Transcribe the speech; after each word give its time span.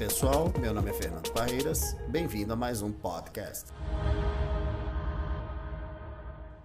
pessoal, 0.00 0.50
meu 0.58 0.72
nome 0.72 0.88
é 0.88 0.94
Fernando 0.94 1.30
Parreiras, 1.30 1.94
bem-vindo 2.08 2.54
a 2.54 2.56
mais 2.56 2.80
um 2.80 2.90
podcast. 2.90 3.70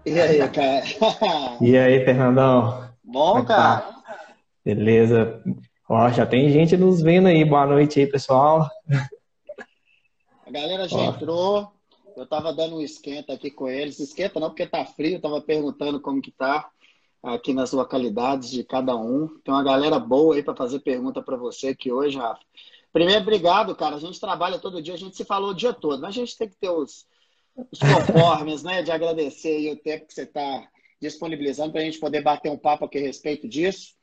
E 0.06 0.18
aí, 0.18 0.38
cara? 0.48 0.86
E 1.60 1.78
aí, 1.78 2.06
Fernandão? 2.06 2.90
Bom, 3.04 3.40
é 3.40 3.46
cara? 3.46 3.82
Tá? 3.82 4.36
Beleza. 4.64 5.44
Ó, 5.90 6.10
já 6.12 6.26
tem 6.26 6.50
gente 6.50 6.78
nos 6.78 7.02
vendo 7.02 7.28
aí. 7.28 7.44
Boa 7.44 7.66
noite 7.66 8.00
aí, 8.00 8.08
pessoal. 8.08 8.70
A 10.48 10.50
galera 10.50 10.88
já 10.88 10.96
Ó. 10.96 11.10
entrou. 11.10 11.74
Eu 12.16 12.26
tava 12.26 12.54
dando 12.54 12.78
um 12.78 12.82
esquenta 12.82 13.34
aqui 13.34 13.52
com 13.52 13.68
eles. 13.68 14.00
Esquenta 14.00 14.40
não, 14.40 14.48
porque 14.48 14.66
tá 14.66 14.86
frio. 14.86 15.16
Eu 15.16 15.22
tava 15.22 15.42
perguntando 15.42 16.00
como 16.00 16.22
que 16.22 16.32
tá 16.32 16.70
aqui 17.22 17.54
nas 17.54 17.74
localidades 17.74 18.50
de 18.50 18.64
cada 18.64 18.96
um. 18.96 19.28
Tem 19.44 19.54
uma 19.54 19.64
galera 19.64 20.00
boa 20.00 20.36
aí 20.36 20.42
para 20.42 20.56
fazer 20.56 20.80
pergunta 20.80 21.22
para 21.22 21.36
você 21.36 21.68
aqui 21.68 21.92
hoje, 21.92 22.18
Rafa. 22.18 22.40
Primeiro, 22.96 23.24
obrigado, 23.24 23.76
cara. 23.76 23.98
A 23.98 24.00
gente 24.00 24.22
trabalha 24.22 24.58
todo 24.58 24.82
dia, 24.82 24.94
a 24.94 24.98
gente 24.98 25.18
se 25.18 25.26
falou 25.26 25.50
o 25.50 25.54
dia 25.54 25.74
todo, 25.74 26.00
mas 26.00 26.12
a 26.12 26.18
gente 26.18 26.38
tem 26.38 26.48
que 26.48 26.56
ter 26.56 26.70
os, 26.70 27.06
os 27.70 27.78
conformes, 27.78 28.64
né? 28.64 28.84
De 28.84 28.90
agradecer 28.90 29.70
o 29.70 29.76
tempo 29.76 30.08
que 30.08 30.14
você 30.14 30.22
está 30.22 30.66
disponibilizando 31.02 31.74
para 31.74 31.82
a 31.82 31.84
gente 31.84 32.00
poder 32.00 32.22
bater 32.22 32.50
um 32.50 32.58
papo 32.58 32.86
aqui 32.86 32.98
a 32.98 33.02
respeito 33.02 33.50
disso. 33.50 33.96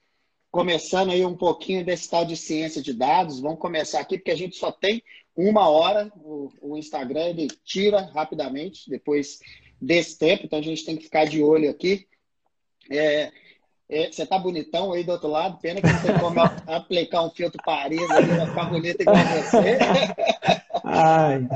Começando 0.50 1.10
aí 1.10 1.24
um 1.24 1.34
pouquinho 1.34 1.82
desse 1.82 2.10
tal 2.10 2.26
de 2.26 2.36
ciência 2.36 2.82
de 2.82 2.92
dados. 2.92 3.40
Vamos 3.40 3.60
começar 3.60 3.98
aqui, 3.98 4.18
porque 4.18 4.30
a 4.30 4.36
gente 4.36 4.56
só 4.56 4.70
tem 4.70 5.02
uma 5.34 5.70
hora. 5.70 6.12
O, 6.16 6.50
o 6.60 6.76
Instagram 6.76 7.30
ele 7.30 7.48
tira 7.64 8.02
rapidamente 8.14 8.90
depois 8.90 9.38
desse 9.80 10.18
tempo, 10.18 10.44
então 10.44 10.58
a 10.58 10.62
gente 10.62 10.84
tem 10.84 10.98
que 10.98 11.04
ficar 11.04 11.24
de 11.24 11.42
olho 11.42 11.70
aqui. 11.70 12.06
É, 12.90 13.32
você 14.10 14.24
tá 14.24 14.38
bonitão 14.38 14.92
aí 14.92 15.04
do 15.04 15.12
outro 15.12 15.28
lado, 15.28 15.58
pena 15.58 15.80
que 15.80 15.86
não 15.86 16.02
tem 16.02 16.18
como 16.18 16.40
aplicar 16.66 17.22
um 17.22 17.30
filtro 17.30 17.62
Paris 17.62 18.10
ali, 18.10 18.28
vai 18.28 18.46
ficar 18.46 18.64
bonito 18.64 19.00
igual 19.02 19.16
você. 19.16 19.78
Ai. 20.84 21.48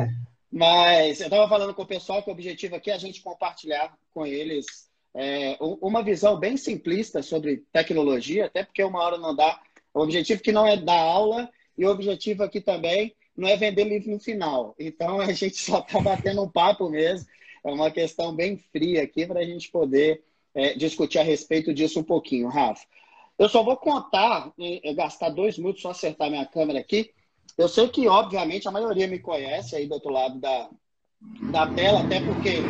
Mas 0.53 1.21
eu 1.21 1.27
estava 1.27 1.49
falando 1.49 1.75
com 1.75 1.83
o 1.83 1.87
pessoal 1.87 2.23
que 2.23 2.29
o 2.29 2.33
objetivo 2.33 2.77
aqui 2.77 2.91
é 2.91 2.95
a 2.95 2.99
gente 2.99 3.23
compartilhar 3.23 3.97
com 4.13 4.27
eles 4.27 4.67
é, 5.15 5.57
uma 5.61 6.03
visão 6.03 6.39
bem 6.39 6.59
simplista 6.59 7.23
sobre 7.23 7.65
tecnologia, 7.73 8.47
até 8.47 8.63
porque 8.63 8.85
uma 8.85 9.03
hora 9.03 9.17
não 9.17 9.35
dá. 9.35 9.59
O 9.95 10.01
objetivo 10.01 10.43
que 10.43 10.53
não 10.53 10.67
é 10.67 10.77
dar 10.77 11.01
aula 11.01 11.51
e 11.77 11.87
o 11.87 11.91
objetivo 11.91 12.43
aqui 12.43 12.61
também 12.61 13.15
não 13.35 13.49
é 13.49 13.57
vender 13.57 13.85
livro 13.85 14.11
no 14.11 14.21
final. 14.21 14.75
Então 14.79 15.21
a 15.21 15.33
gente 15.33 15.57
só 15.57 15.81
está 15.81 16.01
batendo 16.01 16.43
um 16.43 16.51
papo 16.51 16.91
mesmo. 16.91 17.27
É 17.65 17.71
uma 17.71 17.91
questão 17.91 18.35
bem 18.35 18.63
fria 18.71 19.03
aqui 19.03 19.27
para 19.27 19.41
a 19.41 19.45
gente 19.45 19.71
poder 19.71 20.23
é, 20.57 20.73
discutir 20.75 21.19
a 21.19 21.23
respeito 21.23 21.73
disso 21.75 22.01
um 22.01 22.03
pouquinho, 22.03 22.49
Rafa. 22.49 22.83
Eu 23.39 23.47
só 23.47 23.63
vou 23.63 23.77
contar, 23.77 24.51
gastar 24.95 25.29
dois 25.29 25.59
minutos 25.59 25.83
só 25.83 25.91
acertar 25.91 26.31
minha 26.31 26.47
câmera 26.47 26.81
aqui. 26.81 27.13
Eu 27.59 27.69
sei 27.69 27.87
que, 27.89 28.09
obviamente, 28.09 28.67
a 28.67 28.71
maioria 28.71 29.07
me 29.07 29.19
conhece 29.19 29.77
aí 29.77 29.87
do 29.87 29.93
outro 29.93 30.11
lado 30.11 30.41
da, 30.41 30.71
da 31.53 31.67
tela, 31.67 32.01
até 32.01 32.21
porque 32.21 32.61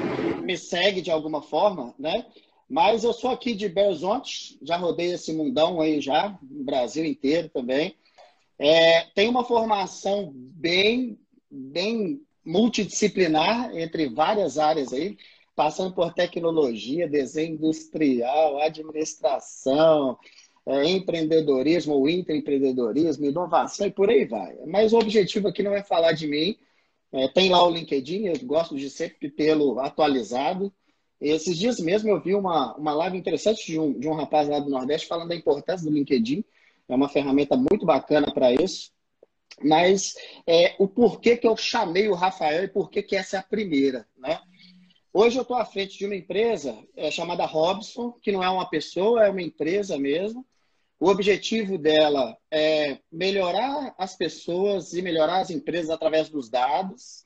me 0.43 0.59
segue 0.59 1.01
de 1.01 1.13
alguma 1.13 1.41
forma, 1.41 1.95
né? 1.97 2.27
Mas 2.69 3.05
eu 3.05 3.13
sou 3.13 3.31
aqui 3.31 3.55
de 3.55 3.69
Belo 3.69 3.91
Horizonte, 3.91 4.59
já 4.61 4.77
rodei 4.77 5.13
esse 5.13 5.33
mundão 5.33 5.81
aí 5.81 6.01
já, 6.01 6.37
no 6.43 6.65
Brasil 6.65 7.05
inteiro 7.05 7.49
também. 7.49 7.95
É, 8.59 9.03
tem 9.15 9.29
uma 9.29 9.45
formação 9.45 10.33
bem, 10.35 11.17
bem 11.49 12.21
multidisciplinar 12.45 13.77
entre 13.77 14.09
várias 14.09 14.59
áreas 14.59 14.93
aí 14.93 15.17
passando 15.57 15.95
por 15.95 16.13
tecnologia, 16.13 17.09
desenho 17.09 17.55
industrial, 17.55 18.61
administração, 18.61 20.19
é, 20.67 20.85
empreendedorismo 20.85 21.95
ou 21.95 22.09
intraempreendedorismo, 22.09 23.25
inovação 23.25 23.87
e 23.87 23.91
por 23.91 24.11
aí 24.11 24.27
vai. 24.27 24.55
Mas 24.67 24.93
o 24.93 24.99
objetivo 24.99 25.49
aqui 25.49 25.63
não 25.63 25.75
é 25.75 25.83
falar 25.83 26.13
de 26.13 26.29
mim. 26.29 26.57
É, 27.11 27.27
tem 27.29 27.51
lá 27.51 27.67
o 27.67 27.71
LinkedIn, 27.71 28.27
eu 28.27 28.39
gosto 28.45 28.77
de 28.77 28.91
sempre 28.91 29.31
tê-lo 29.31 29.81
atualizado. 29.81 30.71
Esses 31.19 31.57
dias 31.57 31.81
mesmo 31.81 32.11
eu 32.11 32.21
vi 32.21 32.35
uma, 32.35 32.77
uma 32.77 32.93
live 32.93 33.17
interessante 33.17 33.65
de 33.65 33.81
um, 33.81 33.99
de 33.99 34.07
um 34.07 34.15
rapaz 34.15 34.49
lá 34.49 34.61
do 34.61 34.69
Nordeste 34.69 35.09
falando 35.09 35.29
da 35.29 35.37
importância 35.37 35.89
do 35.89 35.95
LinkedIn. 35.95 36.45
É 36.89 36.95
uma 36.95 37.09
ferramenta 37.09 37.57
muito 37.57 37.87
bacana 37.87 38.31
para 38.31 38.53
isso. 38.53 38.91
Mas 39.65 40.15
é, 40.47 40.77
o 40.79 40.87
porquê 40.87 41.35
que 41.35 41.47
eu 41.47 41.57
chamei 41.57 42.09
o 42.09 42.15
Rafael 42.15 42.65
e 42.65 42.69
por 42.69 42.91
que 42.91 43.17
essa 43.17 43.37
é 43.37 43.41
a 43.41 43.43
primeira, 43.43 44.07
né? 44.19 44.39
Hoje 45.19 45.39
eu 45.39 45.43
estou 45.43 45.57
à 45.57 45.65
frente 45.65 45.97
de 45.97 46.05
uma 46.05 46.15
empresa 46.15 46.77
é, 46.95 47.11
chamada 47.11 47.47
Robson, 47.47 48.13
que 48.21 48.31
não 48.31 48.45
é 48.45 48.51
uma 48.51 48.69
pessoa, 48.69 49.25
é 49.25 49.31
uma 49.31 49.41
empresa 49.41 49.97
mesmo. 49.97 50.45
O 51.01 51.09
objetivo 51.09 51.79
dela 51.79 52.37
é 52.51 52.99
melhorar 53.11 53.95
as 53.97 54.15
pessoas 54.15 54.93
e 54.93 55.01
melhorar 55.01 55.39
as 55.39 55.49
empresas 55.49 55.89
através 55.89 56.29
dos 56.29 56.51
dados. 56.51 57.25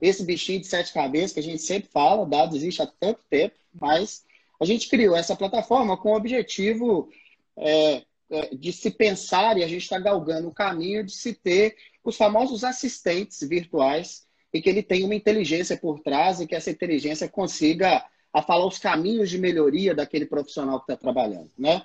Esse 0.00 0.24
bichinho 0.24 0.60
de 0.60 0.66
sete 0.66 0.94
cabeças 0.94 1.34
que 1.34 1.40
a 1.40 1.42
gente 1.42 1.60
sempre 1.60 1.90
fala, 1.90 2.24
dados 2.24 2.56
existe 2.56 2.80
há 2.80 2.86
tanto 2.86 3.20
tempo, 3.28 3.54
mas 3.78 4.24
a 4.58 4.64
gente 4.64 4.88
criou 4.88 5.14
essa 5.14 5.36
plataforma 5.36 5.94
com 5.94 6.12
o 6.12 6.16
objetivo 6.16 7.10
é, 7.54 8.02
é 8.30 8.54
de 8.54 8.72
se 8.72 8.90
pensar 8.90 9.58
e 9.58 9.62
a 9.62 9.68
gente 9.68 9.82
está 9.82 9.98
galgando 9.98 10.48
o 10.48 10.54
caminho 10.54 11.04
de 11.04 11.12
se 11.12 11.34
ter 11.34 11.76
os 12.02 12.16
famosos 12.16 12.64
assistentes 12.64 13.46
virtuais 13.46 14.25
e 14.52 14.60
que 14.60 14.68
ele 14.68 14.82
tenha 14.82 15.04
uma 15.04 15.14
inteligência 15.14 15.76
por 15.76 16.00
trás 16.00 16.40
e 16.40 16.46
que 16.46 16.54
essa 16.54 16.70
inteligência 16.70 17.28
consiga 17.28 18.04
a 18.32 18.42
falar 18.42 18.66
os 18.66 18.78
caminhos 18.78 19.30
de 19.30 19.38
melhoria 19.38 19.94
daquele 19.94 20.26
profissional 20.26 20.78
que 20.78 20.92
está 20.92 20.96
trabalhando, 20.96 21.50
né? 21.58 21.82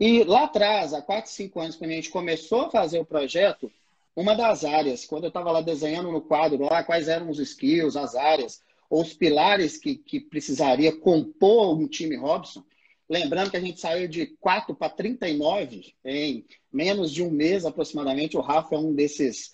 E 0.00 0.22
lá 0.22 0.44
atrás, 0.44 0.94
há 0.94 1.02
4, 1.02 1.30
5 1.30 1.60
anos, 1.60 1.76
quando 1.76 1.90
a 1.90 1.94
gente 1.94 2.10
começou 2.10 2.62
a 2.62 2.70
fazer 2.70 3.00
o 3.00 3.04
projeto, 3.04 3.70
uma 4.14 4.34
das 4.34 4.64
áreas, 4.64 5.04
quando 5.04 5.24
eu 5.24 5.28
estava 5.28 5.50
lá 5.50 5.60
desenhando 5.60 6.10
no 6.10 6.20
quadro 6.20 6.64
lá 6.64 6.82
quais 6.82 7.08
eram 7.08 7.30
os 7.30 7.38
skills, 7.38 7.96
as 7.96 8.14
áreas, 8.14 8.60
ou 8.90 9.02
os 9.02 9.12
pilares 9.12 9.76
que, 9.76 9.96
que 9.96 10.18
precisaria 10.18 10.96
compor 10.96 11.78
um 11.78 11.86
time 11.86 12.16
Robson, 12.16 12.64
lembrando 13.08 13.50
que 13.50 13.56
a 13.56 13.60
gente 13.60 13.80
saiu 13.80 14.08
de 14.08 14.26
4 14.40 14.74
para 14.74 14.90
39 14.90 15.94
em 16.04 16.44
menos 16.72 17.12
de 17.12 17.22
um 17.22 17.30
mês 17.30 17.64
aproximadamente, 17.64 18.36
o 18.36 18.40
Rafa 18.40 18.74
é 18.74 18.78
um 18.78 18.94
desses 18.94 19.52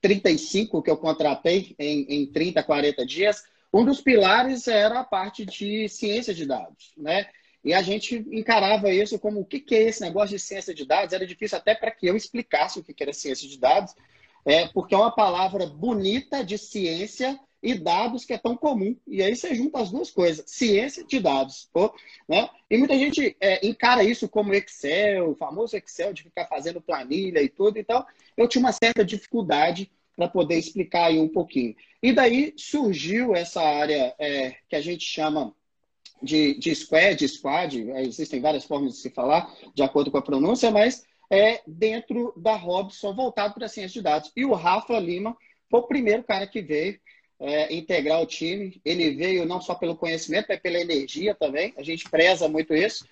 35 0.00 0.82
que 0.82 0.90
eu 0.90 0.96
contratei 0.96 1.74
em, 1.78 2.06
em 2.08 2.26
30, 2.26 2.62
40 2.62 3.06
dias, 3.06 3.42
um 3.72 3.84
dos 3.84 4.00
pilares 4.00 4.66
era 4.68 5.00
a 5.00 5.04
parte 5.04 5.44
de 5.44 5.88
ciência 5.88 6.34
de 6.34 6.46
dados, 6.46 6.92
né? 6.96 7.28
E 7.64 7.74
a 7.74 7.82
gente 7.82 8.24
encarava 8.30 8.90
isso 8.90 9.18
como 9.18 9.40
o 9.40 9.44
que, 9.44 9.60
que 9.60 9.74
é 9.74 9.82
esse 9.82 10.00
negócio 10.00 10.36
de 10.36 10.38
ciência 10.38 10.74
de 10.74 10.86
dados? 10.86 11.12
Era 11.12 11.26
difícil 11.26 11.58
até 11.58 11.74
para 11.74 11.90
que 11.90 12.06
eu 12.06 12.16
explicasse 12.16 12.78
o 12.78 12.84
que, 12.84 12.94
que 12.94 13.02
era 13.02 13.12
ciência 13.12 13.48
de 13.48 13.58
dados, 13.58 13.94
é, 14.44 14.68
porque 14.68 14.94
é 14.94 14.98
uma 14.98 15.14
palavra 15.14 15.66
bonita 15.66 16.44
de 16.44 16.56
ciência 16.56 17.38
e 17.62 17.74
dados 17.74 18.24
que 18.24 18.32
é 18.32 18.38
tão 18.38 18.56
comum. 18.56 18.96
E 19.06 19.22
aí 19.22 19.34
você 19.34 19.54
junta 19.54 19.80
as 19.80 19.90
duas 19.90 20.10
coisas, 20.10 20.44
ciência 20.46 21.04
de 21.04 21.20
dados. 21.20 21.68
Pô, 21.72 21.92
né? 22.28 22.48
E 22.70 22.76
muita 22.76 22.96
gente 22.98 23.36
é, 23.40 23.66
encara 23.66 24.04
isso 24.04 24.28
como 24.28 24.54
Excel, 24.54 25.30
o 25.30 25.34
famoso 25.34 25.76
Excel 25.76 26.12
de 26.12 26.22
ficar 26.22 26.46
fazendo 26.46 26.80
planilha 26.80 27.42
e 27.42 27.48
tudo. 27.48 27.78
Então, 27.78 28.04
eu 28.36 28.48
tinha 28.48 28.60
uma 28.60 28.72
certa 28.72 29.04
dificuldade 29.04 29.90
para 30.16 30.28
poder 30.28 30.56
explicar 30.56 31.06
aí 31.06 31.18
um 31.18 31.28
pouquinho. 31.28 31.74
E 32.02 32.12
daí 32.12 32.52
surgiu 32.56 33.34
essa 33.34 33.62
área 33.62 34.14
é, 34.18 34.56
que 34.68 34.76
a 34.76 34.80
gente 34.80 35.04
chama 35.04 35.54
de, 36.22 36.58
de 36.58 36.74
squad, 36.74 37.26
squad, 37.28 37.78
existem 37.96 38.40
várias 38.40 38.64
formas 38.64 38.94
de 38.94 38.98
se 38.98 39.10
falar, 39.10 39.52
de 39.74 39.82
acordo 39.82 40.10
com 40.10 40.18
a 40.18 40.22
pronúncia, 40.22 40.70
mas 40.70 41.04
é 41.30 41.60
dentro 41.66 42.32
da 42.36 42.56
Robson, 42.56 43.14
voltado 43.14 43.54
para 43.54 43.66
a 43.66 43.68
ciência 43.68 44.00
de 44.00 44.02
dados. 44.02 44.32
E 44.34 44.44
o 44.44 44.54
Rafa 44.54 44.98
Lima 44.98 45.36
foi 45.70 45.80
o 45.80 45.86
primeiro 45.86 46.24
cara 46.24 46.46
que 46.46 46.62
veio 46.62 46.98
é, 47.40 47.74
integrar 47.74 48.20
o 48.20 48.26
time. 48.26 48.80
Ele 48.84 49.10
veio 49.12 49.46
não 49.46 49.60
só 49.60 49.74
pelo 49.74 49.96
conhecimento, 49.96 50.46
mas 50.48 50.60
pela 50.60 50.78
energia 50.78 51.34
também. 51.34 51.72
A 51.76 51.82
gente 51.82 52.08
preza 52.08 52.48
muito 52.48 52.74
isso. 52.74 53.06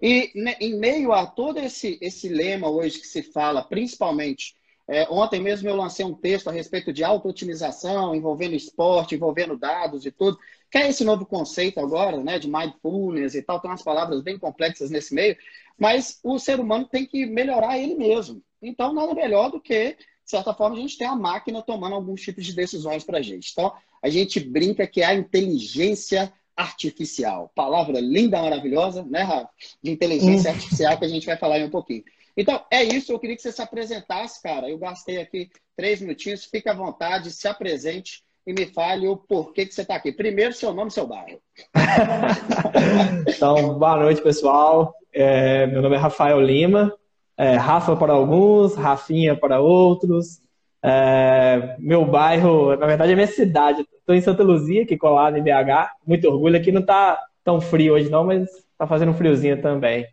E 0.00 0.30
né, 0.34 0.56
em 0.60 0.78
meio 0.78 1.12
a 1.12 1.26
todo 1.26 1.58
esse, 1.58 1.98
esse 2.00 2.28
lema 2.28 2.68
hoje 2.68 3.00
que 3.00 3.06
se 3.06 3.22
fala, 3.22 3.62
principalmente, 3.62 4.54
é, 4.88 5.06
ontem 5.10 5.40
mesmo 5.40 5.68
eu 5.68 5.74
lancei 5.74 6.04
um 6.04 6.14
texto 6.14 6.48
a 6.48 6.52
respeito 6.52 6.92
de 6.92 7.02
auto-otimização, 7.02 8.14
envolvendo 8.14 8.54
esporte, 8.54 9.14
envolvendo 9.14 9.56
dados 9.56 10.06
e 10.06 10.12
tudo, 10.12 10.38
que 10.70 10.78
é 10.78 10.88
esse 10.88 11.02
novo 11.02 11.26
conceito 11.26 11.80
agora, 11.80 12.22
né, 12.22 12.38
de 12.38 12.48
mindfulness 12.48 13.34
e 13.34 13.42
tal, 13.42 13.58
tem 13.58 13.70
umas 13.70 13.82
palavras 13.82 14.20
bem 14.22 14.38
complexas 14.38 14.90
nesse 14.90 15.14
meio, 15.14 15.36
mas 15.78 16.20
o 16.22 16.38
ser 16.38 16.60
humano 16.60 16.86
tem 16.86 17.04
que 17.04 17.26
melhorar 17.26 17.78
ele 17.78 17.94
mesmo. 17.94 18.42
Então, 18.62 18.92
nada 18.92 19.14
melhor 19.14 19.50
do 19.50 19.60
que 19.60 19.96
de 20.26 20.30
certa 20.30 20.52
forma, 20.52 20.76
a 20.76 20.80
gente 20.80 20.98
tem 20.98 21.06
a 21.06 21.14
máquina 21.14 21.62
tomando 21.62 21.94
alguns 21.94 22.20
tipos 22.20 22.44
de 22.44 22.52
decisões 22.52 23.04
para 23.04 23.18
a 23.18 23.22
gente. 23.22 23.52
Então, 23.52 23.72
a 24.02 24.08
gente 24.08 24.40
brinca 24.40 24.84
que 24.84 25.00
é 25.00 25.06
a 25.06 25.14
inteligência 25.14 26.32
artificial. 26.56 27.52
Palavra 27.54 28.00
linda, 28.00 28.42
maravilhosa, 28.42 29.04
né, 29.04 29.22
Rafa? 29.22 29.48
De 29.80 29.92
inteligência 29.92 30.50
hum. 30.50 30.54
artificial 30.54 30.98
que 30.98 31.04
a 31.04 31.08
gente 31.08 31.26
vai 31.26 31.36
falar 31.36 31.54
aí 31.54 31.64
um 31.64 31.70
pouquinho. 31.70 32.02
Então, 32.36 32.60
é 32.72 32.82
isso. 32.82 33.12
Eu 33.12 33.20
queria 33.20 33.36
que 33.36 33.42
você 33.42 33.52
se 33.52 33.62
apresentasse, 33.62 34.42
cara. 34.42 34.68
Eu 34.68 34.78
gastei 34.78 35.18
aqui 35.18 35.48
três 35.76 36.00
minutinhos. 36.00 36.44
Fique 36.44 36.68
à 36.68 36.74
vontade, 36.74 37.30
se 37.30 37.46
apresente 37.46 38.24
e 38.44 38.52
me 38.52 38.66
fale 38.66 39.06
o 39.06 39.16
porquê 39.16 39.64
que 39.64 39.72
você 39.72 39.82
está 39.82 39.94
aqui. 39.94 40.10
Primeiro, 40.10 40.52
seu 40.52 40.74
nome 40.74 40.90
e 40.90 40.94
seu 40.94 41.06
bairro. 41.06 41.40
então, 43.28 43.78
boa 43.78 43.96
noite, 43.96 44.20
pessoal. 44.20 44.92
É, 45.12 45.68
meu 45.68 45.80
nome 45.80 45.94
é 45.94 45.98
Rafael 46.00 46.40
Lima, 46.40 46.92
é, 47.36 47.56
Rafa 47.56 47.94
para 47.96 48.12
alguns, 48.12 48.74
Rafinha 48.74 49.36
para 49.36 49.60
outros. 49.60 50.40
É, 50.82 51.76
meu 51.78 52.04
bairro, 52.04 52.76
na 52.76 52.86
verdade, 52.86 53.12
é 53.12 53.14
minha 53.14 53.26
cidade. 53.26 53.86
Estou 53.98 54.14
em 54.14 54.20
Santa 54.20 54.42
Luzia, 54.42 54.82
aqui 54.82 54.96
colado 54.96 55.36
em 55.36 55.42
BH. 55.42 55.90
Muito 56.06 56.28
orgulho. 56.28 56.56
Aqui 56.56 56.72
não 56.72 56.80
está 56.80 57.20
tão 57.44 57.60
frio 57.60 57.94
hoje, 57.94 58.08
não, 58.08 58.24
mas 58.24 58.48
está 58.48 58.86
fazendo 58.86 59.10
um 59.10 59.14
friozinho 59.14 59.60
também. 59.60 60.06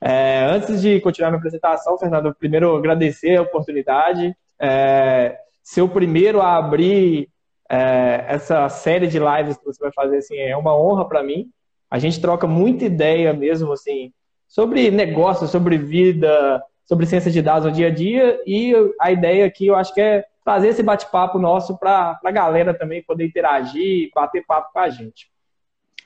É, 0.00 0.44
antes 0.44 0.80
de 0.80 1.00
continuar 1.00 1.30
minha 1.30 1.38
apresentação, 1.38 1.98
Fernando, 1.98 2.34
primeiro 2.34 2.74
agradecer 2.76 3.36
a 3.36 3.42
oportunidade. 3.42 4.34
É, 4.58 5.38
ser 5.62 5.82
o 5.82 5.88
primeiro 5.88 6.40
a 6.40 6.56
abrir 6.56 7.28
é, 7.70 8.24
essa 8.28 8.68
série 8.68 9.06
de 9.06 9.18
lives 9.18 9.56
que 9.56 9.64
você 9.64 9.80
vai 9.80 9.92
fazer 9.92 10.18
assim, 10.18 10.36
é 10.36 10.56
uma 10.56 10.76
honra 10.76 11.06
para 11.06 11.22
mim. 11.22 11.50
A 11.90 11.98
gente 11.98 12.20
troca 12.20 12.46
muita 12.46 12.84
ideia 12.84 13.32
mesmo 13.32 13.72
assim 13.72 14.12
sobre 14.52 14.90
negócio, 14.90 15.48
sobre 15.48 15.78
vida, 15.78 16.62
sobre 16.84 17.06
ciência 17.06 17.30
de 17.30 17.40
dados 17.40 17.64
no 17.64 17.72
dia 17.72 17.86
a 17.86 17.90
dia 17.90 18.38
e 18.46 18.74
a 19.00 19.10
ideia 19.10 19.46
aqui 19.46 19.68
eu 19.68 19.74
acho 19.74 19.94
que 19.94 20.00
é 20.00 20.26
fazer 20.44 20.68
esse 20.68 20.82
bate-papo 20.82 21.38
nosso 21.38 21.78
para 21.78 22.20
a 22.22 22.30
galera 22.30 22.74
também 22.74 23.02
poder 23.02 23.24
interagir, 23.24 24.10
bater 24.14 24.44
papo 24.44 24.70
com 24.70 24.78
a 24.78 24.90
gente. 24.90 25.30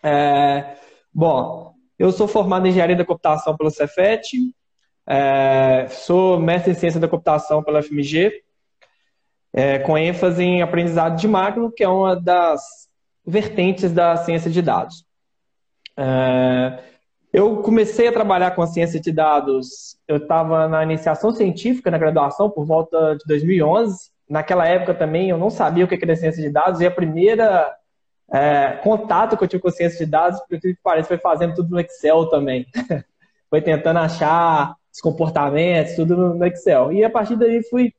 É, 0.01 0.77
bom, 1.13 1.75
eu 1.99 2.13
sou 2.13 2.29
formado 2.29 2.67
em 2.67 2.71
engenharia 2.71 2.95
da 2.95 3.05
computação 3.05 3.57
pelo 3.57 3.69
Cefet, 3.69 4.39
é, 5.09 5.89
sou 5.89 6.39
mestre 6.39 6.71
em 6.71 6.75
ciência 6.75 7.01
da 7.01 7.09
computação 7.09 7.65
pela 7.65 7.83
FMG, 7.83 8.45
é, 9.53 9.81
com 9.81 9.99
ênfase 9.99 10.45
em 10.45 10.63
aprendizado 10.63 11.19
de 11.19 11.27
máquina, 11.27 11.69
que 11.75 11.83
é 11.83 11.89
uma 11.89 12.15
das 12.15 12.89
vertentes 13.27 13.91
da 13.91 14.17
ciência 14.19 14.49
de 14.49 14.63
dados. 14.63 15.05
É, 15.97 16.96
eu 17.37 17.59
comecei 17.59 18.09
a 18.09 18.12
trabalhar 18.12 18.53
com 18.53 18.62
a 18.62 18.67
ciência 18.67 18.99
de 18.99 19.12
dados, 19.12 19.99
eu 20.09 20.17
estava 20.17 20.67
na 20.67 20.83
iniciação 20.83 21.31
científica, 21.31 21.91
na 21.91 21.99
graduação, 21.99 22.49
por 22.49 22.65
volta 22.65 23.15
de 23.15 23.27
2011. 23.27 24.11
Naquela 24.27 24.67
época 24.67 24.94
também 24.94 25.29
eu 25.29 25.37
não 25.37 25.50
sabia 25.50 25.85
o 25.85 25.88
que 25.88 26.03
era 26.03 26.17
ciência 26.17 26.43
de 26.43 26.49
dados, 26.49 26.81
e 26.81 26.87
a 26.87 26.91
primeira 26.91 27.71
é, 28.33 28.81
contato 28.83 29.37
que 29.37 29.44
eu 29.44 29.49
tive 29.49 29.62
com 29.62 29.71
ciência 29.71 30.03
de 30.03 30.11
dados, 30.11 30.41
por 30.49 30.59
que 30.59 30.79
parece, 30.83 31.09
foi 31.09 31.19
fazendo 31.19 31.56
tudo 31.56 31.73
no 31.73 31.79
Excel 31.79 32.25
também. 32.31 32.65
foi 33.50 33.61
tentando 33.61 33.99
achar 33.99 34.75
os 34.91 35.03
comportamentos, 35.03 35.94
tudo 35.94 36.17
no 36.17 36.47
Excel. 36.47 36.91
E 36.91 37.05
a 37.05 37.11
partir 37.11 37.37
daí 37.37 37.62
fui 37.65 37.93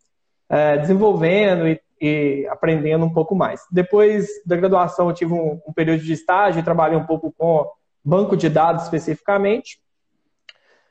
é, 0.50 0.80
desenvolvendo 0.80 1.68
e, 1.68 1.80
e, 2.01 2.48
aprendendo 2.50 3.06
um 3.06 3.13
pouco 3.13 3.36
mais. 3.36 3.62
Depois 3.72 4.28
da 4.48 4.56
graduação, 4.56 5.10
eu 5.10 5.13
tive 5.13 5.34
um, 5.34 5.62
um 5.68 5.74
período 5.74 6.01
de 6.01 6.13
estágio 6.13 6.63
trabalhei 6.63 6.98
um 6.98 7.06
pouco 7.06 7.31
com 7.38 7.68
banco 8.07 8.38
de 8.38 8.48
dados 8.48 8.83
especificamente. 8.83 9.81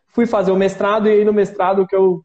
Fui 0.09 0.27
fazer 0.27 0.53
o 0.53 0.57
mestrado 0.57 1.09
e 1.09 1.13
aí 1.13 1.25
no 1.25 1.33
mestrado 1.33 1.87
que 1.87 1.97
eu 1.97 2.23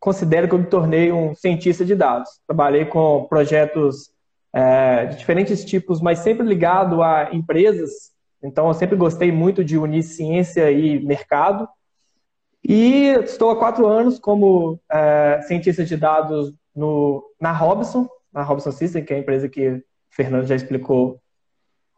considero 0.00 0.48
que 0.48 0.54
eu 0.54 0.58
me 0.58 0.66
tornei 0.66 1.12
um 1.12 1.32
cientista 1.32 1.84
de 1.84 1.94
dados. 1.94 2.28
Trabalhei 2.44 2.84
com 2.84 3.24
projetos 3.28 4.10
é, 4.52 5.06
de 5.06 5.16
diferentes 5.18 5.64
tipos, 5.64 6.00
mas 6.00 6.18
sempre 6.18 6.44
ligado 6.44 7.04
a 7.04 7.32
empresas. 7.32 8.10
Então, 8.42 8.66
eu 8.66 8.74
sempre 8.74 8.96
gostei 8.96 9.30
muito 9.30 9.64
de 9.64 9.78
unir 9.78 10.02
ciência 10.02 10.72
e 10.72 10.98
mercado. 10.98 11.68
E 12.64 13.14
estou 13.22 13.50
há 13.50 13.56
quatro 13.56 13.86
anos 13.86 14.18
como 14.18 14.80
é, 14.90 15.40
cientista 15.42 15.84
de 15.84 15.96
dados 15.96 16.52
no, 16.74 17.22
na 17.40 17.52
Robson, 17.52 18.08
na 18.32 18.42
Robson 18.42 18.72
System, 18.72 19.04
que 19.04 19.12
é 19.12 19.16
a 19.16 19.20
empresa 19.20 19.48
que 19.48 19.68
o 19.68 19.82
Fernando 20.10 20.46
já 20.46 20.56
explicou 20.56 21.21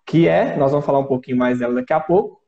que 0.07 0.29
é. 0.29 0.57
Nós 0.57 0.71
vamos 0.71 0.87
falar 0.87 0.99
um 0.99 1.07
pouquinho 1.07 1.37
mais 1.37 1.59
dela 1.59 1.75
daqui 1.75 1.93
a 1.93 2.01
pouco. 2.01 2.41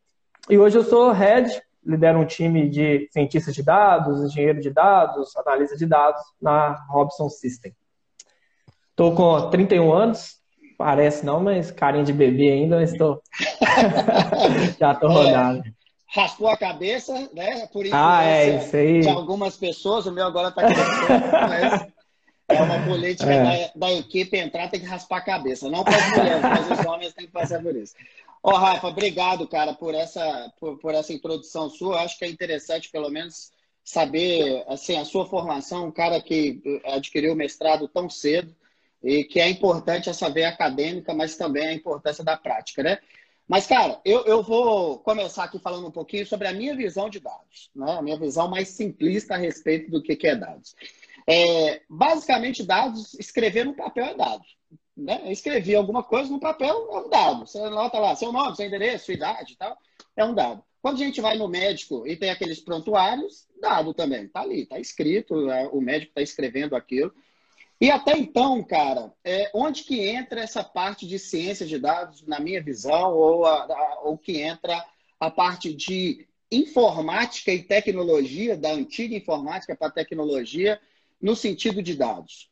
E 0.49 0.59
hoje 0.59 0.79
eu 0.79 0.85
sou 0.85 1.11
head, 1.13 1.51
lidero 1.85 2.19
um 2.19 2.27
time 2.27 2.69
de 2.69 3.09
cientistas 3.11 3.55
de 3.55 3.63
dados, 3.63 4.23
engenheiro 4.23 4.61
de 4.61 4.71
dados, 4.71 5.37
analista 5.37 5.77
de 5.77 5.87
dados 5.87 6.23
na 6.41 6.75
Robson 6.89 7.29
System. 7.29 7.73
Estou 8.91 9.15
com 9.15 9.51
31 9.51 9.93
anos, 9.93 10.37
parece 10.79 11.25
não, 11.25 11.41
mas 11.41 11.71
carinha 11.71 12.05
de 12.05 12.13
bebê 12.13 12.53
ainda, 12.53 12.77
mas 12.77 12.93
estou. 12.93 13.21
já 14.79 14.93
estou 14.93 15.11
rodado. 15.11 15.59
É, 15.59 16.21
raspou 16.21 16.49
a 16.49 16.57
cabeça, 16.57 17.13
né? 17.35 17.67
Por 17.73 17.85
ah, 17.93 18.25
é, 18.25 18.57
isso 18.57 18.77
aí. 18.77 19.01
de 19.01 19.09
algumas 19.09 19.57
pessoas, 19.57 20.07
o 20.07 20.13
meu 20.13 20.25
agora 20.25 20.49
está 20.49 20.63
crescendo, 20.63 21.31
mas 21.33 21.87
é 22.49 22.63
uma 22.63 22.85
política 22.87 23.33
é. 23.33 23.69
da, 23.75 23.89
da, 23.89 23.93
equipe 23.93 24.37
entrar, 24.37 24.69
tem 24.69 24.81
que 24.81 24.87
raspar 24.87 25.19
a 25.19 25.25
cabeça. 25.25 25.69
Não 25.69 25.83
para 25.83 25.97
as 25.97 26.11
mulheres, 26.11 26.43
mas 26.43 26.79
os 26.79 26.87
homens 26.87 27.13
têm 27.13 27.27
que 27.27 27.33
passar 27.33 27.63
por 27.63 27.75
isso. 27.75 27.95
Ó, 28.43 28.53
oh, 28.53 28.57
Rafa, 28.57 28.87
obrigado, 28.87 29.49
cara, 29.49 29.75
por 29.75 29.95
essa, 29.95 30.53
por, 30.61 30.79
por 30.79 30.95
essa 30.95 31.13
introdução 31.13 31.69
sua. 31.69 32.03
Acho 32.03 32.19
que 32.19 32.25
é 32.25 32.29
interessante, 32.29 32.91
pelo 32.91 33.11
menos, 33.11 33.51
saber 33.83 34.65
assim, 34.69 34.97
a 34.97 35.05
sua 35.05 35.27
formação, 35.27 35.87
um 35.87 35.93
cara 35.93 36.21
que 36.21 36.61
adquiriu 36.85 37.33
o 37.33 37.37
mestrado 37.37 37.89
tão 37.89 38.09
cedo 38.09 38.55
e 39.03 39.25
que 39.25 39.41
é 39.41 39.49
importante 39.49 40.09
essa 40.09 40.31
veia 40.31 40.49
acadêmica, 40.49 41.13
mas 41.13 41.37
também 41.37 41.67
a 41.67 41.73
importância 41.73 42.23
da 42.23 42.37
prática, 42.37 42.83
né? 42.83 42.99
Mas, 43.49 43.67
cara, 43.67 44.01
eu, 44.05 44.25
eu 44.25 44.43
vou 44.43 44.99
começar 44.99 45.45
aqui 45.45 45.59
falando 45.59 45.87
um 45.87 45.93
pouquinho 45.93 46.27
sobre 46.27 46.49
a 46.49 46.53
minha 46.53 46.75
visão 46.75 47.09
de 47.09 47.21
dados, 47.21 47.71
né? 47.75 47.93
a 47.93 48.03
minha 48.03 48.19
visão 48.19 48.49
mais 48.49 48.69
simplista 48.69 49.35
a 49.35 49.39
respeito 49.39 49.89
do 49.89 50.03
que, 50.03 50.17
que 50.17 50.27
é 50.27 50.35
dados. 50.35 50.75
É, 51.29 51.83
basicamente, 51.89 52.63
dados, 52.63 53.15
escrever 53.15 53.65
no 53.65 53.75
papel 53.75 54.05
é 54.05 54.15
dados. 54.15 54.57
Né? 54.97 55.31
Escrever 55.31 55.75
alguma 55.75 56.03
coisa 56.03 56.31
no 56.31 56.41
papel 56.41 56.89
é 56.91 56.99
um 56.99 57.09
dado. 57.09 57.47
Você 57.47 57.59
anota 57.59 57.99
lá 57.99 58.15
seu 58.15 58.33
nome, 58.33 58.57
seu 58.57 58.67
endereço, 58.67 59.07
sua 59.07 59.15
idade 59.15 59.53
e 59.53 59.57
tal, 59.57 59.77
é 60.17 60.25
um 60.25 60.35
dado. 60.35 60.63
Quando 60.81 61.03
a 61.03 61.05
gente 61.05 61.21
vai 61.21 61.37
no 61.37 61.49
médico 61.49 62.07
e 62.07 62.17
tem 62.17 62.31
aqueles 62.31 62.61
prontuários, 62.61 63.47
dado 63.61 63.93
também. 63.93 64.25
Está 64.25 64.41
ali, 64.43 64.63
está 64.63 64.79
escrito, 64.79 65.51
é, 65.51 65.67
o 65.67 65.81
médico 65.81 66.11
está 66.11 66.23
escrevendo 66.23 66.77
aquilo. 66.77 67.13
E 67.81 67.91
até 67.91 68.17
então, 68.17 68.63
cara, 68.63 69.13
é, 69.23 69.51
onde 69.53 69.83
que 69.83 70.01
entra 70.01 70.41
essa 70.41 70.65
parte 70.65 71.07
de 71.07 71.19
ciência 71.19 71.67
de 71.67 71.79
dados, 71.79 72.25
na 72.27 72.41
minha 72.41 72.63
visão, 72.63 73.13
ou, 73.13 73.45
a, 73.45 73.65
a, 73.65 74.01
ou 74.05 74.17
que 74.17 74.41
entra 74.41 74.83
a 75.21 75.31
parte 75.31 75.75
de 75.75 76.27
informática 76.51 77.53
e 77.53 77.63
tecnologia, 77.63 78.57
da 78.57 78.71
antiga 78.71 79.15
informática 79.15 79.75
para 79.77 79.89
a 79.89 79.93
tecnologia, 79.93 80.81
no 81.21 81.35
sentido 81.37 81.83
de 81.83 81.95
dados. 81.95 82.51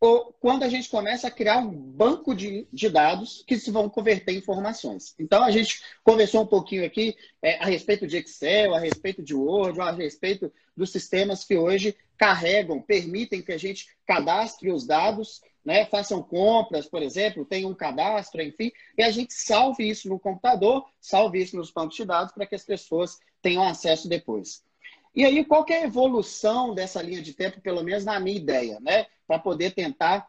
Ou 0.00 0.32
quando 0.40 0.62
a 0.62 0.68
gente 0.68 0.88
começa 0.88 1.26
a 1.26 1.30
criar 1.30 1.58
um 1.58 1.72
banco 1.72 2.32
de, 2.32 2.68
de 2.72 2.88
dados 2.88 3.42
que 3.44 3.58
se 3.58 3.70
vão 3.70 3.88
converter 3.88 4.32
em 4.32 4.38
informações. 4.38 5.12
Então, 5.18 5.42
a 5.42 5.50
gente 5.50 5.82
conversou 6.04 6.42
um 6.42 6.46
pouquinho 6.46 6.84
aqui 6.84 7.16
é, 7.42 7.58
a 7.58 7.64
respeito 7.64 8.06
de 8.06 8.16
Excel, 8.16 8.74
a 8.74 8.78
respeito 8.78 9.22
de 9.22 9.34
Word, 9.34 9.80
a 9.80 9.90
respeito 9.90 10.52
dos 10.76 10.92
sistemas 10.92 11.42
que 11.42 11.56
hoje 11.56 11.96
carregam, 12.16 12.80
permitem 12.80 13.42
que 13.42 13.50
a 13.50 13.58
gente 13.58 13.88
cadastre 14.06 14.70
os 14.70 14.86
dados, 14.86 15.40
né, 15.64 15.84
façam 15.84 16.22
compras, 16.22 16.86
por 16.86 17.02
exemplo, 17.02 17.44
tenham 17.44 17.70
um 17.70 17.74
cadastro, 17.74 18.40
enfim, 18.40 18.72
e 18.96 19.02
a 19.02 19.10
gente 19.10 19.34
salve 19.34 19.88
isso 19.88 20.08
no 20.08 20.18
computador, 20.18 20.88
salve 21.00 21.42
isso 21.42 21.56
nos 21.56 21.70
bancos 21.70 21.96
de 21.96 22.04
dados 22.04 22.32
para 22.32 22.46
que 22.46 22.54
as 22.54 22.64
pessoas 22.64 23.18
tenham 23.42 23.62
acesso 23.62 24.08
depois. 24.08 24.62
E 25.14 25.24
aí, 25.24 25.44
qual 25.44 25.64
é 25.68 25.78
a 25.78 25.84
evolução 25.84 26.74
dessa 26.74 27.02
linha 27.02 27.22
de 27.22 27.34
tempo, 27.34 27.60
pelo 27.60 27.82
menos 27.82 28.04
na 28.04 28.20
minha 28.20 28.36
ideia, 28.36 28.78
né? 28.80 29.06
Para 29.26 29.38
poder 29.38 29.72
tentar 29.72 30.26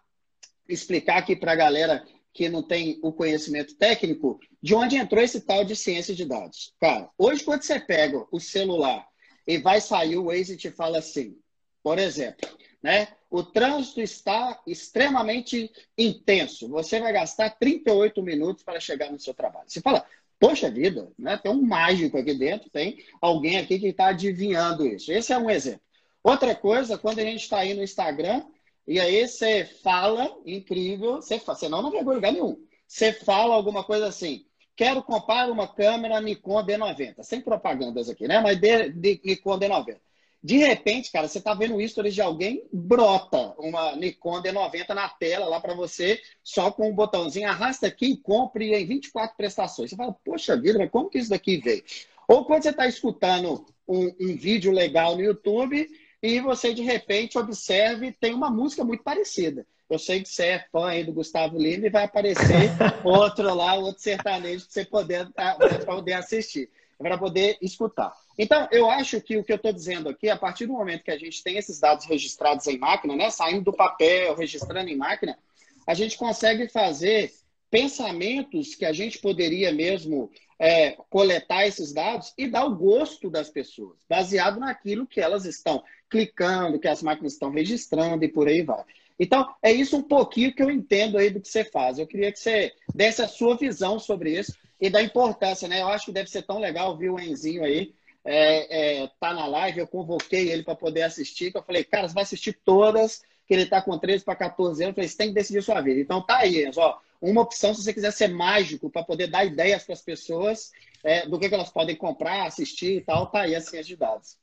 explicar 0.67 1.17
aqui 1.17 1.35
para 1.35 1.51
a 1.51 1.55
galera 1.55 2.05
que 2.33 2.47
não 2.47 2.61
tem 2.61 2.99
o 3.01 3.11
conhecimento 3.11 3.75
técnico, 3.75 4.39
de 4.61 4.75
onde 4.75 4.95
entrou 4.95 5.23
esse 5.23 5.41
tal 5.41 5.65
de 5.65 5.75
ciência 5.75 6.13
de 6.15 6.25
dados. 6.25 6.73
Cara, 6.79 7.09
hoje 7.17 7.43
quando 7.43 7.63
você 7.63 7.79
pega 7.79 8.25
o 8.31 8.39
celular 8.39 9.05
e 9.47 9.57
vai 9.57 9.81
sair 9.81 10.17
o 10.17 10.25
Waze 10.25 10.53
e 10.53 10.57
te 10.57 10.71
fala 10.71 10.99
assim, 10.99 11.37
por 11.81 11.97
exemplo, 11.97 12.47
né? 12.81 13.07
O 13.29 13.43
trânsito 13.43 14.01
está 14.01 14.59
extremamente 14.65 15.71
intenso. 15.97 16.67
Você 16.69 16.99
vai 16.99 17.13
gastar 17.13 17.51
38 17.51 18.23
minutos 18.23 18.63
para 18.63 18.79
chegar 18.79 19.11
no 19.11 19.19
seu 19.19 19.33
trabalho. 19.33 19.69
Você 19.69 19.81
fala, 19.81 20.05
Poxa 20.39 20.71
vida, 20.71 21.11
né? 21.17 21.37
tem 21.37 21.51
um 21.51 21.61
mágico 21.61 22.17
aqui 22.17 22.33
dentro, 22.33 22.69
tem 22.69 23.03
alguém 23.21 23.57
aqui 23.57 23.77
que 23.77 23.87
está 23.87 24.07
adivinhando 24.07 24.87
isso. 24.87 25.11
Esse 25.11 25.33
é 25.33 25.37
um 25.37 25.49
exemplo. 25.49 25.81
Outra 26.23 26.55
coisa, 26.55 26.97
quando 26.97 27.19
a 27.19 27.23
gente 27.23 27.41
está 27.41 27.59
aí 27.59 27.73
no 27.73 27.83
Instagram, 27.83 28.43
e 28.87 28.99
aí 28.99 29.27
você 29.27 29.65
fala, 29.83 30.33
incrível, 30.45 31.15
você, 31.15 31.39
fala, 31.39 31.57
não 31.69 31.81
não 31.81 31.91
vergonha 31.91 32.15
lugar 32.15 32.31
nenhum. 32.31 32.57
Você 32.87 33.13
fala 33.13 33.53
alguma 33.53 33.83
coisa 33.83 34.07
assim, 34.07 34.45
quero 34.75 35.03
comprar 35.03 35.49
uma 35.51 35.67
câmera 35.67 36.21
Nikon 36.21 36.65
D90, 36.65 37.21
sem 37.21 37.41
propagandas 37.41 38.09
aqui, 38.09 38.27
né? 38.27 38.39
Mas 38.39 38.59
Nikon 38.95 39.59
D90. 39.59 39.97
De 40.41 40.57
repente, 40.57 41.11
cara, 41.11 41.27
você 41.27 41.41
tá 41.41 41.53
vendo 41.53 41.75
o 41.75 41.81
history 41.81 42.11
de 42.11 42.21
alguém, 42.21 42.63
brota 42.71 43.53
uma 43.57 43.93
Nikon 43.97 44.41
D90 44.41 44.89
na 44.89 45.09
tela 45.09 45.47
lá 45.47 45.59
para 45.59 45.73
você, 45.73 46.19
só 46.41 46.71
com 46.71 46.89
um 46.89 46.95
botãozinho, 46.95 47.49
arrasta 47.49 47.87
aqui 47.87 48.11
e 48.11 48.17
compre 48.17 48.73
em 48.73 48.85
24 48.85 49.35
prestações. 49.35 49.89
Você 49.89 49.97
fala, 49.97 50.15
poxa 50.23 50.55
vida, 50.55 50.79
mas 50.79 50.89
como 50.89 51.09
que 51.09 51.19
isso 51.19 51.29
daqui 51.29 51.57
veio? 51.57 51.83
Ou 52.25 52.45
quando 52.45 52.63
você 52.63 52.69
está 52.69 52.87
escutando 52.87 53.65
um, 53.85 54.15
um, 54.19 54.37
vídeo 54.37 54.71
legal 54.71 55.15
no 55.15 55.23
YouTube 55.23 55.89
e 56.21 56.39
você 56.39 56.73
de 56.73 56.83
repente 56.83 57.37
observe 57.37 58.11
tem 58.13 58.33
uma 58.33 58.49
música 58.49 58.83
muito 58.83 59.03
parecida. 59.03 59.65
Eu 59.89 59.97
sei 59.97 60.21
que 60.21 60.29
você 60.29 60.45
é 60.45 60.65
fã 60.71 60.89
aí 60.89 61.03
do 61.03 61.11
Gustavo 61.11 61.57
Lima 61.57 61.87
e 61.87 61.89
vai 61.89 62.03
aparecer 62.03 62.69
outro 63.03 63.53
lá, 63.53 63.73
outro 63.73 64.01
sertanejo 64.01 64.65
para 64.65 64.71
você 64.71 64.85
poder, 64.85 65.27
pra 65.33 65.55
poder 65.85 66.13
assistir, 66.13 66.69
para 66.97 67.17
poder 67.17 67.57
escutar. 67.61 68.13
Então, 68.41 68.69
eu 68.71 68.89
acho 68.89 69.19
que 69.19 69.35
o 69.35 69.43
que 69.43 69.51
eu 69.51 69.57
estou 69.57 69.73
dizendo 69.73 70.07
aqui, 70.07 70.29
a 70.29 70.37
partir 70.37 70.65
do 70.65 70.71
momento 70.71 71.03
que 71.03 71.11
a 71.11 71.17
gente 71.17 71.43
tem 71.43 71.57
esses 71.57 71.77
dados 71.77 72.05
registrados 72.05 72.65
em 72.67 72.77
máquina, 72.77 73.13
né, 73.13 73.29
saindo 73.29 73.65
do 73.65 73.73
papel, 73.73 74.33
registrando 74.33 74.89
em 74.89 74.95
máquina, 74.95 75.37
a 75.85 75.93
gente 75.93 76.17
consegue 76.17 76.69
fazer 76.69 77.33
pensamentos 77.69 78.75
que 78.75 78.85
a 78.85 78.93
gente 78.93 79.19
poderia 79.19 79.73
mesmo 79.73 80.31
é, 80.57 80.91
coletar 81.09 81.67
esses 81.67 81.91
dados 81.91 82.33
e 82.37 82.47
dar 82.47 82.63
o 82.63 82.75
gosto 82.75 83.29
das 83.29 83.49
pessoas, 83.49 83.97
baseado 84.07 84.57
naquilo 84.57 85.05
que 85.05 85.19
elas 85.19 85.43
estão 85.43 85.83
clicando, 86.09 86.79
que 86.79 86.87
as 86.87 87.03
máquinas 87.03 87.33
estão 87.33 87.51
registrando 87.51 88.23
e 88.23 88.29
por 88.29 88.47
aí 88.47 88.61
vai. 88.61 88.85
Então, 89.19 89.53
é 89.61 89.69
isso 89.69 89.97
um 89.97 90.03
pouquinho 90.03 90.55
que 90.55 90.63
eu 90.63 90.71
entendo 90.71 91.17
aí 91.17 91.29
do 91.29 91.41
que 91.41 91.49
você 91.49 91.65
faz. 91.65 91.99
Eu 91.99 92.07
queria 92.07 92.31
que 92.31 92.39
você 92.39 92.71
desse 92.95 93.21
a 93.21 93.27
sua 93.27 93.57
visão 93.57 93.99
sobre 93.99 94.39
isso 94.39 94.57
e 94.79 94.89
da 94.89 95.03
importância, 95.03 95.67
né? 95.67 95.81
Eu 95.81 95.89
acho 95.89 96.05
que 96.05 96.13
deve 96.13 96.29
ser 96.29 96.43
tão 96.43 96.57
legal 96.57 96.97
ver 96.97 97.09
o 97.09 97.19
Enzinho 97.19 97.65
aí, 97.65 97.93
é, 98.25 99.03
é, 99.03 99.09
tá 99.19 99.33
na 99.33 99.47
live, 99.47 99.79
eu 99.79 99.87
convoquei 99.87 100.51
ele 100.51 100.63
para 100.63 100.75
poder 100.75 101.03
assistir, 101.03 101.51
que 101.51 101.57
eu 101.57 101.63
falei, 101.63 101.83
cara, 101.83 102.07
você 102.07 102.13
vai 102.13 102.23
assistir 102.23 102.53
todas, 102.63 103.21
que 103.47 103.53
ele 103.53 103.63
está 103.63 103.81
com 103.81 103.97
13 103.97 104.23
para 104.23 104.35
14 104.35 104.83
anos, 104.83 104.91
eu 104.91 104.95
falei, 104.95 105.07
você 105.07 105.17
tem 105.17 105.29
que 105.29 105.33
decidir 105.33 105.63
sua 105.63 105.81
vida. 105.81 105.99
Então 105.99 106.21
tá 106.21 106.37
aí, 106.37 106.65
Enzo, 106.65 106.81
ó, 106.81 106.97
uma 107.21 107.41
opção 107.41 107.73
se 107.73 107.83
você 107.83 107.93
quiser 107.93 108.11
ser 108.11 108.27
mágico 108.27 108.89
para 108.89 109.03
poder 109.03 109.27
dar 109.27 109.45
ideias 109.45 109.83
para 109.83 109.93
as 109.93 110.01
pessoas 110.01 110.71
é, 111.03 111.25
do 111.27 111.39
que, 111.39 111.49
que, 111.49 111.55
elas 111.55 111.69
podem 111.69 111.95
comprar, 111.95 112.45
assistir 112.45 112.97
e 112.97 113.01
tal, 113.01 113.27
tá 113.27 113.41
aí 113.41 113.55
a 113.55 113.61
ciência 113.61 113.83
de 113.83 113.95
dados. 113.95 114.37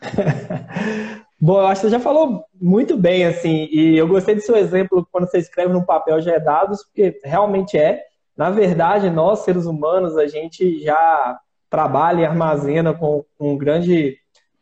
Bom, 1.40 1.58
eu 1.58 1.66
acho 1.66 1.80
que 1.80 1.86
você 1.86 1.92
já 1.92 2.00
falou 2.00 2.44
muito 2.54 2.96
bem, 2.96 3.24
assim, 3.24 3.68
e 3.70 3.96
eu 3.96 4.08
gostei 4.08 4.34
do 4.34 4.40
seu 4.40 4.56
exemplo 4.56 5.06
quando 5.10 5.28
você 5.28 5.38
escreve 5.38 5.72
no 5.72 5.84
papel 5.84 6.20
já 6.20 6.34
é 6.34 6.40
dados, 6.40 6.82
porque 6.84 7.20
realmente 7.24 7.76
é. 7.76 8.02
Na 8.36 8.50
verdade, 8.50 9.10
nós, 9.10 9.40
seres 9.40 9.66
humanos, 9.66 10.16
a 10.16 10.26
gente 10.26 10.82
já 10.82 11.38
trabalha 11.74 12.20
e 12.20 12.24
armazena 12.24 12.94
com 12.94 13.24
um 13.40 13.58
grande 13.58 14.16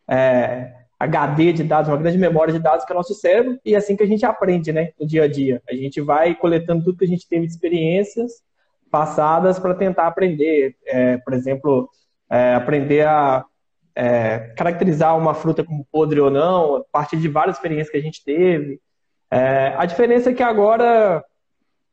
é, 0.08 0.72
HD 0.98 1.52
de 1.52 1.62
dados, 1.62 1.90
uma 1.90 1.98
grande 1.98 2.16
memória 2.16 2.54
de 2.54 2.58
dados 2.58 2.86
que 2.86 2.92
é 2.92 2.94
o 2.94 2.96
nosso 2.96 3.12
cérebro, 3.12 3.58
e 3.66 3.74
é 3.74 3.76
assim 3.76 3.94
que 3.94 4.02
a 4.02 4.06
gente 4.06 4.24
aprende, 4.24 4.72
né, 4.72 4.92
no 4.98 5.06
dia 5.06 5.24
a 5.24 5.28
dia. 5.28 5.62
A 5.68 5.74
gente 5.74 6.00
vai 6.00 6.34
coletando 6.34 6.82
tudo 6.82 6.96
que 6.96 7.04
a 7.04 7.08
gente 7.08 7.28
teve 7.28 7.44
de 7.44 7.52
experiências 7.52 8.42
passadas 8.90 9.58
para 9.58 9.74
tentar 9.74 10.06
aprender. 10.06 10.74
É, 10.86 11.18
por 11.18 11.34
exemplo, 11.34 11.90
é, 12.30 12.54
aprender 12.54 13.06
a 13.06 13.44
é, 13.94 14.38
caracterizar 14.56 15.14
uma 15.18 15.34
fruta 15.34 15.62
como 15.62 15.86
podre 15.92 16.18
ou 16.18 16.30
não, 16.30 16.76
a 16.76 16.84
partir 16.90 17.18
de 17.18 17.28
várias 17.28 17.56
experiências 17.56 17.90
que 17.90 17.98
a 17.98 18.02
gente 18.02 18.24
teve. 18.24 18.80
É, 19.30 19.74
a 19.76 19.84
diferença 19.84 20.30
é 20.30 20.34
que 20.34 20.42
agora, 20.42 21.22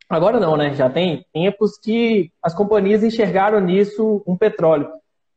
agora 0.10 0.40
não, 0.40 0.56
né? 0.56 0.74
Já 0.76 0.90
tem 0.90 1.26
tempos 1.34 1.78
que 1.78 2.32
as 2.42 2.54
companhias 2.54 3.04
enxergaram 3.04 3.60
nisso 3.60 4.24
um 4.26 4.38
petróleo. 4.38 4.90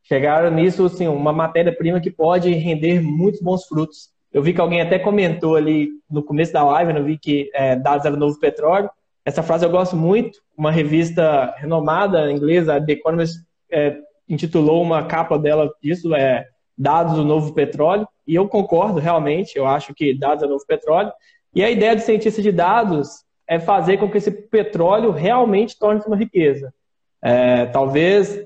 Chegaram 0.03 0.51
nisso, 0.51 0.85
assim, 0.85 1.07
uma 1.07 1.31
matéria-prima 1.31 2.01
que 2.01 2.11
pode 2.11 2.51
render 2.53 3.01
muitos 3.01 3.41
bons 3.41 3.65
frutos. 3.65 4.09
Eu 4.31 4.41
vi 4.41 4.53
que 4.53 4.59
alguém 4.59 4.81
até 4.81 4.99
comentou 4.99 5.55
ali 5.55 5.89
no 6.09 6.23
começo 6.23 6.51
da 6.51 6.63
live, 6.63 6.93
eu 6.93 7.03
vi 7.03 7.17
que 7.17 7.49
é, 7.53 7.75
dados 7.75 8.05
era 8.05 8.15
novo 8.15 8.37
petróleo. 8.39 8.89
Essa 9.23 9.41
frase 9.41 9.65
eu 9.65 9.69
gosto 9.69 9.95
muito. 9.95 10.39
Uma 10.57 10.71
revista 10.71 11.53
renomada 11.57 12.31
inglesa, 12.31 12.81
The 12.81 12.93
Economist, 12.93 13.37
é, 13.71 13.97
intitulou 14.27 14.81
uma 14.81 15.05
capa 15.05 15.37
dela 15.37 15.71
disso, 15.81 16.13
é 16.13 16.47
dados 16.77 17.15
do 17.15 17.23
novo 17.23 17.53
petróleo. 17.53 18.07
E 18.27 18.35
eu 18.35 18.47
concordo 18.47 18.99
realmente, 18.99 19.57
eu 19.57 19.65
acho 19.65 19.93
que 19.93 20.17
dados 20.17 20.43
é 20.43 20.47
novo 20.47 20.65
petróleo. 20.65 21.11
E 21.55 21.63
a 21.63 21.69
ideia 21.69 21.95
do 21.95 22.01
cientista 22.01 22.41
de 22.41 22.51
dados 22.51 23.23
é 23.47 23.59
fazer 23.59 23.97
com 23.97 24.09
que 24.09 24.17
esse 24.17 24.31
petróleo 24.31 25.11
realmente 25.11 25.77
torne-se 25.77 26.07
uma 26.07 26.17
riqueza. 26.17 26.73
É, 27.21 27.67
talvez 27.67 28.45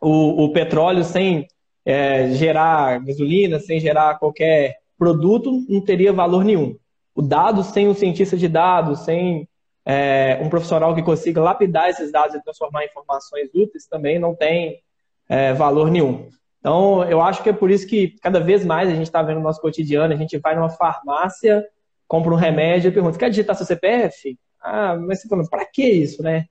o, 0.00 0.44
o 0.44 0.52
petróleo 0.52 1.04
sem 1.04 1.46
é, 1.84 2.30
gerar 2.30 3.00
gasolina, 3.00 3.58
sem 3.58 3.80
gerar 3.80 4.18
qualquer 4.18 4.76
produto, 4.98 5.64
não 5.68 5.80
teria 5.80 6.12
valor 6.12 6.44
nenhum. 6.44 6.76
O 7.14 7.22
dado 7.22 7.62
sem 7.62 7.88
um 7.88 7.94
cientista 7.94 8.36
de 8.36 8.48
dados, 8.48 9.00
sem 9.00 9.48
é, 9.84 10.38
um 10.42 10.48
profissional 10.48 10.94
que 10.94 11.02
consiga 11.02 11.40
lapidar 11.40 11.88
esses 11.88 12.12
dados 12.12 12.34
e 12.34 12.42
transformar 12.42 12.84
em 12.84 12.88
informações 12.88 13.48
úteis, 13.54 13.86
também 13.86 14.18
não 14.18 14.34
tem 14.34 14.82
é, 15.28 15.52
valor 15.54 15.90
nenhum. 15.90 16.28
Então, 16.60 17.04
eu 17.04 17.22
acho 17.22 17.42
que 17.42 17.48
é 17.48 17.52
por 17.52 17.70
isso 17.70 17.86
que 17.86 18.16
cada 18.20 18.40
vez 18.40 18.64
mais 18.64 18.88
a 18.88 18.94
gente 18.94 19.06
está 19.06 19.22
vendo 19.22 19.38
no 19.38 19.44
nosso 19.44 19.60
cotidiano, 19.60 20.12
a 20.12 20.16
gente 20.16 20.36
vai 20.38 20.54
numa 20.54 20.68
farmácia, 20.68 21.64
compra 22.06 22.32
um 22.32 22.36
remédio 22.36 22.88
e 22.88 22.92
pergunta, 22.92 23.18
quer 23.18 23.30
digitar 23.30 23.56
seu 23.56 23.64
CPF? 23.64 24.36
Ah, 24.60 24.96
mas 24.96 25.22
você 25.22 25.28
fala, 25.28 25.48
para 25.48 25.64
que 25.64 25.84
isso, 25.84 26.22
né? 26.22 26.46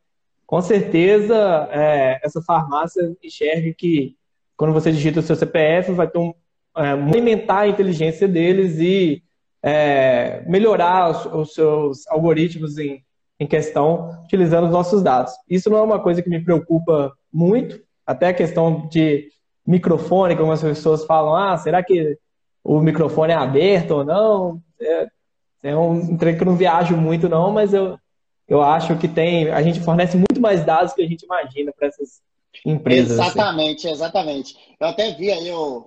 Com 0.48 0.62
certeza 0.62 1.36
é, 1.72 2.22
essa 2.24 2.42
farmácia 2.42 3.14
enxerga 3.22 3.74
que 3.78 4.16
quando 4.56 4.74
você 4.74 4.92
digita 4.92 5.20
o 5.20 5.24
seu 5.24 5.36
CPF, 5.36 5.92
vai 5.92 6.08
ter 6.08 6.18
um, 6.18 6.34
é, 6.78 6.92
alimentar 6.92 7.60
a 7.60 7.68
inteligência 7.68 8.28
deles 8.28 8.80
e 8.80 9.22
é, 9.62 10.44
melhorar 10.48 11.12
os, 11.12 11.26
os, 11.26 11.54
seus 11.54 12.08
algoritmos 12.08 12.78
em, 12.78 13.04
em 13.38 13.46
questão 13.46 14.22
utilizando 14.24 14.66
os 14.66 14.72
nossos 14.72 15.04
dados. 15.04 15.34
Isso 15.50 15.70
não 15.70 15.78
é 15.78 15.82
uma 15.82 16.00
coisa 16.00 16.22
que 16.22 16.30
me 16.30 16.44
preocupa 16.44 17.14
muito, 17.32 17.80
até 18.06 18.28
a 18.30 18.34
questão 18.34 18.88
de 18.88 19.28
microfone, 19.66 20.38
como 20.38 20.54
as 20.54 20.62
pessoas 20.62 21.04
falam, 21.04 21.36
ah, 21.36 21.58
será 21.58 21.84
que 21.84 22.18
o 22.64 22.80
microfone 22.80 23.34
é 23.34 23.36
aberto 23.36 23.92
ou 23.92 24.06
não? 24.06 24.62
É, 24.80 25.08
é 25.64 25.76
um 25.76 26.16
trem 26.16 26.38
que 26.38 26.42
eu 26.42 26.46
não 26.46 26.56
viajo 26.56 26.96
muito 26.96 27.28
não, 27.28 27.52
mas 27.52 27.74
eu, 27.74 27.98
eu 28.48 28.62
acho 28.62 28.98
que 28.98 29.10
tem, 29.10 29.50
a 29.50 29.62
gente 29.62 29.82
fornece 29.82 30.16
muito 30.16 30.27
mais 30.40 30.66
dados 30.66 30.94
que 30.94 31.02
a 31.02 31.08
gente 31.08 31.24
imagina 31.24 31.72
para 31.72 31.88
essas 31.88 32.22
empresas. 32.66 33.20
Assim. 33.20 33.30
Exatamente, 33.30 33.88
assim. 33.88 33.96
exatamente. 33.96 34.76
Eu 34.80 34.88
até 34.88 35.12
vi 35.14 35.32
aí 35.32 35.52
o, 35.52 35.86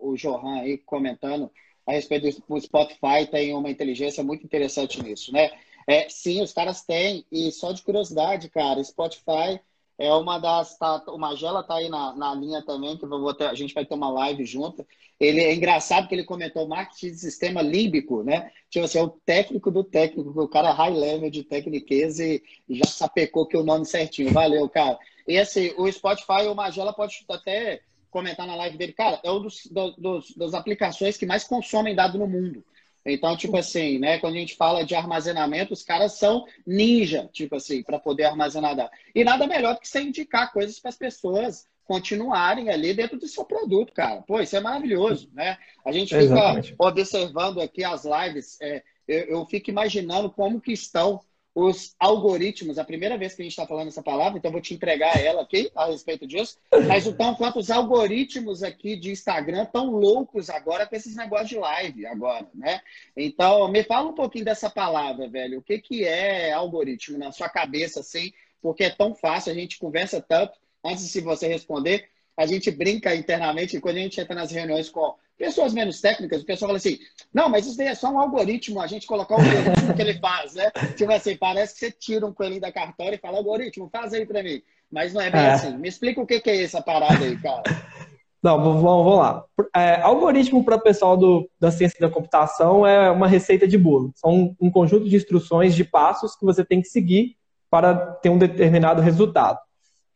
o 0.00 0.14
Johan 0.16 0.60
aí 0.60 0.78
comentando 0.78 1.50
a 1.86 1.92
respeito 1.92 2.42
do 2.48 2.60
Spotify, 2.60 3.26
tem 3.30 3.54
uma 3.54 3.70
inteligência 3.70 4.22
muito 4.24 4.44
interessante 4.44 5.00
nisso, 5.02 5.32
né? 5.32 5.50
É, 5.86 6.08
sim, 6.08 6.42
os 6.42 6.52
caras 6.52 6.82
têm, 6.82 7.24
e 7.30 7.52
só 7.52 7.70
de 7.70 7.82
curiosidade, 7.82 8.48
cara, 8.50 8.82
Spotify 8.82 9.60
é 9.98 10.12
uma 10.12 10.38
das. 10.38 10.76
Tá, 10.78 11.02
o 11.08 11.18
Magela 11.18 11.62
tá 11.62 11.76
aí 11.76 11.88
na, 11.88 12.14
na 12.14 12.34
linha 12.34 12.62
também, 12.62 12.96
que 12.96 13.06
ter, 13.36 13.46
a 13.46 13.54
gente 13.54 13.74
vai 13.74 13.84
ter 13.84 13.94
uma 13.94 14.10
live 14.10 14.44
junto. 14.44 14.86
Ele 15.18 15.40
é 15.40 15.54
engraçado 15.54 16.06
que 16.08 16.14
ele 16.14 16.24
comentou 16.24 16.68
marketing 16.68 17.12
de 17.12 17.18
sistema 17.18 17.62
límbico, 17.62 18.22
né? 18.22 18.50
Tipo 18.68 18.84
assim, 18.84 18.98
é 18.98 19.02
o 19.02 19.08
técnico 19.08 19.70
do 19.70 19.82
técnico, 19.82 20.38
o 20.38 20.48
cara 20.48 20.72
high 20.72 20.92
level 20.92 21.30
de 21.30 21.42
tecniquez 21.42 22.18
e 22.20 22.42
já 22.68 22.84
sapecou 22.84 23.46
que 23.46 23.56
o 23.56 23.64
nome 23.64 23.86
certinho. 23.86 24.32
Valeu, 24.32 24.68
cara. 24.68 24.98
E 25.26 25.38
assim, 25.38 25.72
o 25.78 25.90
Spotify, 25.90 26.46
o 26.48 26.54
Magela 26.54 26.92
pode 26.92 27.24
até 27.30 27.80
comentar 28.10 28.46
na 28.46 28.54
live 28.56 28.78
dele, 28.78 28.92
cara, 28.92 29.20
é 29.22 29.30
um 29.30 29.42
dos, 29.42 29.66
dos, 29.98 30.34
das 30.36 30.54
aplicações 30.54 31.16
que 31.18 31.26
mais 31.26 31.44
consomem 31.44 31.94
dado 31.94 32.18
no 32.18 32.26
mundo. 32.26 32.64
Então, 33.06 33.36
tipo 33.36 33.56
assim, 33.56 33.98
né? 33.98 34.18
Quando 34.18 34.34
a 34.34 34.38
gente 34.38 34.56
fala 34.56 34.84
de 34.84 34.94
armazenamento, 34.94 35.72
os 35.72 35.82
caras 35.82 36.12
são 36.12 36.44
ninja, 36.66 37.30
tipo 37.32 37.54
assim, 37.54 37.82
para 37.82 37.98
poder 37.98 38.24
armazenar. 38.24 38.90
E 39.14 39.22
nada 39.22 39.46
melhor 39.46 39.74
do 39.74 39.80
que 39.80 39.88
você 39.88 40.00
indicar 40.02 40.52
coisas 40.52 40.80
para 40.80 40.88
as 40.88 40.96
pessoas 40.96 41.66
continuarem 41.84 42.68
ali 42.68 42.92
dentro 42.92 43.16
do 43.16 43.28
seu 43.28 43.44
produto, 43.44 43.92
cara. 43.92 44.20
Pô, 44.22 44.40
isso 44.40 44.56
é 44.56 44.60
maravilhoso, 44.60 45.30
né? 45.32 45.56
A 45.84 45.92
gente 45.92 46.08
fica 46.08 46.24
Exatamente. 46.24 46.74
observando 46.78 47.60
aqui 47.60 47.84
as 47.84 48.04
lives, 48.04 48.60
é, 48.60 48.82
eu, 49.06 49.20
eu 49.26 49.46
fico 49.46 49.70
imaginando 49.70 50.28
como 50.28 50.60
que 50.60 50.72
estão 50.72 51.20
os 51.56 51.96
algoritmos, 51.98 52.78
a 52.78 52.84
primeira 52.84 53.16
vez 53.16 53.34
que 53.34 53.40
a 53.40 53.44
gente 53.44 53.52
está 53.52 53.66
falando 53.66 53.88
essa 53.88 54.02
palavra, 54.02 54.36
então 54.36 54.52
vou 54.52 54.60
te 54.60 54.74
entregar 54.74 55.18
ela 55.18 55.40
aqui 55.40 55.70
a 55.74 55.86
respeito 55.86 56.26
disso. 56.26 56.58
Mas 56.86 57.06
então, 57.06 57.34
quanto 57.34 57.58
os 57.58 57.70
algoritmos 57.70 58.62
aqui 58.62 58.94
de 58.94 59.10
Instagram 59.10 59.64
tão 59.64 59.86
loucos 59.86 60.50
agora 60.50 60.86
com 60.86 60.94
esses 60.94 61.16
negócios 61.16 61.48
de 61.48 61.56
live 61.56 62.04
agora, 62.04 62.46
né? 62.54 62.82
Então, 63.16 63.66
me 63.68 63.82
fala 63.82 64.10
um 64.10 64.14
pouquinho 64.14 64.44
dessa 64.44 64.68
palavra, 64.68 65.30
velho. 65.30 65.60
O 65.60 65.62
que, 65.62 65.78
que 65.78 66.04
é 66.04 66.52
algoritmo 66.52 67.16
na 67.16 67.32
sua 67.32 67.48
cabeça, 67.48 68.00
assim? 68.00 68.34
Porque 68.60 68.84
é 68.84 68.90
tão 68.90 69.14
fácil, 69.14 69.50
a 69.50 69.54
gente 69.54 69.78
conversa 69.78 70.20
tanto. 70.20 70.58
Antes 70.84 71.10
de 71.10 71.20
você 71.22 71.48
responder, 71.48 72.10
a 72.36 72.46
gente 72.46 72.70
brinca 72.70 73.14
internamente, 73.14 73.80
quando 73.80 73.96
a 73.96 74.00
gente 74.00 74.20
entra 74.20 74.34
nas 74.34 74.50
reuniões 74.50 74.88
com 74.88 75.14
Pessoas 75.38 75.74
menos 75.74 76.00
técnicas, 76.00 76.40
o 76.40 76.46
pessoal 76.46 76.70
fala 76.70 76.78
assim, 76.78 76.98
não, 77.32 77.50
mas 77.50 77.66
isso 77.66 77.76
daí 77.76 77.88
é 77.88 77.94
só 77.94 78.10
um 78.10 78.18
algoritmo, 78.18 78.80
a 78.80 78.86
gente 78.86 79.06
colocar 79.06 79.34
o 79.34 79.38
algoritmo 79.38 79.94
que 79.94 80.00
ele 80.00 80.14
faz, 80.18 80.54
né? 80.54 80.70
Tipo 80.96 81.12
assim, 81.12 81.36
parece 81.36 81.74
que 81.74 81.80
você 81.80 81.90
tira 81.90 82.24
um 82.24 82.32
coelhinho 82.32 82.62
da 82.62 82.72
cartória 82.72 83.16
e 83.16 83.18
fala, 83.18 83.36
algoritmo, 83.36 83.90
faz 83.92 84.14
aí 84.14 84.24
para 84.24 84.42
mim. 84.42 84.62
Mas 84.90 85.12
não 85.12 85.20
é 85.20 85.30
bem 85.30 85.42
é. 85.42 85.52
assim. 85.52 85.76
Me 85.76 85.88
explica 85.88 86.22
o 86.22 86.26
que, 86.26 86.40
que 86.40 86.48
é 86.48 86.62
essa 86.62 86.80
parada 86.80 87.22
aí, 87.22 87.36
cara. 87.38 87.62
Não, 88.42 88.62
vamos, 88.62 88.80
vamos 88.80 89.16
lá. 89.18 89.44
É, 89.74 90.00
algoritmo 90.02 90.64
para 90.64 90.76
o 90.76 90.80
pessoal 90.80 91.16
do, 91.16 91.50
da 91.58 91.70
ciência 91.70 91.98
da 91.98 92.08
computação 92.08 92.86
é 92.86 93.10
uma 93.10 93.26
receita 93.26 93.66
de 93.66 93.76
bolo. 93.76 94.12
São 94.14 94.30
um, 94.30 94.56
um 94.60 94.70
conjunto 94.70 95.08
de 95.08 95.16
instruções, 95.16 95.74
de 95.74 95.82
passos 95.82 96.36
que 96.36 96.44
você 96.44 96.64
tem 96.64 96.80
que 96.80 96.86
seguir 96.86 97.34
para 97.68 97.94
ter 97.94 98.28
um 98.28 98.38
determinado 98.38 99.02
resultado. 99.02 99.58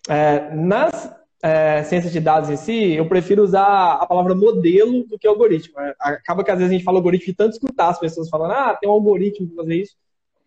É, 0.09 0.55
nas 0.55 1.13
é, 1.43 1.83
ciência 1.85 2.11
de 2.11 2.21
dados 2.21 2.51
em 2.51 2.57
si, 2.57 2.93
eu 2.93 3.09
prefiro 3.09 3.43
usar 3.43 3.95
a 3.95 4.07
palavra 4.07 4.35
modelo 4.35 5.05
do 5.05 5.19
que 5.19 5.27
algoritmo. 5.27 5.79
É, 5.81 5.95
acaba 5.99 6.45
que 6.45 6.51
às 6.51 6.59
vezes 6.59 6.71
a 6.71 6.75
gente 6.75 6.85
fala 6.85 6.99
algoritmo 6.99 7.31
e 7.31 7.35
tanto 7.35 7.53
escutar 7.53 7.89
as 7.89 7.99
pessoas 7.99 8.29
falando, 8.29 8.53
ah, 8.53 8.77
tem 8.79 8.89
um 8.89 8.93
algoritmo 8.93 9.47
para 9.49 9.65
fazer 9.65 9.77
isso. 9.77 9.97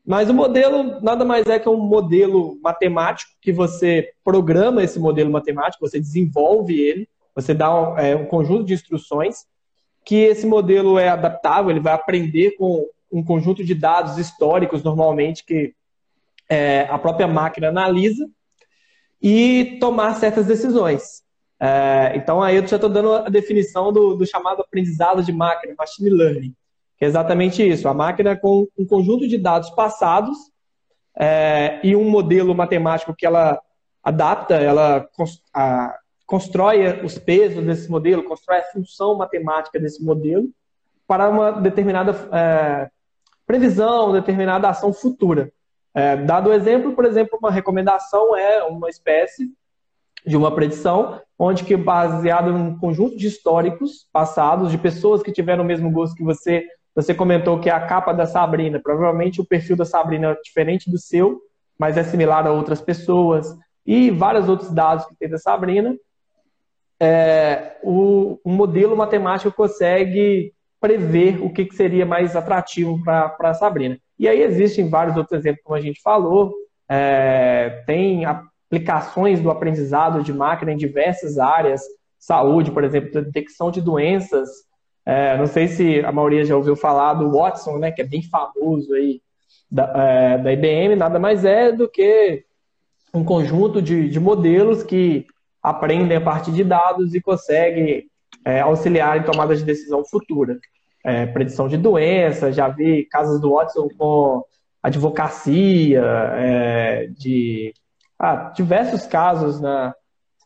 Mas 0.06 0.30
o 0.30 0.34
modelo 0.34 1.02
nada 1.02 1.24
mais 1.24 1.48
é 1.48 1.58
que 1.58 1.70
um 1.70 1.78
modelo 1.78 2.60
matemático 2.62 3.32
que 3.42 3.52
você 3.52 4.12
programa 4.24 4.84
esse 4.84 5.00
modelo 5.00 5.32
matemático, 5.32 5.88
você 5.88 6.00
desenvolve 6.00 6.80
ele 6.80 7.08
Você 7.34 7.54
dá 7.54 7.74
um, 7.74 7.98
é, 7.98 8.16
um 8.16 8.26
conjunto 8.26 8.66
de 8.66 8.74
instruções 8.74 9.46
que 10.06 10.16
esse 10.16 10.46
modelo 10.46 11.00
é 11.00 11.08
adaptável, 11.08 11.72
ele 11.72 11.80
vai 11.80 11.94
aprender 11.94 12.52
com 12.58 12.86
um 13.10 13.24
conjunto 13.24 13.64
de 13.64 13.74
dados 13.74 14.18
históricos, 14.18 14.84
normalmente, 14.84 15.46
que 15.46 15.74
é, 16.50 16.82
a 16.90 16.98
própria 17.00 17.28
máquina 17.28 17.70
analisa 17.70 18.28
e 19.24 19.78
tomar 19.80 20.16
certas 20.16 20.46
decisões. 20.46 21.24
É, 21.58 22.12
então, 22.16 22.44
aí 22.44 22.58
eu 22.58 22.68
já 22.68 22.76
estou 22.76 22.90
dando 22.90 23.14
a 23.14 23.30
definição 23.30 23.94
do, 23.94 24.16
do, 24.16 24.26
chamado 24.26 24.62
aprendizado 24.62 25.24
de 25.24 25.32
máquina, 25.32 25.74
machine 25.78 26.10
learning, 26.10 26.54
que 26.98 27.06
é 27.06 27.08
exatamente 27.08 27.66
isso. 27.66 27.88
A 27.88 27.94
máquina 27.94 28.36
com 28.36 28.68
um 28.78 28.86
conjunto 28.86 29.26
de 29.26 29.38
dados 29.38 29.70
passados 29.70 30.38
é, 31.18 31.80
e 31.82 31.96
um 31.96 32.10
modelo 32.10 32.54
matemático 32.54 33.16
que 33.16 33.26
ela 33.26 33.62
adapta, 34.04 34.56
ela 34.56 35.08
constrói 36.26 37.02
os 37.02 37.18
pesos 37.18 37.64
desse 37.64 37.90
modelo, 37.90 38.24
constrói 38.24 38.58
a 38.58 38.72
função 38.74 39.16
matemática 39.16 39.80
desse 39.80 40.04
modelo 40.04 40.50
para 41.08 41.30
uma 41.30 41.52
determinada 41.52 42.12
é, 42.34 42.90
previsão, 43.48 44.12
determinada 44.12 44.68
ação 44.68 44.92
futura. 44.92 45.50
É, 45.96 46.16
dado 46.18 46.50
o 46.50 46.54
exemplo, 46.54 46.94
por 46.94 47.06
exemplo, 47.06 47.38
uma 47.40 47.52
recomendação 47.52 48.36
é 48.36 48.64
uma 48.64 48.90
espécie 48.90 49.48
de 50.26 50.38
uma 50.38 50.54
predição, 50.54 51.22
onde 51.38 51.64
que 51.64 51.76
baseado 51.76 52.50
em 52.50 52.56
um 52.56 52.80
conjunto 52.80 53.18
de 53.18 53.28
históricos 53.28 54.08
passados, 54.12 54.72
de 54.72 54.78
pessoas 54.78 55.22
que 55.22 55.32
tiveram 55.32 55.64
o 55.64 55.68
mesmo 55.68 55.92
gosto 55.92 56.16
que 56.16 56.24
você, 56.24 56.66
você 56.96 57.14
comentou 57.14 57.60
que 57.60 57.70
é 57.70 57.74
a 57.74 57.86
capa 57.86 58.14
da 58.14 58.26
Sabrina, 58.26 58.80
provavelmente 58.82 59.42
o 59.42 59.46
perfil 59.46 59.76
da 59.76 59.86
Sabrina 59.86 60.32
é 60.32 60.42
diferente 60.42 60.90
do 60.90 60.98
seu, 60.98 61.42
mas 61.78 61.98
é 61.98 62.04
similar 62.04 62.48
a 62.48 62.52
outras 62.52 62.82
pessoas, 62.82 63.54
e 63.86 64.10
vários 64.10 64.48
outros 64.48 64.72
dados 64.72 65.06
que 65.06 65.16
tem 65.16 65.30
da 65.30 65.38
Sabrina, 65.38 65.96
é, 67.00 67.78
o, 67.84 68.40
o 68.44 68.50
modelo 68.50 68.96
matemático 68.96 69.54
consegue 69.54 70.54
prever 70.80 71.42
o 71.42 71.52
que, 71.52 71.66
que 71.66 71.76
seria 71.76 72.06
mais 72.06 72.36
atrativo 72.36 73.02
para 73.04 73.36
a 73.40 73.54
Sabrina. 73.54 73.98
E 74.18 74.28
aí 74.28 74.42
existem 74.42 74.90
vários 74.90 75.18
outros 75.18 75.40
exemplos, 75.40 75.64
como 75.64 75.76
a 75.76 75.82
gente 75.82 76.02
falou, 76.02 76.54
é, 76.88 77.84
tem 77.86 78.26
aplicações 78.26 79.40
do 79.40 79.50
aprendizado 79.50 80.24
de 80.24 80.34
máquina 80.34 80.72
em 80.72 80.78
diversas 80.78 81.38
áreas, 81.38 81.82
saúde, 82.20 82.72
por 82.72 82.84
exemplo, 82.84 83.22
detecção 83.22 83.72
de 83.72 83.82
doenças. 83.82 84.50
É, 85.06 85.38
não 85.38 85.48
sei 85.48 85.68
se 85.68 86.00
a 86.06 86.12
maioria 86.12 86.46
já 86.46 86.56
ouviu 86.56 86.76
falar 86.76 87.16
do 87.16 87.32
Watson, 87.32 87.78
né, 87.78 87.92
que 87.92 88.02
é 88.02 88.06
bem 88.06 88.24
famoso 88.24 88.94
aí 88.94 89.22
da, 89.70 89.92
é, 89.96 90.38
da 90.38 90.54
IBM, 90.54 90.96
nada 90.96 91.20
mais 91.20 91.44
é 91.44 91.72
do 91.72 91.90
que 91.90 92.46
um 93.14 93.24
conjunto 93.24 93.82
de, 93.82 94.10
de 94.10 94.20
modelos 94.20 94.84
que 94.84 95.26
aprendem 95.62 96.18
a 96.18 96.22
partir 96.22 96.52
de 96.52 96.64
dados 96.64 97.14
e 97.14 97.22
conseguem 97.22 98.06
é, 98.46 98.62
auxiliar 98.62 99.18
em 99.18 99.24
tomada 99.24 99.56
de 99.56 99.64
decisão 99.64 100.04
futura. 100.06 100.58
É, 101.04 101.26
predição 101.26 101.68
de 101.68 101.78
doenças, 101.78 102.56
já 102.56 102.70
vi 102.70 103.06
casos 103.06 103.42
do 103.42 103.54
Watson 103.54 103.90
com 103.98 104.44
advocacia, 104.82 106.02
é, 106.36 107.08
de 107.08 107.74
ah, 108.18 108.52
diversos 108.56 109.06
casos 109.06 109.60
na, 109.60 109.94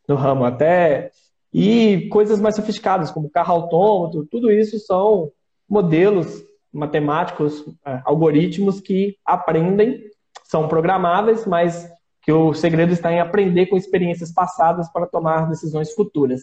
no 0.08 0.16
ramo 0.16 0.46
até, 0.46 1.12
e 1.54 2.08
coisas 2.10 2.40
mais 2.40 2.56
sofisticadas, 2.56 3.12
como 3.12 3.30
carro 3.30 3.54
autônomo, 3.54 4.26
tudo 4.26 4.52
isso 4.52 4.80
são 4.80 5.32
modelos 5.70 6.44
matemáticos, 6.72 7.66
é, 7.86 8.02
algoritmos 8.06 8.80
que 8.80 9.18
aprendem, 9.26 10.02
são 10.44 10.68
programáveis, 10.68 11.46
mas 11.46 11.90
que 12.22 12.32
o 12.32 12.54
segredo 12.54 12.94
está 12.94 13.12
em 13.12 13.20
aprender 13.20 13.68
com 13.68 13.78
experiências 13.78 14.32
passadas 14.34 14.92
para 14.92 15.08
tomar 15.08 15.50
decisões 15.50 15.94
futuras. 15.94 16.42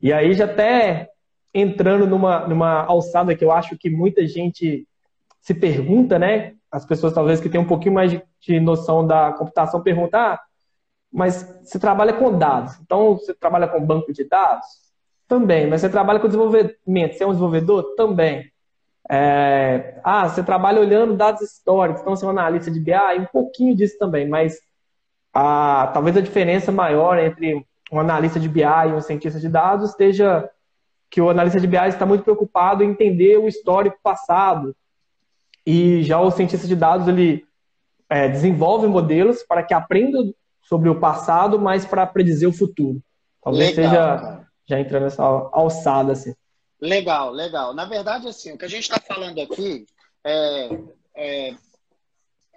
E 0.00 0.12
aí 0.12 0.34
já 0.34 0.44
até 0.44 1.08
entrando 1.56 2.06
numa, 2.06 2.46
numa 2.46 2.84
alçada 2.84 3.34
que 3.34 3.44
eu 3.44 3.50
acho 3.50 3.78
que 3.78 3.88
muita 3.88 4.26
gente 4.26 4.86
se 5.40 5.54
pergunta, 5.54 6.18
né? 6.18 6.52
As 6.70 6.84
pessoas 6.84 7.14
talvez 7.14 7.40
que 7.40 7.48
têm 7.48 7.60
um 7.60 7.66
pouquinho 7.66 7.94
mais 7.94 8.12
de, 8.40 8.60
noção 8.60 9.06
da 9.06 9.32
computação 9.32 9.82
perguntam, 9.82 10.20
ah, 10.20 10.40
mas 11.10 11.58
você 11.62 11.78
trabalha 11.78 12.12
com 12.12 12.36
dados, 12.36 12.78
então 12.80 13.14
você 13.14 13.32
trabalha 13.32 13.66
com 13.66 13.84
banco 13.84 14.12
de 14.12 14.24
dados? 14.24 14.66
Também, 15.26 15.66
mas 15.66 15.80
você 15.80 15.88
trabalha 15.88 16.20
com 16.20 16.26
desenvolvimento, 16.26 17.16
você 17.16 17.24
é 17.24 17.26
um 17.26 17.30
desenvolvedor? 17.30 17.94
Também. 17.96 18.50
É, 19.08 19.98
ah, 20.04 20.28
você 20.28 20.42
trabalha 20.42 20.80
olhando 20.80 21.16
dados 21.16 21.40
históricos, 21.40 22.02
então 22.02 22.14
você 22.14 22.24
é 22.24 22.28
um 22.28 22.32
analista 22.32 22.70
de 22.70 22.80
BI, 22.80 22.92
um 23.18 23.26
pouquinho 23.32 23.74
disso 23.74 23.96
também, 23.98 24.28
mas 24.28 24.58
a, 25.32 25.90
talvez 25.94 26.16
a 26.16 26.20
diferença 26.20 26.70
maior 26.70 27.18
entre 27.18 27.64
um 27.90 27.98
analista 27.98 28.38
de 28.38 28.48
BI 28.48 28.62
e 28.62 28.92
um 28.92 29.00
cientista 29.00 29.40
de 29.40 29.48
dados 29.48 29.90
esteja 29.90 30.50
que 31.10 31.20
o 31.20 31.30
analista 31.30 31.60
de 31.60 31.66
BI 31.66 31.88
está 31.88 32.04
muito 32.04 32.24
preocupado 32.24 32.82
em 32.82 32.90
entender 32.90 33.38
o 33.38 33.48
histórico 33.48 33.98
passado 34.02 34.74
e 35.66 36.02
já 36.02 36.20
o 36.20 36.30
cientista 36.30 36.66
de 36.66 36.76
dados 36.76 37.08
ele 37.08 37.44
é, 38.08 38.28
desenvolve 38.28 38.86
modelos 38.86 39.42
para 39.42 39.62
que 39.62 39.74
aprenda 39.74 40.18
sobre 40.62 40.88
o 40.88 41.00
passado, 41.00 41.58
mas 41.58 41.84
para 41.84 42.06
predizer 42.06 42.48
o 42.48 42.52
futuro. 42.52 43.00
Talvez 43.42 43.76
legal, 43.76 43.90
seja 43.90 44.18
cara. 44.18 44.48
já 44.66 44.80
entrando 44.80 45.02
nessa 45.04 45.22
alçada 45.22 46.12
assim. 46.12 46.34
Legal, 46.80 47.30
legal. 47.30 47.74
Na 47.74 47.84
verdade, 47.84 48.28
assim, 48.28 48.52
o 48.52 48.58
que 48.58 48.64
a 48.64 48.68
gente 48.68 48.82
está 48.82 49.00
falando 49.00 49.40
aqui 49.40 49.86
é, 50.24 50.68
é, 51.14 51.54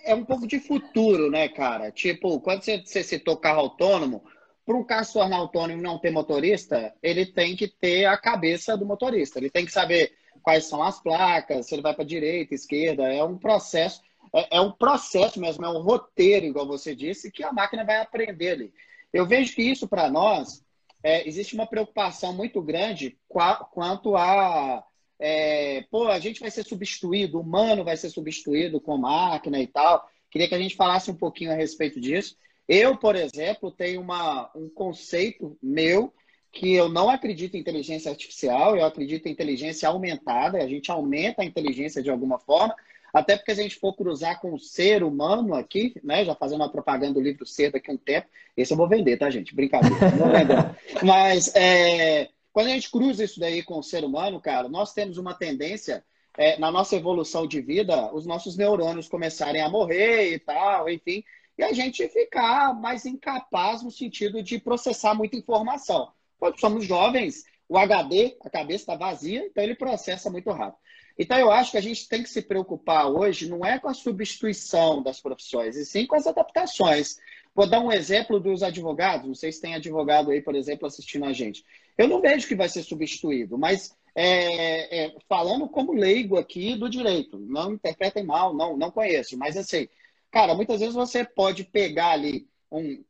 é 0.03 0.15
um 0.15 0.25
pouco 0.25 0.47
de 0.47 0.59
futuro, 0.59 1.29
né, 1.29 1.47
cara? 1.47 1.91
Tipo, 1.91 2.39
quando 2.41 2.63
você, 2.63 2.81
você 2.83 3.03
citou 3.03 3.37
carro 3.37 3.61
autônomo, 3.61 4.23
para 4.69 4.77
um 4.77 4.83
carro 4.83 5.03
se 5.03 5.13
tornar 5.13 5.37
autônomo 5.37 5.79
e 5.79 5.81
não 5.81 5.97
ter 5.97 6.11
motorista, 6.11 6.93
ele 7.01 7.25
tem 7.25 7.55
que 7.55 7.67
ter 7.67 8.05
a 8.05 8.15
cabeça 8.15 8.77
do 8.77 8.85
motorista. 8.85 9.39
Ele 9.39 9.49
tem 9.49 9.65
que 9.65 9.71
saber 9.71 10.13
quais 10.43 10.65
são 10.65 10.83
as 10.83 11.01
placas, 11.01 11.65
se 11.65 11.73
ele 11.73 11.81
vai 11.81 11.91
para 11.91 12.05
direita, 12.05 12.53
esquerda. 12.53 13.11
É 13.11 13.23
um 13.23 13.35
processo, 13.35 13.99
é, 14.31 14.57
é, 14.57 14.61
um 14.61 14.71
processo 14.71 15.39
mesmo, 15.39 15.65
é 15.65 15.69
um 15.69 15.81
roteiro, 15.81 16.45
igual 16.45 16.67
você 16.67 16.95
disse, 16.95 17.31
que 17.31 17.43
a 17.43 17.51
máquina 17.51 17.83
vai 17.83 17.99
aprender 17.99 18.51
ali. 18.51 18.73
Eu 19.11 19.25
vejo 19.25 19.55
que 19.55 19.63
isso 19.63 19.87
para 19.87 20.07
nós 20.07 20.63
é, 21.01 21.27
existe 21.27 21.55
uma 21.55 21.65
preocupação 21.65 22.31
muito 22.31 22.61
grande 22.61 23.17
quanto 23.27 24.15
a 24.15 24.83
é, 25.19 25.83
pô, 25.89 26.09
a 26.09 26.19
gente 26.19 26.41
vai 26.41 26.51
ser 26.51 26.63
substituído, 26.63 27.39
o 27.39 27.41
humano 27.41 27.83
vai 27.83 27.97
ser 27.97 28.11
substituído 28.11 28.79
com 28.79 28.99
máquina 28.99 29.59
e 29.59 29.65
tal. 29.65 30.07
Queria 30.29 30.47
que 30.47 30.53
a 30.53 30.59
gente 30.59 30.75
falasse 30.75 31.09
um 31.09 31.15
pouquinho 31.15 31.51
a 31.51 31.55
respeito 31.55 31.99
disso. 31.99 32.37
Eu, 32.69 32.95
por 32.95 33.15
exemplo, 33.15 33.71
tenho 33.71 33.99
uma, 33.99 34.51
um 34.55 34.69
conceito 34.69 35.57
meu 35.59 36.13
que 36.51 36.75
eu 36.75 36.87
não 36.87 37.09
acredito 37.09 37.55
em 37.55 37.59
inteligência 37.59 38.11
artificial, 38.11 38.77
eu 38.77 38.85
acredito 38.85 39.25
em 39.25 39.31
inteligência 39.31 39.89
aumentada, 39.89 40.59
a 40.59 40.67
gente 40.67 40.91
aumenta 40.91 41.41
a 41.41 41.45
inteligência 41.45 42.03
de 42.03 42.11
alguma 42.11 42.37
forma, 42.37 42.75
até 43.11 43.35
porque 43.35 43.55
se 43.55 43.61
a 43.61 43.63
gente 43.63 43.79
for 43.79 43.95
cruzar 43.95 44.39
com 44.39 44.53
o 44.53 44.59
ser 44.59 45.01
humano 45.03 45.55
aqui, 45.55 45.95
né, 46.03 46.23
já 46.23 46.35
fazendo 46.35 46.61
uma 46.61 46.71
propaganda 46.71 47.15
do 47.15 47.21
livro 47.21 47.43
Ser 47.43 47.71
daqui 47.71 47.89
a 47.89 47.93
um 47.95 47.97
tempo, 47.97 48.27
esse 48.55 48.71
eu 48.71 48.77
vou 48.77 48.87
vender, 48.87 49.17
tá, 49.17 49.31
gente? 49.31 49.55
Brincadeira, 49.55 50.11
não 50.11 50.17
vou 50.17 50.29
vender. 50.29 50.75
Mas 51.03 51.55
é, 51.55 52.29
quando 52.53 52.67
a 52.67 52.71
gente 52.71 52.91
cruza 52.91 53.23
isso 53.23 53.39
daí 53.39 53.63
com 53.63 53.79
o 53.79 53.83
ser 53.83 54.03
humano, 54.03 54.39
cara, 54.39 54.69
nós 54.69 54.93
temos 54.93 55.17
uma 55.17 55.33
tendência, 55.33 56.03
é, 56.37 56.59
na 56.59 56.71
nossa 56.71 56.95
evolução 56.95 57.47
de 57.47 57.61
vida, 57.61 58.13
os 58.13 58.27
nossos 58.27 58.55
neurônios 58.55 59.07
começarem 59.07 59.61
a 59.61 59.69
morrer 59.69 60.33
e 60.33 60.39
tal, 60.39 60.87
enfim, 60.87 61.23
e 61.59 61.63
a 61.63 61.73
gente 61.73 62.07
ficar 62.07 62.73
mais 62.73 63.05
incapaz 63.05 63.83
no 63.83 63.91
sentido 63.91 64.41
de 64.41 64.57
processar 64.57 65.13
muita 65.13 65.35
informação. 65.35 66.09
Quando 66.39 66.57
somos 66.57 66.85
jovens, 66.85 67.43
o 67.67 67.77
HD, 67.77 68.37
a 68.39 68.49
cabeça 68.49 68.83
está 68.83 68.95
vazia, 68.95 69.45
então 69.45 69.61
ele 69.61 69.75
processa 69.75 70.29
muito 70.29 70.49
rápido. 70.51 70.79
Então, 71.17 71.37
eu 71.37 71.51
acho 71.51 71.71
que 71.71 71.77
a 71.77 71.81
gente 71.81 72.07
tem 72.07 72.23
que 72.23 72.29
se 72.29 72.41
preocupar 72.41 73.07
hoje 73.07 73.49
não 73.49 73.65
é 73.65 73.77
com 73.77 73.89
a 73.89 73.93
substituição 73.93 75.03
das 75.03 75.19
profissões, 75.19 75.75
e 75.75 75.85
sim 75.85 76.07
com 76.07 76.15
as 76.15 76.27
adaptações. 76.27 77.17
Vou 77.53 77.67
dar 77.67 77.81
um 77.81 77.91
exemplo 77.91 78.39
dos 78.39 78.63
advogados. 78.63 79.27
Não 79.27 79.35
sei 79.35 79.51
se 79.51 79.59
tem 79.59 79.75
advogado 79.75 80.31
aí, 80.31 80.41
por 80.41 80.55
exemplo, 80.55 80.87
assistindo 80.87 81.25
a 81.25 81.33
gente. 81.33 81.65
Eu 81.97 82.07
não 82.07 82.21
vejo 82.21 82.47
que 82.47 82.55
vai 82.55 82.69
ser 82.69 82.83
substituído, 82.83 83.57
mas 83.57 83.93
é, 84.15 85.07
é, 85.07 85.15
falando 85.27 85.67
como 85.67 85.91
leigo 85.91 86.37
aqui 86.37 86.73
do 86.77 86.89
direito, 86.89 87.37
não 87.37 87.73
interpretem 87.73 88.23
mal, 88.23 88.53
não, 88.53 88.77
não 88.77 88.89
conheço, 88.89 89.37
mas 89.37 89.57
assim, 89.57 89.89
cara, 90.31 90.53
muitas 90.55 90.79
vezes 90.79 90.95
você 90.95 91.23
pode 91.23 91.63
pegar 91.63 92.11
ali 92.11 92.47
um, 92.71 93.03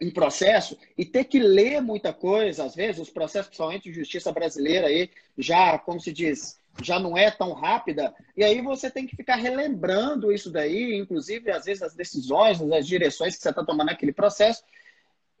um 0.00 0.10
processo 0.10 0.78
e 0.96 1.04
ter 1.04 1.24
que 1.24 1.38
ler 1.38 1.80
muita 1.80 2.12
coisa, 2.12 2.64
às 2.64 2.74
vezes, 2.74 3.00
os 3.00 3.10
processos, 3.10 3.48
principalmente 3.48 3.84
de 3.84 3.92
justiça 3.92 4.32
brasileira 4.32 4.86
aí, 4.86 5.10
já, 5.36 5.78
como 5.78 6.00
se 6.00 6.12
diz, 6.12 6.58
já 6.82 6.98
não 6.98 7.16
é 7.16 7.30
tão 7.30 7.52
rápida, 7.52 8.14
e 8.36 8.42
aí 8.42 8.62
você 8.62 8.90
tem 8.90 9.06
que 9.06 9.16
ficar 9.16 9.36
relembrando 9.36 10.32
isso 10.32 10.50
daí, 10.50 10.96
inclusive, 10.96 11.50
às 11.50 11.64
vezes, 11.64 11.82
as 11.82 11.94
decisões, 11.94 12.60
as 12.60 12.86
direções 12.86 13.36
que 13.36 13.42
você 13.42 13.50
está 13.50 13.64
tomando 13.64 13.88
naquele 13.88 14.12
processo. 14.12 14.62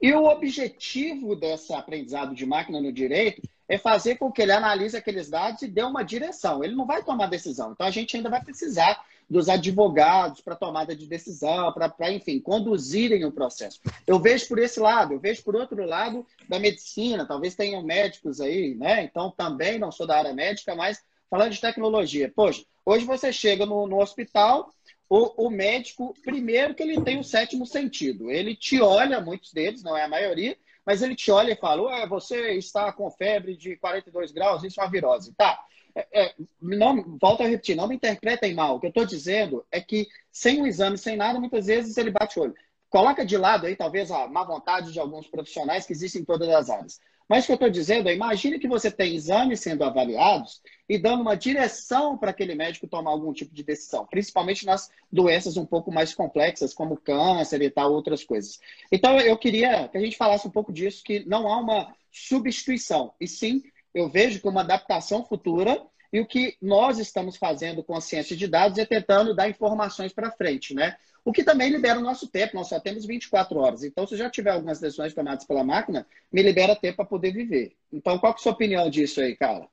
E 0.02 0.12
o 0.14 0.24
objetivo 0.24 1.36
desse 1.36 1.74
aprendizado 1.74 2.34
de 2.34 2.46
máquina 2.46 2.80
no 2.80 2.92
direito 2.92 3.42
é 3.68 3.76
fazer 3.76 4.16
com 4.16 4.32
que 4.32 4.40
ele 4.40 4.52
analise 4.52 4.96
aqueles 4.96 5.28
dados 5.28 5.62
e 5.62 5.68
dê 5.68 5.82
uma 5.82 6.02
direção. 6.02 6.64
Ele 6.64 6.74
não 6.74 6.86
vai 6.86 7.04
tomar 7.04 7.26
decisão. 7.26 7.72
Então, 7.72 7.86
a 7.86 7.90
gente 7.90 8.16
ainda 8.16 8.30
vai 8.30 8.42
precisar 8.42 9.04
dos 9.30 9.48
advogados 9.48 10.40
para 10.40 10.56
tomada 10.56 10.94
de 10.94 11.06
decisão, 11.06 11.72
para, 11.72 11.94
enfim, 12.10 12.40
conduzirem 12.40 13.24
o 13.24 13.30
processo. 13.30 13.80
Eu 14.04 14.18
vejo 14.18 14.48
por 14.48 14.58
esse 14.58 14.80
lado, 14.80 15.14
eu 15.14 15.20
vejo 15.20 15.44
por 15.44 15.54
outro 15.54 15.84
lado 15.86 16.26
da 16.48 16.58
medicina, 16.58 17.24
talvez 17.24 17.54
tenham 17.54 17.80
médicos 17.80 18.40
aí, 18.40 18.74
né? 18.74 19.04
Então, 19.04 19.30
também 19.30 19.78
não 19.78 19.92
sou 19.92 20.04
da 20.04 20.18
área 20.18 20.34
médica, 20.34 20.74
mas 20.74 21.00
falando 21.30 21.52
de 21.52 21.60
tecnologia. 21.60 22.30
Poxa, 22.34 22.64
hoje 22.84 23.04
você 23.04 23.32
chega 23.32 23.64
no, 23.64 23.86
no 23.86 24.00
hospital, 24.00 24.68
o, 25.08 25.46
o, 25.46 25.50
médico, 25.50 26.12
primeiro 26.24 26.74
que 26.74 26.82
ele 26.82 27.00
tem 27.00 27.18
o 27.18 27.24
sétimo 27.24 27.64
sentido. 27.64 28.30
Ele 28.30 28.56
te 28.56 28.80
olha, 28.80 29.20
muitos 29.20 29.52
deles, 29.52 29.82
não 29.82 29.96
é 29.96 30.04
a 30.04 30.08
maioria, 30.08 30.56
mas 30.84 31.02
ele 31.02 31.14
te 31.14 31.30
olha 31.30 31.52
e 31.52 31.56
fala: 31.56 32.04
você 32.06 32.54
está 32.54 32.92
com 32.92 33.08
febre 33.12 33.56
de 33.56 33.76
42 33.76 34.32
graus, 34.32 34.64
isso 34.64 34.80
é 34.80 34.84
uma 34.84 34.90
virose. 34.90 35.32
Tá. 35.34 35.58
É, 35.94 36.22
é, 36.22 36.34
não, 36.60 37.18
volto 37.20 37.42
a 37.42 37.46
repetir, 37.46 37.76
não 37.76 37.88
me 37.88 37.96
interpretem 37.96 38.54
mal. 38.54 38.76
O 38.76 38.80
que 38.80 38.86
eu 38.86 38.90
estou 38.90 39.04
dizendo 39.04 39.64
é 39.70 39.80
que 39.80 40.08
sem 40.30 40.60
o 40.62 40.66
exame, 40.66 40.98
sem 40.98 41.16
nada, 41.16 41.40
muitas 41.40 41.66
vezes 41.66 41.96
ele 41.96 42.10
bate 42.10 42.38
o 42.38 42.42
olho. 42.42 42.54
Coloca 42.88 43.24
de 43.24 43.36
lado 43.36 43.66
aí, 43.66 43.76
talvez, 43.76 44.10
a 44.10 44.26
má 44.26 44.44
vontade 44.44 44.92
de 44.92 44.98
alguns 44.98 45.26
profissionais 45.28 45.86
que 45.86 45.92
existem 45.92 46.22
em 46.22 46.24
todas 46.24 46.48
as 46.48 46.68
áreas. 46.68 47.00
Mas 47.30 47.44
o 47.44 47.46
que 47.46 47.52
eu 47.52 47.54
estou 47.54 47.70
dizendo 47.70 48.08
é, 48.08 48.14
imagine 48.14 48.58
que 48.58 48.66
você 48.66 48.90
tem 48.90 49.14
exames 49.14 49.60
sendo 49.60 49.84
avaliados 49.84 50.60
e 50.88 50.98
dando 50.98 51.20
uma 51.20 51.36
direção 51.36 52.18
para 52.18 52.32
aquele 52.32 52.56
médico 52.56 52.88
tomar 52.88 53.12
algum 53.12 53.32
tipo 53.32 53.54
de 53.54 53.62
decisão, 53.62 54.04
principalmente 54.04 54.66
nas 54.66 54.90
doenças 55.12 55.56
um 55.56 55.64
pouco 55.64 55.92
mais 55.92 56.12
complexas, 56.12 56.74
como 56.74 56.96
câncer 56.96 57.62
e 57.62 57.70
tal, 57.70 57.92
outras 57.92 58.24
coisas. 58.24 58.58
Então, 58.90 59.16
eu 59.20 59.38
queria 59.38 59.86
que 59.86 59.96
a 59.96 60.00
gente 60.00 60.16
falasse 60.16 60.48
um 60.48 60.50
pouco 60.50 60.72
disso, 60.72 61.04
que 61.04 61.24
não 61.24 61.46
há 61.46 61.60
uma 61.60 61.94
substituição, 62.10 63.14
e 63.20 63.28
sim, 63.28 63.62
eu 63.94 64.08
vejo 64.08 64.40
como 64.40 64.58
adaptação 64.58 65.24
futura 65.24 65.80
e 66.12 66.20
o 66.20 66.26
que 66.26 66.56
nós 66.60 66.98
estamos 66.98 67.36
fazendo 67.36 67.82
com 67.82 67.94
a 67.94 68.00
ciência 68.00 68.36
de 68.36 68.48
dados 68.48 68.78
é 68.78 68.84
tentando 68.84 69.34
dar 69.34 69.48
informações 69.48 70.12
para 70.12 70.30
frente, 70.30 70.74
né? 70.74 70.96
O 71.24 71.32
que 71.32 71.44
também 71.44 71.70
libera 71.70 71.98
o 71.98 72.02
nosso 72.02 72.28
tempo, 72.28 72.56
nós 72.56 72.68
só 72.68 72.80
temos 72.80 73.04
24 73.04 73.58
horas. 73.58 73.84
Então, 73.84 74.06
se 74.06 74.16
já 74.16 74.30
tiver 74.30 74.50
algumas 74.50 74.80
decisões 74.80 75.14
tomadas 75.14 75.44
pela 75.44 75.62
máquina, 75.62 76.06
me 76.32 76.42
libera 76.42 76.74
tempo 76.74 76.96
para 76.96 77.04
poder 77.04 77.30
viver. 77.30 77.72
Então, 77.92 78.18
qual 78.18 78.32
é 78.32 78.34
a 78.34 78.38
sua 78.38 78.52
opinião 78.52 78.88
disso 78.88 79.20
aí, 79.20 79.36
cara? 79.36 79.66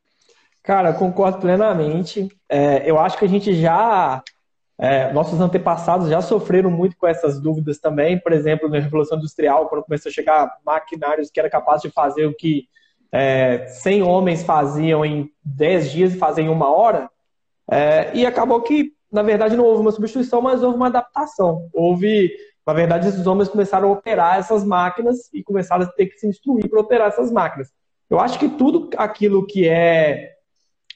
Cara, 0.62 0.94
concordo 0.94 1.40
plenamente. 1.40 2.28
É, 2.50 2.90
eu 2.90 3.00
acho 3.00 3.18
que 3.18 3.26
a 3.26 3.30
gente 3.30 3.54
já. 3.56 4.22
É, 4.80 5.12
nossos 5.12 5.40
antepassados 5.40 6.10
já 6.10 6.22
sofreram 6.22 6.70
muito 6.70 6.96
com 6.98 7.08
essas 7.08 7.40
dúvidas 7.40 7.80
também. 7.80 8.20
Por 8.20 8.34
exemplo, 8.34 8.70
na 8.70 8.78
Revolução 8.78 9.18
Industrial, 9.18 9.70
quando 9.70 9.86
começou 9.86 10.10
a 10.10 10.14
chegar 10.14 10.58
maquinários 10.66 11.32
que 11.32 11.40
eram 11.40 11.50
capazes 11.50 11.84
de 11.84 11.90
fazer 11.90 12.26
o 12.26 12.36
que 12.36 12.68
é, 13.12 13.68
100 13.68 14.04
homens 14.04 14.44
faziam 14.44 15.06
em 15.06 15.30
10 15.44 15.92
dias 15.92 16.14
e 16.14 16.18
faziam 16.18 16.48
em 16.48 16.50
uma 16.50 16.70
hora. 16.70 17.10
É, 17.70 18.12
e 18.14 18.26
acabou 18.26 18.62
que 18.62 18.98
na 19.12 19.22
verdade, 19.22 19.56
não 19.56 19.66
houve 19.66 19.82
uma 19.82 19.92
substituição, 19.92 20.42
mas 20.42 20.62
houve 20.62 20.76
uma 20.76 20.88
adaptação. 20.88 21.70
Houve, 21.74 22.32
na 22.66 22.74
verdade, 22.74 23.08
esses 23.08 23.26
homens 23.26 23.48
começaram 23.48 23.90
a 23.90 23.92
operar 23.94 24.38
essas 24.38 24.64
máquinas 24.64 25.34
e 25.34 25.44
começaram 25.44 25.84
a 25.84 25.88
ter 25.88 26.08
que 26.08 26.20
se 26.20 26.28
instruir 26.28 26.70
para 26.70 26.82
operar 26.82 27.08
essas 27.08 27.32
máquinas. 27.32 27.70
Eu 28.10 28.20
acho 28.20 28.38
que 28.38 28.50
tudo 28.50 28.90
aquilo 28.98 29.46
que 29.46 29.68
é 29.68 30.34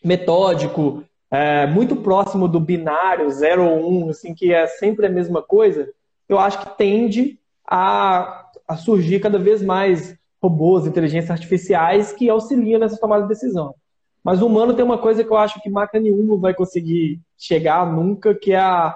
metódico, 0.03 1.03
é, 1.29 1.65
muito 1.67 1.95
próximo 1.95 2.47
do 2.47 2.59
binário, 2.59 3.29
0 3.29 3.63
ou 3.63 3.89
1, 3.89 4.05
um, 4.05 4.09
assim, 4.09 4.33
que 4.33 4.53
é 4.53 4.67
sempre 4.67 5.05
a 5.05 5.09
mesma 5.09 5.41
coisa, 5.41 5.89
eu 6.27 6.39
acho 6.39 6.59
que 6.59 6.77
tende 6.77 7.39
a, 7.65 8.49
a 8.67 8.75
surgir 8.75 9.19
cada 9.19 9.37
vez 9.37 9.61
mais 9.61 10.17
robôs, 10.41 10.87
inteligências 10.87 11.31
artificiais 11.31 12.11
que 12.11 12.29
auxiliam 12.29 12.79
nessa 12.79 12.97
tomada 12.97 13.23
de 13.23 13.29
decisão. 13.29 13.75
Mas 14.23 14.41
o 14.41 14.47
humano 14.47 14.73
tem 14.73 14.83
uma 14.83 14.97
coisa 14.97 15.23
que 15.23 15.31
eu 15.31 15.37
acho 15.37 15.61
que 15.61 15.69
máquina 15.69 16.03
nenhuma 16.03 16.37
vai 16.37 16.53
conseguir 16.53 17.19
chegar 17.37 17.91
nunca, 17.91 18.35
que 18.35 18.51
é 18.51 18.59
a, 18.59 18.95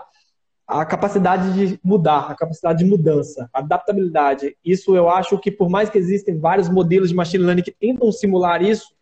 a 0.67 0.85
capacidade 0.85 1.53
de 1.53 1.79
mudar, 1.83 2.31
a 2.31 2.35
capacidade 2.35 2.83
de 2.83 2.89
mudança, 2.89 3.49
adaptabilidade. 3.53 4.55
Isso 4.63 4.95
eu 4.95 5.09
acho 5.09 5.37
que, 5.39 5.51
por 5.51 5.69
mais 5.69 5.89
que 5.89 5.97
existem 5.97 6.37
vários 6.37 6.69
modelos 6.69 7.09
de 7.09 7.15
machine 7.15 7.43
learning 7.43 7.63
que 7.63 7.71
tentam 7.71 8.11
simular 8.11 8.61
isso, 8.61 8.93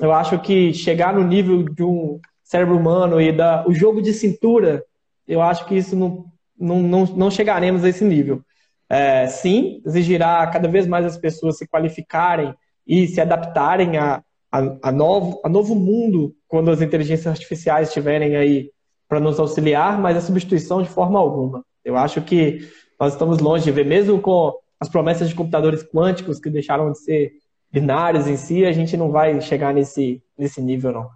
eu 0.00 0.12
acho 0.12 0.38
que 0.38 0.72
chegar 0.72 1.14
no 1.14 1.24
nível 1.24 1.64
de 1.64 1.82
um 1.82 2.20
cérebro 2.42 2.76
humano 2.76 3.20
e 3.20 3.32
da, 3.32 3.66
o 3.66 3.74
jogo 3.74 4.00
de 4.00 4.12
cintura, 4.12 4.84
eu 5.26 5.42
acho 5.42 5.66
que 5.66 5.76
isso 5.76 5.96
não, 5.96 6.26
não, 6.58 6.80
não, 6.80 7.04
não 7.04 7.30
chegaremos 7.30 7.84
a 7.84 7.88
esse 7.88 8.04
nível. 8.04 8.42
É, 8.90 9.26
sim, 9.26 9.82
exigirá 9.84 10.46
cada 10.46 10.66
vez 10.66 10.86
mais 10.86 11.04
as 11.04 11.18
pessoas 11.18 11.58
se 11.58 11.66
qualificarem 11.66 12.54
e 12.86 13.06
se 13.06 13.20
adaptarem 13.20 13.98
a, 13.98 14.22
a, 14.50 14.58
a, 14.82 14.92
novo, 14.92 15.40
a 15.44 15.48
novo 15.48 15.74
mundo 15.74 16.34
quando 16.46 16.70
as 16.70 16.80
inteligências 16.80 17.26
artificiais 17.26 17.88
estiverem 17.88 18.36
aí 18.36 18.70
para 19.06 19.20
nos 19.20 19.38
auxiliar, 19.38 19.98
mas 20.00 20.16
a 20.16 20.20
substituição 20.20 20.82
de 20.82 20.88
forma 20.88 21.18
alguma. 21.18 21.64
Eu 21.84 21.96
acho 21.96 22.22
que 22.22 22.60
nós 22.98 23.12
estamos 23.12 23.38
longe 23.38 23.64
de 23.64 23.72
ver, 23.72 23.84
mesmo 23.84 24.20
com 24.20 24.54
as 24.80 24.88
promessas 24.88 25.28
de 25.28 25.34
computadores 25.34 25.82
quânticos 25.82 26.38
que 26.38 26.50
deixaram 26.50 26.92
de 26.92 26.98
ser 26.98 27.32
binários 27.70 28.26
em 28.26 28.36
si, 28.36 28.64
a 28.64 28.72
gente 28.72 28.96
não 28.96 29.10
vai 29.10 29.40
chegar 29.40 29.74
nesse, 29.74 30.22
nesse 30.36 30.60
nível, 30.60 30.92
não. 30.92 31.10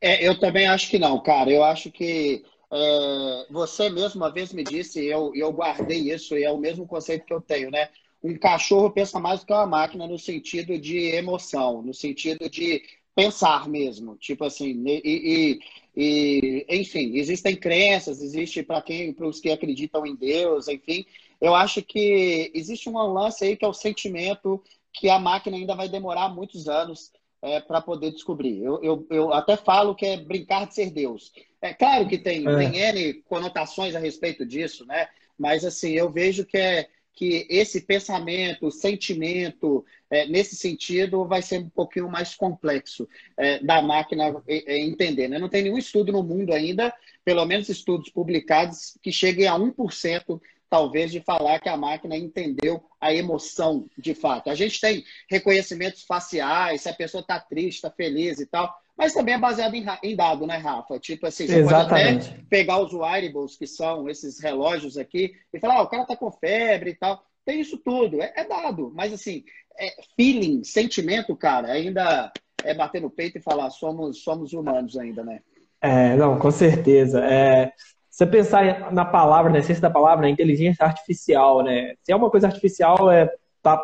É, 0.00 0.26
eu 0.26 0.38
também 0.38 0.66
acho 0.66 0.90
que 0.90 0.98
não, 0.98 1.18
cara. 1.22 1.50
Eu 1.50 1.64
acho 1.64 1.90
que 1.90 2.42
é, 2.74 3.46
você 3.50 3.88
mesmo 3.88 4.20
uma 4.20 4.32
vez 4.32 4.52
me 4.52 4.64
disse, 4.64 5.00
e 5.00 5.06
eu, 5.06 5.32
eu 5.34 5.52
guardei 5.52 6.12
isso, 6.12 6.36
e 6.36 6.44
é 6.44 6.50
o 6.50 6.58
mesmo 6.58 6.86
conceito 6.86 7.24
que 7.24 7.32
eu 7.32 7.40
tenho, 7.40 7.70
né? 7.70 7.88
um 8.24 8.38
cachorro 8.38 8.90
pensa 8.90 9.20
mais 9.20 9.40
do 9.40 9.46
que 9.46 9.52
uma 9.52 9.66
máquina 9.66 10.06
no 10.06 10.18
sentido 10.18 10.78
de 10.78 10.96
emoção, 11.10 11.82
no 11.82 11.92
sentido 11.92 12.48
de 12.48 12.82
pensar 13.14 13.68
mesmo. 13.68 14.16
Tipo 14.16 14.44
assim, 14.44 14.82
e, 14.86 15.02
e, 15.04 15.60
e 15.94 16.66
enfim, 16.70 17.18
existem 17.18 17.54
crenças, 17.54 18.22
existe 18.22 18.62
para 18.62 18.80
quem, 18.80 19.12
para 19.12 19.26
os 19.26 19.40
que 19.40 19.50
acreditam 19.50 20.06
em 20.06 20.16
Deus, 20.16 20.68
enfim. 20.68 21.04
Eu 21.38 21.54
acho 21.54 21.82
que 21.82 22.50
existe 22.54 22.88
um 22.88 22.96
lance 22.96 23.44
aí 23.44 23.56
que 23.58 23.64
é 23.64 23.68
o 23.68 23.74
sentimento 23.74 24.62
que 24.90 25.10
a 25.10 25.18
máquina 25.18 25.58
ainda 25.58 25.76
vai 25.76 25.88
demorar 25.88 26.30
muitos 26.30 26.66
anos 26.66 27.12
é, 27.44 27.60
para 27.60 27.82
poder 27.82 28.10
descobrir. 28.10 28.62
Eu, 28.62 28.82
eu, 28.82 29.06
eu, 29.10 29.32
até 29.34 29.54
falo 29.54 29.94
que 29.94 30.06
é 30.06 30.16
brincar 30.16 30.66
de 30.66 30.74
ser 30.74 30.90
Deus. 30.90 31.30
É 31.60 31.74
claro 31.74 32.08
que 32.08 32.16
tem, 32.16 32.48
é. 32.48 32.56
tem 32.56 32.78
N 32.78 33.14
conotações 33.24 33.94
a 33.94 33.98
respeito 33.98 34.46
disso, 34.46 34.86
né? 34.86 35.08
Mas 35.38 35.62
assim, 35.62 35.90
eu 35.92 36.10
vejo 36.10 36.46
que 36.46 36.56
é 36.56 36.88
que 37.12 37.46
esse 37.48 37.82
pensamento, 37.82 38.72
sentimento, 38.72 39.84
é, 40.10 40.26
nesse 40.26 40.56
sentido, 40.56 41.28
vai 41.28 41.42
ser 41.42 41.58
um 41.58 41.68
pouquinho 41.68 42.10
mais 42.10 42.34
complexo 42.34 43.06
é, 43.36 43.60
da 43.60 43.80
máquina 43.80 44.42
é, 44.48 44.74
é 44.74 44.80
entender. 44.80 45.28
Né? 45.28 45.38
Não 45.38 45.48
tem 45.48 45.62
nenhum 45.62 45.78
estudo 45.78 46.10
no 46.10 46.24
mundo 46.24 46.52
ainda, 46.52 46.92
pelo 47.24 47.44
menos 47.44 47.68
estudos 47.68 48.10
publicados, 48.10 48.98
que 49.00 49.12
cheguem 49.12 49.46
a 49.46 49.54
1%, 49.54 50.40
talvez, 50.74 51.12
de 51.12 51.20
falar 51.20 51.60
que 51.60 51.68
a 51.68 51.76
máquina 51.76 52.16
entendeu 52.16 52.82
a 53.00 53.14
emoção 53.14 53.86
de 53.96 54.12
fato. 54.12 54.50
A 54.50 54.56
gente 54.56 54.80
tem 54.80 55.04
reconhecimentos 55.30 56.02
faciais, 56.02 56.82
se 56.82 56.88
a 56.88 56.92
pessoa 56.92 57.20
está 57.20 57.38
triste, 57.38 57.76
está 57.76 57.92
feliz 57.92 58.40
e 58.40 58.46
tal, 58.46 58.74
mas 58.98 59.14
também 59.14 59.34
é 59.34 59.38
baseado 59.38 59.76
em, 59.76 59.86
em, 60.02 60.16
dado, 60.16 60.48
né, 60.48 60.56
Rafa? 60.56 60.98
Tipo 60.98 61.28
assim, 61.28 61.46
você 61.46 61.60
Exatamente. 61.60 62.26
pode 62.26 62.40
até 62.40 62.46
pegar 62.50 62.80
os 62.80 62.92
wearables, 62.92 63.56
que 63.56 63.68
são 63.68 64.08
esses 64.08 64.40
relógios 64.40 64.98
aqui, 64.98 65.34
e 65.52 65.60
falar, 65.60 65.76
ah, 65.76 65.82
o 65.82 65.86
cara 65.86 66.04
tá 66.06 66.16
com 66.16 66.32
febre 66.32 66.90
e 66.90 66.96
tal. 66.96 67.24
Tem 67.44 67.60
isso 67.60 67.78
tudo, 67.78 68.20
é, 68.20 68.32
é 68.34 68.44
dado. 68.44 68.90
Mas 68.96 69.12
assim, 69.12 69.44
é 69.78 69.94
feeling, 70.16 70.64
sentimento, 70.64 71.36
cara, 71.36 71.70
ainda 71.70 72.32
é 72.64 72.74
bater 72.74 73.00
no 73.00 73.10
peito 73.10 73.38
e 73.38 73.42
falar, 73.42 73.70
somos, 73.70 74.24
somos 74.24 74.52
humanos 74.52 74.96
ainda, 74.96 75.22
né? 75.22 75.38
É, 75.80 76.16
não, 76.16 76.36
com 76.36 76.50
certeza. 76.50 77.24
É, 77.24 77.72
você 78.14 78.26
pensar 78.26 78.92
na 78.92 79.04
palavra, 79.04 79.50
na 79.50 79.58
essência 79.58 79.82
da 79.82 79.90
palavra, 79.90 80.22
na 80.22 80.30
inteligência 80.30 80.84
artificial, 80.84 81.64
né? 81.64 81.94
Se 82.00 82.12
é 82.12 82.16
uma 82.16 82.30
coisa 82.30 82.46
artificial, 82.46 83.10
é 83.10 83.28
tá 83.60 83.82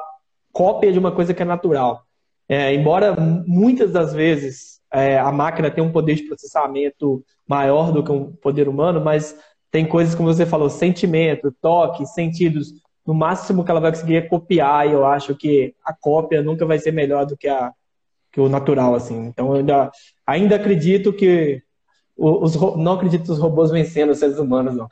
cópia 0.52 0.92
de 0.92 1.00
uma 1.00 1.10
coisa 1.10 1.34
que 1.34 1.42
é 1.42 1.44
natural. 1.44 2.04
É, 2.48 2.72
embora 2.72 3.16
muitas 3.18 3.90
das 3.90 4.12
vezes 4.12 4.80
é, 4.92 5.18
a 5.18 5.32
máquina 5.32 5.68
tem 5.68 5.82
um 5.82 5.90
poder 5.90 6.14
de 6.14 6.22
processamento 6.28 7.24
maior 7.46 7.90
do 7.90 8.04
que 8.04 8.12
um 8.12 8.30
poder 8.30 8.68
humano, 8.68 9.00
mas 9.00 9.36
tem 9.68 9.84
coisas, 9.84 10.14
como 10.14 10.32
você 10.32 10.46
falou, 10.46 10.70
sentimento, 10.70 11.52
toque, 11.60 12.06
sentidos. 12.06 12.72
No 13.04 13.12
máximo 13.14 13.64
que 13.64 13.70
ela 13.72 13.80
vai 13.80 13.90
conseguir 13.90 14.16
é 14.16 14.22
copiar, 14.22 14.86
e 14.86 14.92
eu 14.92 15.04
acho 15.04 15.34
que 15.34 15.74
a 15.84 15.92
cópia 15.92 16.40
nunca 16.40 16.64
vai 16.64 16.78
ser 16.78 16.92
melhor 16.92 17.26
do 17.26 17.36
que, 17.36 17.48
a, 17.48 17.72
que 18.30 18.40
o 18.40 18.48
natural, 18.48 18.94
assim. 18.94 19.26
Então, 19.26 19.48
eu 19.48 19.54
ainda, 19.54 19.90
ainda 20.24 20.54
acredito 20.54 21.12
que 21.12 21.60
os, 22.20 22.54
não 22.76 22.92
acredito 22.92 23.28
nos 23.28 23.38
robôs 23.38 23.70
vencendo 23.70 24.10
os 24.10 24.18
seres 24.18 24.38
humanos, 24.38 24.76
não. 24.76 24.88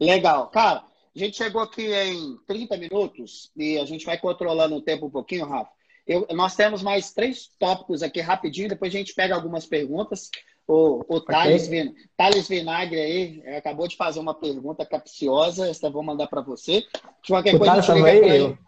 Legal. 0.00 0.48
Cara, 0.48 0.82
a 1.14 1.18
gente 1.18 1.36
chegou 1.36 1.60
aqui 1.60 1.92
em 1.92 2.38
30 2.46 2.76
minutos 2.78 3.50
e 3.56 3.78
a 3.78 3.84
gente 3.84 4.06
vai 4.06 4.16
controlando 4.18 4.74
o 4.76 4.80
tempo 4.80 5.06
um 5.06 5.10
pouquinho, 5.10 5.46
Rafa. 5.46 5.70
Eu, 6.06 6.26
nós 6.30 6.56
temos 6.56 6.82
mais 6.82 7.12
três 7.12 7.50
tópicos 7.58 8.02
aqui 8.02 8.20
rapidinho, 8.20 8.70
depois 8.70 8.94
a 8.94 8.98
gente 8.98 9.14
pega 9.14 9.34
algumas 9.34 9.66
perguntas. 9.66 10.30
O, 10.66 11.04
o 11.08 11.20
Thales, 11.20 11.66
okay. 11.66 11.94
Thales 12.16 12.48
Vinagre 12.48 13.00
aí 13.00 13.42
eh, 13.44 13.56
acabou 13.56 13.88
de 13.88 13.96
fazer 13.96 14.20
uma 14.20 14.34
pergunta 14.34 14.84
capciosa, 14.84 15.68
esta 15.68 15.90
vou 15.90 16.02
mandar 16.02 16.26
para 16.26 16.40
você. 16.40 16.84
Qualquer 17.26 17.54
o 17.54 17.58
coisa 17.58 17.74
a 17.74 17.80
gente 17.80 17.92
liga 17.92 18.10
ele. 18.10 18.58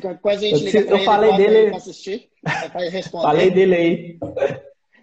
Qualquer 0.00 0.20
coisa 0.20 0.44
a 0.44 0.48
gente 0.48 0.64
liga 0.64 0.78
ele. 0.78 0.92
Eu 0.92 1.04
falei 1.04 1.36
dele. 1.36 1.68
Para 1.68 1.76
assistir. 1.76 2.30
Falei 3.10 3.50
dele 3.50 3.74
aí. 3.74 4.18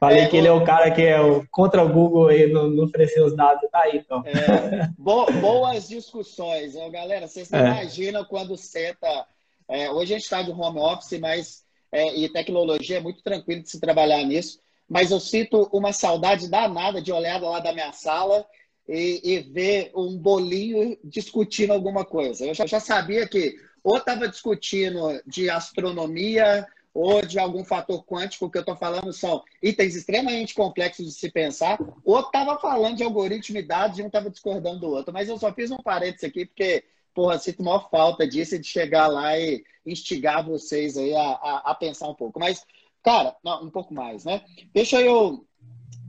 Falei 0.01 0.21
é, 0.21 0.27
que 0.27 0.35
ele 0.35 0.47
é 0.47 0.51
o 0.51 0.63
cara 0.63 0.89
que 0.89 1.03
é 1.03 1.21
o, 1.21 1.47
contra 1.51 1.85
o 1.85 1.87
Google 1.87 2.31
e 2.31 2.51
não, 2.51 2.67
não 2.67 2.85
oferecer 2.85 3.21
os 3.21 3.35
dados. 3.35 3.69
Tá 3.69 3.81
aí, 3.83 3.97
então. 3.97 4.23
É, 4.25 4.89
boas 4.97 5.87
discussões. 5.87 6.73
Galera, 6.91 7.27
vocês 7.27 7.53
é. 7.53 7.59
imaginam 7.59 8.25
quando 8.25 8.57
senta. 8.57 9.27
É, 9.69 9.91
hoje 9.91 10.15
a 10.15 10.17
gente 10.17 10.23
está 10.23 10.41
de 10.41 10.49
home 10.49 10.79
office, 10.79 11.19
mas 11.19 11.63
é, 11.91 12.15
e 12.17 12.27
tecnologia 12.29 12.97
é 12.97 12.99
muito 12.99 13.21
tranquilo 13.21 13.61
de 13.61 13.69
se 13.69 13.79
trabalhar 13.79 14.23
nisso. 14.23 14.59
Mas 14.89 15.11
eu 15.11 15.19
sinto 15.19 15.69
uma 15.71 15.93
saudade 15.93 16.49
danada 16.49 16.99
de 16.99 17.11
olhar 17.11 17.39
lá 17.39 17.59
da 17.59 17.71
minha 17.71 17.93
sala 17.93 18.43
e, 18.89 19.21
e 19.23 19.39
ver 19.41 19.91
um 19.95 20.17
bolinho 20.17 20.97
discutindo 21.03 21.73
alguma 21.73 22.03
coisa. 22.03 22.47
Eu 22.47 22.55
já, 22.55 22.65
já 22.65 22.79
sabia 22.79 23.27
que 23.27 23.55
ou 23.83 23.97
estava 23.97 24.27
discutindo 24.27 25.21
de 25.27 25.47
astronomia 25.47 26.65
ou 26.93 27.25
de 27.25 27.39
algum 27.39 27.63
fator 27.63 28.03
quântico, 28.03 28.49
que 28.49 28.57
eu 28.57 28.61
estou 28.61 28.75
falando 28.75 29.13
são 29.13 29.43
itens 29.61 29.95
extremamente 29.95 30.53
complexos 30.53 31.05
de 31.05 31.13
se 31.13 31.31
pensar, 31.31 31.79
ou 32.03 32.19
estava 32.19 32.59
falando 32.59 32.97
de 32.97 33.03
algoritmo 33.03 33.57
e 33.57 33.63
dados 33.63 33.97
e 33.97 34.03
um 34.03 34.07
estava 34.07 34.29
discordando 34.29 34.79
do 34.79 34.89
outro. 34.89 35.13
Mas 35.13 35.29
eu 35.29 35.37
só 35.37 35.53
fiz 35.53 35.71
um 35.71 35.77
parênteses 35.77 36.25
aqui, 36.25 36.45
porque, 36.45 36.83
porra, 37.13 37.39
sinto 37.39 37.63
maior 37.63 37.89
falta 37.89 38.27
disso 38.27 38.59
de 38.59 38.67
chegar 38.67 39.07
lá 39.07 39.37
e 39.37 39.63
instigar 39.85 40.45
vocês 40.45 40.97
aí 40.97 41.13
a, 41.15 41.21
a, 41.21 41.71
a 41.71 41.75
pensar 41.75 42.09
um 42.09 42.15
pouco. 42.15 42.39
Mas, 42.39 42.65
cara, 43.01 43.35
não, 43.43 43.63
um 43.63 43.69
pouco 43.69 43.93
mais, 43.93 44.25
né? 44.25 44.43
Deixa 44.73 44.99
eu 45.01 45.45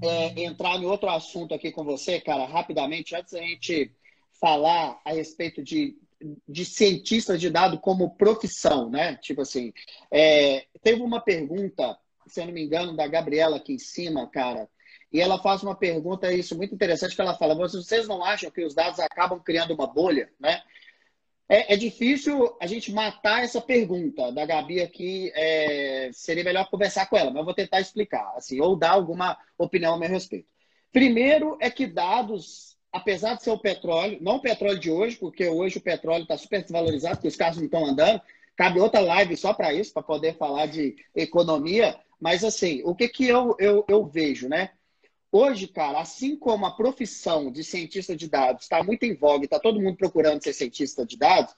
é, 0.02 0.42
entrar 0.42 0.76
em 0.76 0.84
outro 0.84 1.08
assunto 1.08 1.54
aqui 1.54 1.70
com 1.70 1.84
você, 1.84 2.20
cara, 2.20 2.44
rapidamente, 2.44 3.14
antes 3.14 3.32
da 3.32 3.40
gente 3.40 3.92
falar 4.40 5.00
a 5.04 5.12
respeito 5.12 5.62
de 5.62 5.96
de 6.48 6.64
cientista 6.64 7.36
de 7.36 7.50
dado 7.50 7.78
como 7.78 8.16
profissão, 8.16 8.90
né? 8.90 9.16
Tipo 9.16 9.42
assim, 9.42 9.72
é, 10.10 10.66
teve 10.82 11.02
uma 11.02 11.20
pergunta, 11.20 11.96
se 12.26 12.40
eu 12.40 12.46
não 12.46 12.52
me 12.52 12.62
engano, 12.62 12.96
da 12.96 13.06
Gabriela 13.06 13.56
aqui 13.56 13.74
em 13.74 13.78
cima, 13.78 14.28
cara, 14.28 14.68
e 15.12 15.20
ela 15.20 15.38
faz 15.38 15.62
uma 15.62 15.74
pergunta, 15.74 16.32
isso 16.32 16.56
muito 16.56 16.74
interessante, 16.74 17.14
que 17.14 17.20
ela 17.20 17.36
fala, 17.36 17.54
vocês 17.54 18.08
não 18.08 18.24
acham 18.24 18.50
que 18.50 18.64
os 18.64 18.74
dados 18.74 18.98
acabam 18.98 19.38
criando 19.40 19.74
uma 19.74 19.86
bolha, 19.86 20.30
né? 20.40 20.62
É, 21.48 21.74
é 21.74 21.76
difícil 21.76 22.56
a 22.58 22.66
gente 22.66 22.90
matar 22.90 23.44
essa 23.44 23.60
pergunta 23.60 24.32
da 24.32 24.46
Gabi 24.46 24.80
aqui, 24.80 25.30
é, 25.34 26.08
seria 26.12 26.42
melhor 26.42 26.70
conversar 26.70 27.06
com 27.06 27.16
ela, 27.16 27.30
mas 27.30 27.40
eu 27.40 27.44
vou 27.44 27.52
tentar 27.52 27.80
explicar, 27.80 28.32
assim, 28.36 28.58
ou 28.58 28.74
dar 28.74 28.92
alguma 28.92 29.36
opinião 29.58 29.94
a 29.94 29.98
meu 29.98 30.08
respeito. 30.08 30.48
Primeiro 30.90 31.58
é 31.60 31.70
que 31.70 31.86
dados 31.86 32.71
apesar 32.92 33.34
de 33.34 33.42
ser 33.42 33.50
o 33.50 33.58
petróleo, 33.58 34.18
não 34.20 34.36
o 34.36 34.40
petróleo 34.40 34.78
de 34.78 34.90
hoje, 34.90 35.16
porque 35.16 35.48
hoje 35.48 35.78
o 35.78 35.82
petróleo 35.82 36.22
está 36.22 36.36
super 36.36 36.62
desvalorizado, 36.62 37.16
porque 37.16 37.28
os 37.28 37.36
carros 37.36 37.56
não 37.56 37.64
estão 37.64 37.86
andando. 37.86 38.20
Cabe 38.54 38.78
outra 38.78 39.00
live 39.00 39.36
só 39.36 39.54
para 39.54 39.72
isso, 39.72 39.92
para 39.92 40.02
poder 40.02 40.36
falar 40.36 40.66
de 40.66 40.94
economia. 41.14 41.98
Mas, 42.20 42.44
assim, 42.44 42.82
o 42.84 42.94
que, 42.94 43.08
que 43.08 43.26
eu, 43.26 43.56
eu, 43.58 43.84
eu 43.88 44.04
vejo, 44.04 44.48
né? 44.48 44.70
Hoje, 45.30 45.66
cara, 45.66 45.98
assim 46.00 46.36
como 46.36 46.66
a 46.66 46.76
profissão 46.76 47.50
de 47.50 47.64
cientista 47.64 48.14
de 48.14 48.28
dados 48.28 48.64
está 48.64 48.82
muito 48.82 49.04
em 49.04 49.14
voga, 49.14 49.46
está 49.46 49.58
todo 49.58 49.80
mundo 49.80 49.96
procurando 49.96 50.42
ser 50.42 50.52
cientista 50.52 51.06
de 51.06 51.16
dados, 51.16 51.54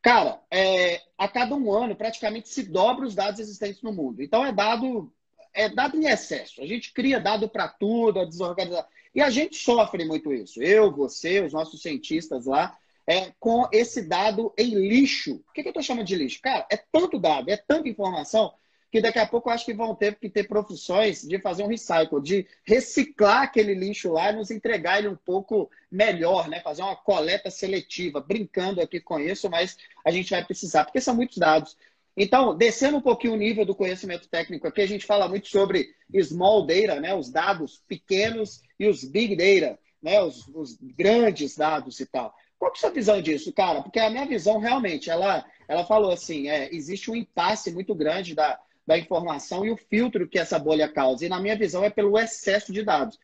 cara, 0.00 0.40
é, 0.50 1.02
a 1.18 1.28
cada 1.28 1.54
um 1.54 1.70
ano 1.70 1.94
praticamente 1.94 2.48
se 2.48 2.62
dobra 2.62 3.06
os 3.06 3.14
dados 3.14 3.38
existentes 3.38 3.82
no 3.82 3.92
mundo. 3.92 4.22
Então 4.22 4.44
é 4.44 4.50
dado 4.50 5.12
é 5.54 5.68
dado 5.68 5.96
em 5.98 6.06
excesso. 6.06 6.62
A 6.62 6.66
gente 6.66 6.94
cria 6.94 7.20
dado 7.20 7.46
para 7.48 7.68
tudo, 7.68 8.20
a 8.20 8.24
desorganização. 8.24 8.88
E 9.14 9.20
a 9.20 9.30
gente 9.30 9.56
sofre 9.56 10.04
muito 10.04 10.32
isso. 10.32 10.62
Eu, 10.62 10.90
você, 10.90 11.40
os 11.40 11.52
nossos 11.52 11.82
cientistas 11.82 12.46
lá, 12.46 12.76
é, 13.06 13.32
com 13.38 13.68
esse 13.72 14.02
dado 14.02 14.52
em 14.56 14.74
lixo. 14.74 15.42
O 15.48 15.52
que, 15.52 15.62
que 15.62 15.68
eu 15.68 15.70
estou 15.70 15.82
chamando 15.82 16.06
de 16.06 16.16
lixo? 16.16 16.40
Cara, 16.40 16.66
é 16.70 16.76
tanto 16.76 17.18
dado, 17.18 17.50
é 17.50 17.56
tanta 17.56 17.88
informação, 17.88 18.54
que 18.90 19.00
daqui 19.00 19.18
a 19.18 19.26
pouco 19.26 19.48
eu 19.48 19.54
acho 19.54 19.64
que 19.64 19.72
vão 19.72 19.94
ter 19.94 20.14
que 20.16 20.28
ter 20.28 20.44
profissões 20.44 21.22
de 21.22 21.38
fazer 21.38 21.62
um 21.62 21.66
recycle, 21.66 22.22
de 22.22 22.46
reciclar 22.62 23.42
aquele 23.42 23.74
lixo 23.74 24.12
lá 24.12 24.30
e 24.30 24.36
nos 24.36 24.50
entregar 24.50 24.98
ele 24.98 25.08
um 25.08 25.16
pouco 25.16 25.70
melhor, 25.90 26.46
né? 26.48 26.60
Fazer 26.60 26.82
uma 26.82 26.94
coleta 26.94 27.50
seletiva, 27.50 28.20
brincando 28.20 28.82
aqui 28.82 29.00
com 29.00 29.18
isso, 29.18 29.48
mas 29.48 29.78
a 30.04 30.10
gente 30.10 30.30
vai 30.30 30.44
precisar, 30.44 30.84
porque 30.84 31.00
são 31.00 31.14
muitos 31.14 31.38
dados. 31.38 31.76
Então, 32.16 32.54
descendo 32.54 32.98
um 32.98 33.00
pouquinho 33.00 33.32
o 33.32 33.38
nível 33.38 33.64
do 33.64 33.74
conhecimento 33.74 34.28
técnico, 34.28 34.66
aqui 34.66 34.82
a 34.82 34.86
gente 34.86 35.06
fala 35.06 35.28
muito 35.28 35.48
sobre 35.48 35.88
small 36.22 36.66
data, 36.66 37.00
né, 37.00 37.14
os 37.14 37.30
dados 37.30 37.82
pequenos 37.88 38.60
e 38.78 38.86
os 38.86 39.02
big 39.02 39.34
data, 39.34 39.78
né, 40.02 40.22
os, 40.22 40.46
os 40.48 40.76
grandes 40.80 41.56
dados 41.56 42.00
e 42.00 42.06
tal. 42.06 42.34
Qual 42.58 42.70
é 42.70 42.74
a 42.76 42.78
sua 42.78 42.90
visão 42.90 43.20
disso, 43.20 43.52
cara? 43.52 43.82
Porque 43.82 43.98
a 43.98 44.10
minha 44.10 44.26
visão 44.26 44.58
realmente, 44.58 45.10
ela, 45.10 45.44
ela 45.66 45.84
falou 45.84 46.12
assim, 46.12 46.48
é, 46.48 46.72
existe 46.72 47.10
um 47.10 47.16
impasse 47.16 47.72
muito 47.72 47.94
grande 47.94 48.34
da, 48.34 48.60
da 48.86 48.98
informação 48.98 49.64
e 49.64 49.70
o 49.70 49.76
filtro 49.76 50.28
que 50.28 50.38
essa 50.38 50.58
bolha 50.58 50.88
causa. 50.88 51.24
E 51.24 51.28
na 51.28 51.40
minha 51.40 51.56
visão 51.56 51.82
é 51.82 51.90
pelo 51.90 52.18
excesso 52.18 52.72
de 52.72 52.84
dados. 52.84 53.18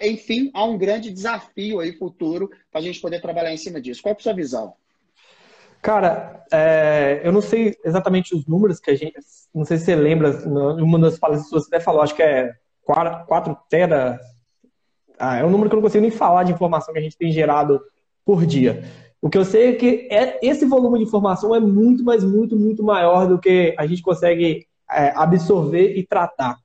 Enfim, 0.00 0.50
há 0.52 0.64
um 0.64 0.76
grande 0.76 1.12
desafio 1.12 1.80
aí 1.80 1.92
futuro 1.92 2.50
para 2.70 2.80
a 2.80 2.82
gente 2.82 3.00
poder 3.00 3.20
trabalhar 3.20 3.52
em 3.52 3.56
cima 3.56 3.80
disso. 3.80 4.02
Qual 4.02 4.14
é 4.14 4.16
a 4.18 4.20
sua 4.20 4.34
visão? 4.34 4.74
Cara, 5.82 6.44
é, 6.52 7.20
eu 7.24 7.32
não 7.32 7.40
sei 7.40 7.74
exatamente 7.84 8.34
os 8.34 8.46
números 8.46 8.80
que 8.80 8.90
a 8.90 8.94
gente. 8.94 9.14
Não 9.54 9.64
sei 9.64 9.78
se 9.78 9.84
você 9.84 9.96
lembra, 9.96 10.30
uma 10.46 10.98
das 10.98 11.18
palestras 11.18 11.50
você 11.50 11.74
até 11.74 11.84
falou, 11.84 12.02
acho 12.02 12.14
que 12.14 12.22
é 12.22 12.52
4, 12.84 13.26
4 13.26 13.56
tera. 13.68 14.18
Ah, 15.18 15.38
é 15.38 15.44
um 15.44 15.50
número 15.50 15.68
que 15.68 15.74
eu 15.74 15.78
não 15.78 15.82
consigo 15.82 16.02
nem 16.02 16.10
falar 16.10 16.44
de 16.44 16.52
informação 16.52 16.92
que 16.92 17.00
a 17.00 17.02
gente 17.02 17.16
tem 17.16 17.32
gerado 17.32 17.80
por 18.24 18.44
dia. 18.44 18.84
O 19.20 19.30
que 19.30 19.38
eu 19.38 19.44
sei 19.44 19.70
é 19.70 19.72
que 19.72 20.08
é, 20.10 20.38
esse 20.42 20.66
volume 20.66 20.98
de 20.98 21.04
informação 21.04 21.54
é 21.54 21.60
muito, 21.60 22.04
mas 22.04 22.22
muito, 22.22 22.56
muito 22.56 22.82
maior 22.82 23.26
do 23.26 23.38
que 23.38 23.74
a 23.78 23.86
gente 23.86 24.02
consegue 24.02 24.66
é, 24.90 25.12
absorver 25.16 25.96
e 25.96 26.06
tratar. 26.06 26.56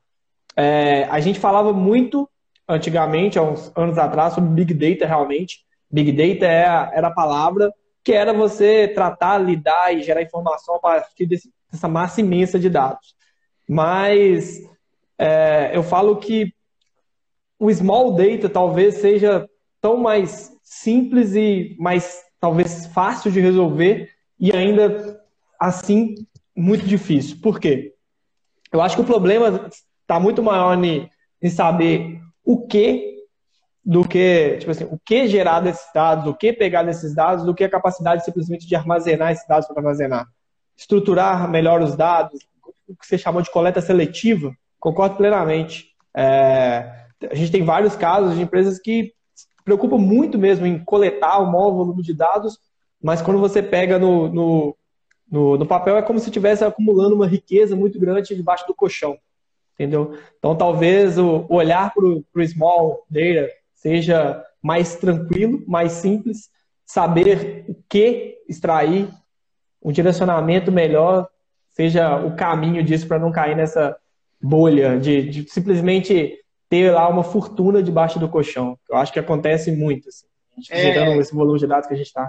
É, 0.56 1.06
a 1.06 1.20
gente 1.20 1.40
falava 1.40 1.72
muito 1.72 2.30
antigamente, 2.68 3.40
há 3.40 3.42
uns 3.42 3.72
anos 3.76 3.98
atrás, 3.98 4.34
sobre 4.34 4.50
Big 4.50 4.74
Data 4.74 5.08
realmente. 5.08 5.66
Big 5.90 6.12
Data 6.12 6.46
é, 6.46 6.98
era 6.98 7.08
a 7.08 7.14
palavra 7.14 7.72
que 8.04 8.14
era 8.14 8.34
você 8.34 8.88
tratar, 8.88 9.38
lidar 9.38 9.94
e 9.94 10.02
gerar 10.02 10.22
informação 10.22 10.76
a 10.76 10.80
partir 10.80 11.26
desse, 11.26 11.52
dessa 11.72 11.88
massa 11.88 12.22
imensa 12.22 12.60
de 12.60 12.70
dados. 12.70 13.16
Mas 13.68 14.62
é, 15.18 15.72
eu 15.74 15.84
falo 15.84 16.18
que 16.18 16.54
o 17.60 17.72
small 17.72 18.14
data 18.16 18.50
talvez 18.50 18.96
seja 18.96 19.48
tão 19.80 19.98
mais 19.98 20.52
simples 20.64 21.36
e 21.36 21.76
mais 21.80 22.24
talvez 22.40 22.88
fácil 22.88 23.32
de 23.32 23.40
resolver 23.40 24.10
e 24.40 24.52
ainda 24.52 25.22
assim 25.60 26.16
muito 26.56 26.86
difícil. 26.86 27.38
Por 27.42 27.60
quê? 27.60 27.94
Eu 28.72 28.82
acho 28.82 28.96
que 28.96 29.02
o 29.02 29.06
problema 29.06 29.70
está 30.02 30.20
muito 30.20 30.42
maior 30.42 30.82
em, 30.84 31.10
em 31.42 31.50
saber 31.50 32.20
o 32.44 32.66
que 32.66 33.21
do 33.84 34.08
que, 34.08 34.58
tipo 34.60 34.72
assim, 34.72 34.84
o 34.86 35.00
que 35.04 35.28
gerar 35.28 35.60
desses 35.60 35.92
dados, 35.94 36.28
o 36.28 36.36
que 36.36 36.54
pegar 36.54 36.84
desses 36.84 37.16
dados, 37.16 37.46
do 37.46 37.54
que 37.54 37.64
a 37.64 37.70
capacidade 37.70 38.24
simplesmente 38.24 38.68
de 38.68 38.76
armazenar 38.76 39.32
esses 39.32 39.48
dados 39.48 39.68
para 39.68 39.80
armazenar. 39.80 40.28
Estruturar 40.78 41.50
melhor 41.50 41.82
os 41.82 41.96
dados, 41.96 42.40
o 42.88 42.96
que 42.96 43.06
você 43.06 43.18
chamou 43.18 43.42
de 43.42 43.50
coleta 43.50 43.82
seletiva, 43.82 44.54
concordo 44.80 45.16
plenamente. 45.16 45.88
É, 46.16 47.06
a 47.30 47.36
gente 47.36 47.52
tem 47.52 47.64
vários 47.64 47.96
casos 47.96 48.36
de 48.36 48.42
empresas 48.42 48.80
que 48.80 49.14
se 49.34 49.48
preocupam 49.64 49.98
muito 49.98 50.38
mesmo 50.38 50.66
em 50.66 50.84
coletar 50.84 51.40
o 51.40 51.52
maior 51.52 51.72
volume 51.72 52.04
de 52.04 52.14
dados, 52.14 52.60
mas 53.02 53.22
quando 53.22 53.40
você 53.40 53.64
pega 53.64 53.98
no, 53.98 54.30
no, 54.30 54.78
no, 55.30 55.58
no 55.58 55.66
papel 55.66 55.98
é 55.98 56.02
como 56.04 56.20
se 56.20 56.28
estivesse 56.28 56.64
acumulando 56.64 57.16
uma 57.16 57.28
riqueza 57.28 57.76
muito 57.76 58.00
grande 58.00 58.36
debaixo 58.36 58.68
do 58.68 58.76
colchão. 58.76 59.18
Entendeu? 59.74 60.16
Então, 60.38 60.56
talvez 60.56 61.18
o, 61.18 61.48
olhar 61.50 61.92
para 61.92 62.06
o 62.06 62.48
small 62.48 63.04
data 63.10 63.50
seja 63.82 64.44
mais 64.62 64.96
tranquilo, 64.96 65.64
mais 65.68 65.94
simples, 65.94 66.50
saber 66.86 67.66
o 67.68 67.76
que 67.90 68.38
extrair, 68.48 69.10
um 69.82 69.92
direcionamento 69.92 70.72
melhor 70.72 71.28
seja 71.72 72.18
o 72.18 72.36
caminho 72.36 72.84
disso 72.84 73.08
para 73.08 73.18
não 73.18 73.32
cair 73.32 73.56
nessa 73.56 73.98
bolha 74.40 75.00
de, 75.00 75.30
de, 75.30 75.50
simplesmente 75.50 76.38
ter 76.70 76.92
lá 76.92 77.08
uma 77.10 77.24
fortuna 77.24 77.82
debaixo 77.82 78.20
do 78.20 78.30
colchão. 78.30 78.78
Eu 78.88 78.98
acho 78.98 79.12
que 79.12 79.20
acontece 79.20 79.72
muito, 79.72 80.08
assim, 80.08 80.28
é... 80.70 80.94
gerando 80.94 81.20
esse 81.20 81.34
volume 81.34 81.60
de 81.60 81.66
dados 81.66 81.88
que 81.88 81.94
a 81.94 81.98
gente 81.98 82.08
está. 82.08 82.28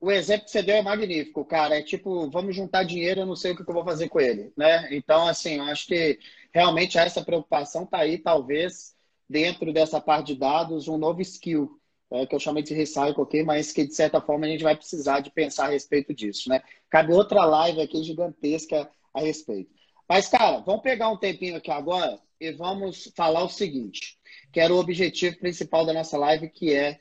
O 0.00 0.10
exemplo 0.10 0.44
que 0.44 0.50
você 0.50 0.62
deu 0.62 0.76
é 0.76 0.82
magnífico, 0.82 1.44
cara. 1.44 1.78
É 1.78 1.82
tipo, 1.82 2.30
vamos 2.30 2.54
juntar 2.54 2.84
dinheiro, 2.84 3.20
eu 3.20 3.26
não 3.26 3.34
sei 3.34 3.52
o 3.52 3.56
que 3.56 3.68
eu 3.68 3.74
vou 3.74 3.84
fazer 3.84 4.08
com 4.08 4.20
ele, 4.20 4.52
né? 4.56 4.88
Então, 4.94 5.26
assim, 5.26 5.56
eu 5.56 5.64
acho 5.64 5.86
que 5.86 6.18
realmente 6.52 6.98
essa 6.98 7.24
preocupação 7.24 7.84
está 7.84 7.98
aí, 7.98 8.18
talvez, 8.18 8.93
dentro 9.28 9.72
dessa 9.72 10.00
parte 10.00 10.28
de 10.28 10.38
dados, 10.38 10.88
um 10.88 10.98
novo 10.98 11.20
skill, 11.22 11.80
é, 12.10 12.26
que 12.26 12.34
eu 12.34 12.40
chamei 12.40 12.62
de 12.62 12.74
recycle 12.74 13.22
aqui, 13.22 13.42
mas 13.42 13.72
que 13.72 13.86
de 13.86 13.94
certa 13.94 14.20
forma 14.20 14.46
a 14.46 14.48
gente 14.48 14.62
vai 14.62 14.76
precisar 14.76 15.20
de 15.20 15.30
pensar 15.30 15.66
a 15.66 15.70
respeito 15.70 16.14
disso, 16.14 16.48
né? 16.48 16.62
Cabe 16.90 17.12
outra 17.12 17.44
live 17.44 17.80
aqui 17.80 18.02
gigantesca 18.02 18.88
a 19.12 19.20
respeito. 19.20 19.70
Mas, 20.08 20.28
cara, 20.28 20.58
vamos 20.60 20.82
pegar 20.82 21.08
um 21.08 21.16
tempinho 21.16 21.56
aqui 21.56 21.70
agora 21.70 22.20
e 22.38 22.52
vamos 22.52 23.10
falar 23.16 23.42
o 23.42 23.48
seguinte, 23.48 24.18
que 24.52 24.60
era 24.60 24.72
o 24.72 24.78
objetivo 24.78 25.38
principal 25.38 25.86
da 25.86 25.92
nossa 25.92 26.18
live, 26.18 26.50
que 26.50 26.72
é 26.74 27.00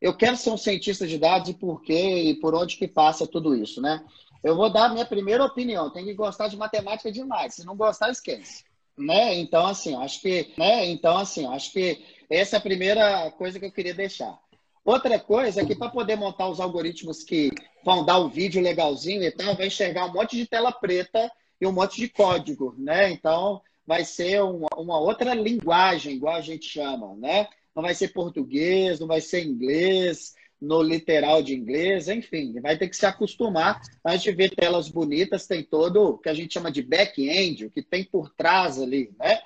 eu 0.00 0.14
quero 0.16 0.36
ser 0.36 0.50
um 0.50 0.56
cientista 0.56 1.06
de 1.06 1.18
dados 1.18 1.48
e 1.48 1.54
por 1.54 1.80
quê 1.82 2.24
e 2.24 2.34
por 2.34 2.54
onde 2.54 2.76
que 2.76 2.86
passa 2.86 3.26
tudo 3.26 3.54
isso, 3.54 3.80
né? 3.80 4.04
Eu 4.42 4.54
vou 4.54 4.70
dar 4.70 4.86
a 4.86 4.88
minha 4.90 5.06
primeira 5.06 5.42
opinião. 5.42 5.90
Tem 5.90 6.04
que 6.04 6.12
gostar 6.12 6.48
de 6.48 6.56
matemática 6.58 7.10
demais. 7.10 7.54
Se 7.54 7.64
não 7.64 7.74
gostar, 7.74 8.10
esquece. 8.10 8.64
Né? 8.96 9.34
Então, 9.34 9.66
assim, 9.66 9.94
acho 9.96 10.20
que, 10.20 10.52
né? 10.56 10.86
Então, 10.86 11.16
assim, 11.16 11.46
acho 11.46 11.72
que 11.72 12.04
essa 12.30 12.56
é 12.56 12.58
a 12.58 12.62
primeira 12.62 13.30
coisa 13.32 13.58
que 13.58 13.66
eu 13.66 13.72
queria 13.72 13.94
deixar. 13.94 14.38
Outra 14.84 15.18
coisa 15.18 15.62
é 15.62 15.64
que 15.64 15.74
para 15.74 15.90
poder 15.90 16.16
montar 16.16 16.48
os 16.48 16.60
algoritmos 16.60 17.22
que 17.22 17.50
vão 17.82 18.04
dar 18.04 18.18
o 18.18 18.28
vídeo 18.28 18.62
legalzinho 18.62 19.22
e 19.22 19.30
tal, 19.30 19.56
vai 19.56 19.66
enxergar 19.68 20.06
um 20.06 20.12
monte 20.12 20.36
de 20.36 20.46
tela 20.46 20.70
preta 20.70 21.30
e 21.60 21.66
um 21.66 21.72
monte 21.72 21.96
de 21.96 22.08
código, 22.08 22.74
né? 22.76 23.10
Então, 23.10 23.62
vai 23.86 24.04
ser 24.04 24.42
uma, 24.42 24.68
uma 24.76 24.98
outra 24.98 25.34
linguagem, 25.34 26.14
igual 26.14 26.34
a 26.34 26.40
gente 26.40 26.66
chama, 26.66 27.14
né? 27.16 27.48
Não 27.74 27.82
vai 27.82 27.94
ser 27.94 28.08
português, 28.08 29.00
não 29.00 29.06
vai 29.06 29.20
ser 29.20 29.44
inglês, 29.44 30.34
no 30.64 30.82
literal 30.82 31.42
de 31.42 31.54
inglês, 31.54 32.08
enfim, 32.08 32.58
vai 32.60 32.76
ter 32.76 32.88
que 32.88 32.96
se 32.96 33.06
acostumar. 33.06 33.80
A 34.02 34.16
gente 34.16 34.32
vê 34.32 34.48
telas 34.48 34.88
bonitas, 34.88 35.46
tem 35.46 35.62
todo 35.62 36.02
o 36.02 36.18
que 36.18 36.28
a 36.28 36.34
gente 36.34 36.54
chama 36.54 36.70
de 36.70 36.82
back-end, 36.82 37.66
o 37.66 37.70
que 37.70 37.82
tem 37.82 38.04
por 38.04 38.30
trás 38.30 38.80
ali, 38.80 39.14
né? 39.18 39.40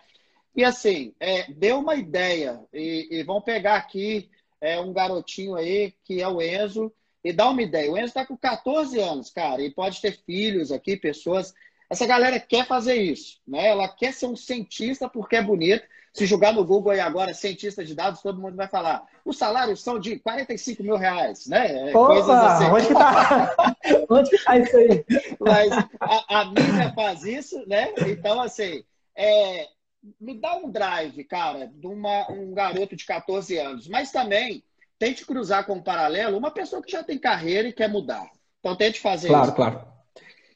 E 0.55 0.65
assim, 0.65 1.15
é, 1.21 1.53
deu 1.53 1.81
uma 1.81 1.95
ideia, 1.95 2.61
e, 2.73 3.09
e 3.11 3.23
vão 3.23 3.41
pegar 3.41 3.77
aqui 3.77 4.29
é, 4.61 4.81
um 4.81 4.93
garotinho 4.93 5.55
aí, 5.55 5.93
que 6.05 6.21
é 6.21 6.29
o 6.29 6.41
Enzo, 6.41 6.93
e 7.23 7.33
dá 7.33 7.49
uma 7.49 7.63
ideia. 7.63 7.91
O 7.91 7.97
Enzo 7.97 8.07
está 8.07 8.25
com 8.25 8.37
14 8.37 8.99
anos, 8.99 9.31
cara, 9.31 9.63
e 9.63 9.71
pode 9.71 10.01
ter 10.01 10.19
filhos 10.25 10.73
aqui, 10.73 10.97
pessoas. 10.97 11.53
Essa 11.91 12.07
galera 12.07 12.39
quer 12.39 12.67
fazer 12.67 12.95
isso, 12.95 13.41
né? 13.47 13.69
Ela 13.69 13.89
quer 13.89 14.13
ser 14.13 14.27
um 14.27 14.37
cientista 14.37 15.09
porque 15.09 15.37
é 15.37 15.43
bonito. 15.43 15.85
Se 16.13 16.27
jogar 16.27 16.53
no 16.53 16.65
Google 16.65 16.93
aí 16.93 17.01
agora, 17.01 17.35
cientista 17.35 17.85
de 17.85 17.95
dados, 17.95 18.23
todo 18.23 18.41
mundo 18.41 18.57
vai 18.57 18.69
falar. 18.69 19.05
Os 19.25 19.39
salários 19.39 19.83
são 19.83 19.99
de 19.99 20.19
45 20.19 20.83
mil 20.83 20.97
reais, 20.97 21.47
né? 21.47 21.91
É, 21.91 21.97
Opa, 21.97 22.15
Coisas 22.15 22.31
assim. 22.31 22.65
onde 22.65 22.87
que 22.87 22.95
tá? 22.95 23.77
onde 24.11 24.31
que 24.31 24.45
tá 24.45 24.59
isso 24.59 24.77
aí? 24.77 25.05
Mas 25.39 25.73
a, 26.01 26.41
a 26.41 26.45
mídia 26.47 26.93
faz 26.95 27.25
isso, 27.25 27.63
né? 27.67 27.93
Então, 28.07 28.41
assim, 28.41 28.83
é, 29.17 29.67
me 30.21 30.35
dá 30.35 30.57
um 30.57 30.71
drive, 30.71 31.23
cara, 31.25 31.67
de 31.67 31.87
uma, 31.87 32.31
um 32.31 32.53
garoto 32.53 32.97
de 32.97 33.05
14 33.05 33.59
anos. 33.59 33.89
Mas 33.89 34.11
também 34.11 34.63
tente 34.99 35.25
cruzar 35.25 35.65
com 35.65 35.75
um 35.75 35.83
paralelo 35.83 36.37
uma 36.37 36.51
pessoa 36.51 36.83
que 36.83 36.91
já 36.93 37.03
tem 37.03 37.19
carreira 37.19 37.69
e 37.69 37.73
quer 37.73 37.89
mudar. 37.89 38.29
Então 38.61 38.77
tente 38.77 39.01
fazer 39.01 39.29
claro, 39.29 39.47
isso. 39.47 39.55
Claro, 39.55 39.79
claro. 39.79 39.98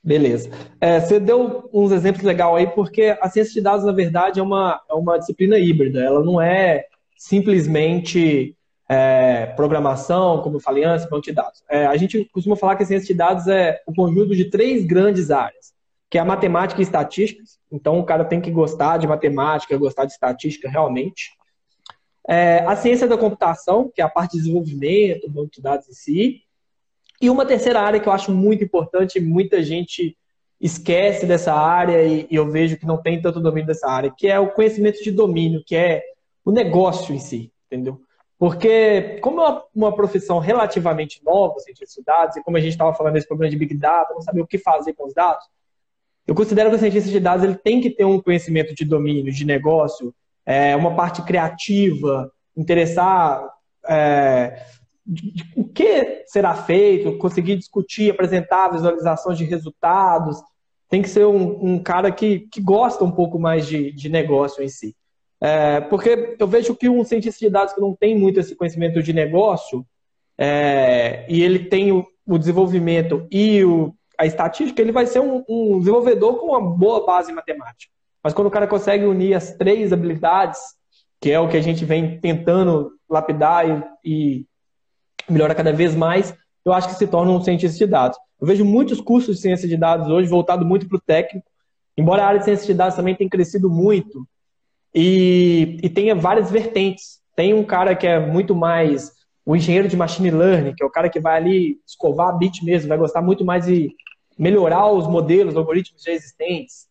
Beleza. 0.05 0.51
É, 0.81 0.99
você 0.99 1.21
deu 1.21 1.69
uns 1.73 1.93
exemplos 1.93 2.25
legais 2.25 2.55
aí, 2.57 2.67
porque 2.67 3.17
a 3.21 3.29
ciência 3.29 3.53
de 3.53 3.61
dados, 3.61 3.85
na 3.85 3.93
verdade, 3.93 4.41
é 4.41 4.43
uma, 4.43 4.81
é 4.91 4.95
uma 4.95 5.17
disciplina 5.17 5.59
híbrida. 5.59 6.03
Ela 6.03 6.25
não 6.25 6.41
é 6.41 6.87
simplesmente 7.17 8.57
é, 8.89 9.47
programação, 9.55 10.43
como 10.43 10.57
eu 10.57 10.61
falei 10.61 10.83
antes, 10.83 11.09
banco 11.09 11.23
de 11.23 11.33
dados. 11.33 11.63
É, 11.71 11.87
a 11.87 11.97
gente 11.97 12.29
costuma 12.33 12.57
falar 12.57 12.75
que 12.75 12.83
a 12.83 12.87
ciência 12.87 13.07
de 13.07 13.15
dados 13.15 13.47
é 13.47 13.81
o 13.87 13.95
conjunto 13.95 14.35
de 14.35 14.47
três 14.47 14.85
grandes 14.85 15.31
áreas, 15.31 15.73
que 16.11 16.19
é 16.19 16.21
a 16.21 16.25
matemática 16.25 16.81
e 16.81 16.83
estatística. 16.83 17.43
Então, 17.71 18.01
o 18.01 18.05
cara 18.05 18.25
tem 18.25 18.41
que 18.41 18.51
gostar 18.51 18.99
de 18.99 19.07
matemática, 19.07 19.79
gostar 19.79 20.05
de 20.05 20.13
estatística 20.13 20.69
realmente. 20.69 21.31
É, 22.29 22.65
a 22.67 22.75
ciência 22.75 23.07
da 23.07 23.17
computação, 23.17 23.91
que 23.95 24.01
é 24.01 24.05
a 24.05 24.09
parte 24.09 24.33
de 24.33 24.39
desenvolvimento, 24.39 25.31
banco 25.31 25.51
de 25.53 25.63
dados 25.63 25.89
em 25.89 25.93
si. 25.93 26.43
E 27.23 27.31
uma 27.31 27.47
terceira 27.47 27.81
área 27.81 28.01
que 28.01 28.09
eu 28.09 28.13
acho 28.13 28.33
muito 28.33 28.65
importante, 28.65 29.21
muita 29.21 29.63
gente 29.63 30.19
esquece 30.61 31.25
dessa 31.25 31.55
área 31.55 32.03
e, 32.05 32.27
eu 32.29 32.51
vejo 32.51 32.77
que 32.77 32.85
não 32.85 33.01
tem 33.01 33.23
tanto 33.23 33.39
domínio 33.39 33.69
dessa 33.69 33.89
área, 33.89 34.11
que 34.11 34.27
é 34.27 34.41
o 34.41 34.51
conhecimento 34.51 35.01
de 35.05 35.13
domínio, 35.13 35.63
que 35.65 35.77
é 35.77 36.03
o 36.45 36.51
negócio 36.51 37.15
em 37.15 37.21
si, 37.21 37.53
entendeu? 37.67 38.01
Porque, 38.37 39.21
como 39.23 39.41
é 39.41 39.63
uma, 39.73 39.95
profissão 39.95 40.41
relativamente 40.41 41.23
nova, 41.25 41.61
cientista 41.61 42.01
de 42.01 42.05
dados, 42.05 42.37
e 42.37 42.43
como 42.43 42.57
a 42.57 42.61
gente 42.61 42.73
estava 42.73 42.93
falando 42.93 43.15
desse 43.15 43.29
problema 43.29 43.53
de 43.53 43.57
Big 43.57 43.77
Data, 43.77 44.13
não 44.13 44.21
saber 44.21 44.41
o 44.41 44.47
que 44.47 44.59
fazer 44.59 44.93
com 44.95 45.07
os 45.07 45.15
dados, 45.15 45.45
eu 46.27 46.35
considero 46.35 46.71
que 46.71 46.77
o 46.77 46.79
cientista 46.81 47.09
de 47.09 47.21
dados 47.21 47.45
ele 47.45 47.55
tem 47.55 47.81
que 47.81 47.91
ter 47.91 48.05
um 48.05 48.21
conhecimento 48.21 48.75
de 48.75 48.85
domínio, 48.85 49.33
de 49.33 49.45
negócio, 49.45 50.13
é, 50.45 50.75
uma 50.75 50.97
parte 50.97 51.23
criativa, 51.23 52.33
interessar 52.57 53.49
é, 53.89 54.61
de, 55.05 55.33
de, 55.33 55.53
o 55.57 55.65
que 55.65 56.25
será 56.27 56.55
feito, 56.55 57.19
conseguir 57.19 57.57
discutir, 57.57 58.11
apresentar 58.11 58.71
visualizações 58.71 59.37
de 59.37 59.45
resultados. 59.45 60.39
Tem 60.89 61.03
que 61.03 61.09
ser 61.09 61.27
um, 61.27 61.75
um 61.75 61.83
cara 61.83 62.11
que, 62.11 62.41
que 62.51 62.61
gosta 62.61 63.05
um 63.05 63.11
pouco 63.11 63.39
mais 63.39 63.67
de, 63.67 63.93
de 63.93 64.09
negócio 64.09 64.63
em 64.63 64.69
si. 64.69 64.95
É, 65.41 65.81
porque 65.81 66.37
eu 66.39 66.47
vejo 66.47 66.77
que 66.77 66.89
um 66.89 67.03
cientista 67.03 67.45
de 67.45 67.51
dados 67.51 67.75
que 67.75 67.81
não 67.81 67.97
tem 67.97 68.17
muito 68.17 68.39
esse 68.39 68.55
conhecimento 68.55 69.03
de 69.03 69.13
negócio, 69.13 69.85
é, 70.39 71.27
e 71.29 71.43
ele 71.43 71.65
tem 71.65 71.91
o, 71.91 72.07
o, 72.25 72.39
desenvolvimento 72.39 73.27
e 73.31 73.65
o, 73.65 73.93
a 74.17 74.25
estatística, 74.25 74.81
ele 74.81 74.93
vai 74.93 75.05
ser 75.05 75.21
um, 75.21 75.43
um 75.49 75.79
desenvolvedor 75.81 76.39
com 76.39 76.47
uma 76.47 76.61
boa 76.61 77.05
base 77.05 77.33
matemática. 77.33 77.93
Mas 78.23 78.33
quando 78.33 78.47
o 78.47 78.51
cara 78.51 78.69
consegue 78.69 79.05
unir 79.05 79.35
as 79.35 79.53
três 79.57 79.93
habilidades, 79.93 80.61
que 81.21 81.31
é 81.31 81.41
o 81.41 81.49
que 81.49 81.57
a 81.57 81.61
gente 81.61 81.85
vem 81.85 82.21
tentando 82.21 82.93
lapidar 83.11 83.69
e, 83.69 83.83
e 84.05 84.47
melhora 85.29 85.55
cada 85.55 85.73
vez 85.73 85.95
mais, 85.95 86.35
eu 86.65 86.73
acho 86.73 86.89
que 86.89 86.95
se 86.95 87.07
torna 87.07 87.33
um 87.33 87.43
cientista 87.43 87.79
de 87.79 87.87
dados. 87.87 88.19
Eu 88.41 88.47
vejo 88.47 88.65
muitos 88.65 89.01
cursos 89.01 89.37
de 89.37 89.43
ciência 89.43 89.69
de 89.69 89.77
dados 89.77 90.09
hoje 90.09 90.29
voltado 90.29 90.65
muito 90.65 90.89
para 90.89 90.97
o 90.97 91.01
técnico, 91.01 91.47
embora 91.97 92.23
a 92.23 92.27
área 92.27 92.39
de 92.39 92.45
ciência 92.45 92.67
de 92.67 92.75
dados 92.75 92.97
também 92.97 93.15
tenha 93.15 93.31
crescido 93.31 93.71
muito 93.71 94.27
e, 94.95 95.79
e 95.83 95.89
tenha 95.89 96.15
várias 96.15 96.51
vertentes. 96.51 97.21
Tem 97.35 97.55
um 97.55 97.65
cara 97.65 97.95
que 97.95 98.07
é 98.07 98.19
muito 98.19 98.55
mais 98.55 99.13
o 99.45 99.57
engenheiro 99.57 99.89
de 99.89 99.97
machine 99.97 100.31
learning, 100.31 100.75
que 100.75 100.83
é 100.83 100.87
o 100.87 100.91
cara 100.91 101.09
que 101.09 101.19
vai 101.19 101.37
ali 101.37 101.81
escovar 101.87 102.29
a 102.29 102.33
bit 102.33 102.65
mesmo, 102.65 102.89
vai 102.89 102.99
gostar 102.99 103.23
muito 103.23 103.45
mais 103.45 103.67
de 103.67 103.91
melhorar 104.39 104.91
os 104.91 105.07
modelos, 105.07 105.57
algoritmos 105.57 106.03
já 106.03 106.13
existentes. 106.13 106.87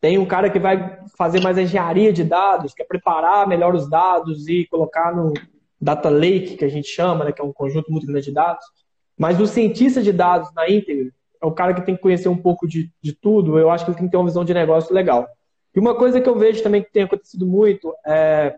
Tem 0.00 0.18
um 0.18 0.24
cara 0.24 0.48
que 0.48 0.58
vai 0.58 0.98
fazer 1.16 1.40
mais 1.40 1.58
engenharia 1.58 2.12
de 2.12 2.24
dados, 2.24 2.72
que 2.72 2.82
é 2.82 2.86
preparar 2.86 3.46
melhor 3.46 3.74
os 3.74 3.88
dados 3.88 4.48
e 4.48 4.66
colocar 4.66 5.14
no, 5.14 5.32
data 5.80 6.08
lake, 6.08 6.56
que 6.56 6.64
a 6.64 6.68
gente 6.68 6.88
chama, 6.88 7.24
né, 7.24 7.32
que 7.32 7.40
é 7.40 7.44
um 7.44 7.52
conjunto 7.52 7.90
muito 7.90 8.06
grande 8.06 8.26
de 8.26 8.32
dados. 8.32 8.64
Mas 9.18 9.40
o 9.40 9.46
cientista 9.46 10.02
de 10.02 10.12
dados 10.12 10.52
na 10.54 10.68
Intel 10.68 11.10
é 11.42 11.46
o 11.46 11.52
cara 11.52 11.74
que 11.74 11.82
tem 11.82 11.96
que 11.96 12.02
conhecer 12.02 12.28
um 12.28 12.36
pouco 12.36 12.66
de, 12.66 12.90
de 13.02 13.12
tudo. 13.12 13.58
Eu 13.58 13.70
acho 13.70 13.84
que 13.84 13.90
ele 13.90 13.98
tem 13.98 14.06
que 14.06 14.12
ter 14.12 14.16
uma 14.16 14.26
visão 14.26 14.44
de 14.44 14.52
negócio 14.52 14.94
legal. 14.94 15.26
E 15.74 15.78
uma 15.78 15.94
coisa 15.94 16.20
que 16.20 16.28
eu 16.28 16.36
vejo 16.36 16.62
também 16.62 16.82
que 16.82 16.92
tem 16.92 17.04
acontecido 17.04 17.46
muito 17.46 17.94
é 18.04 18.54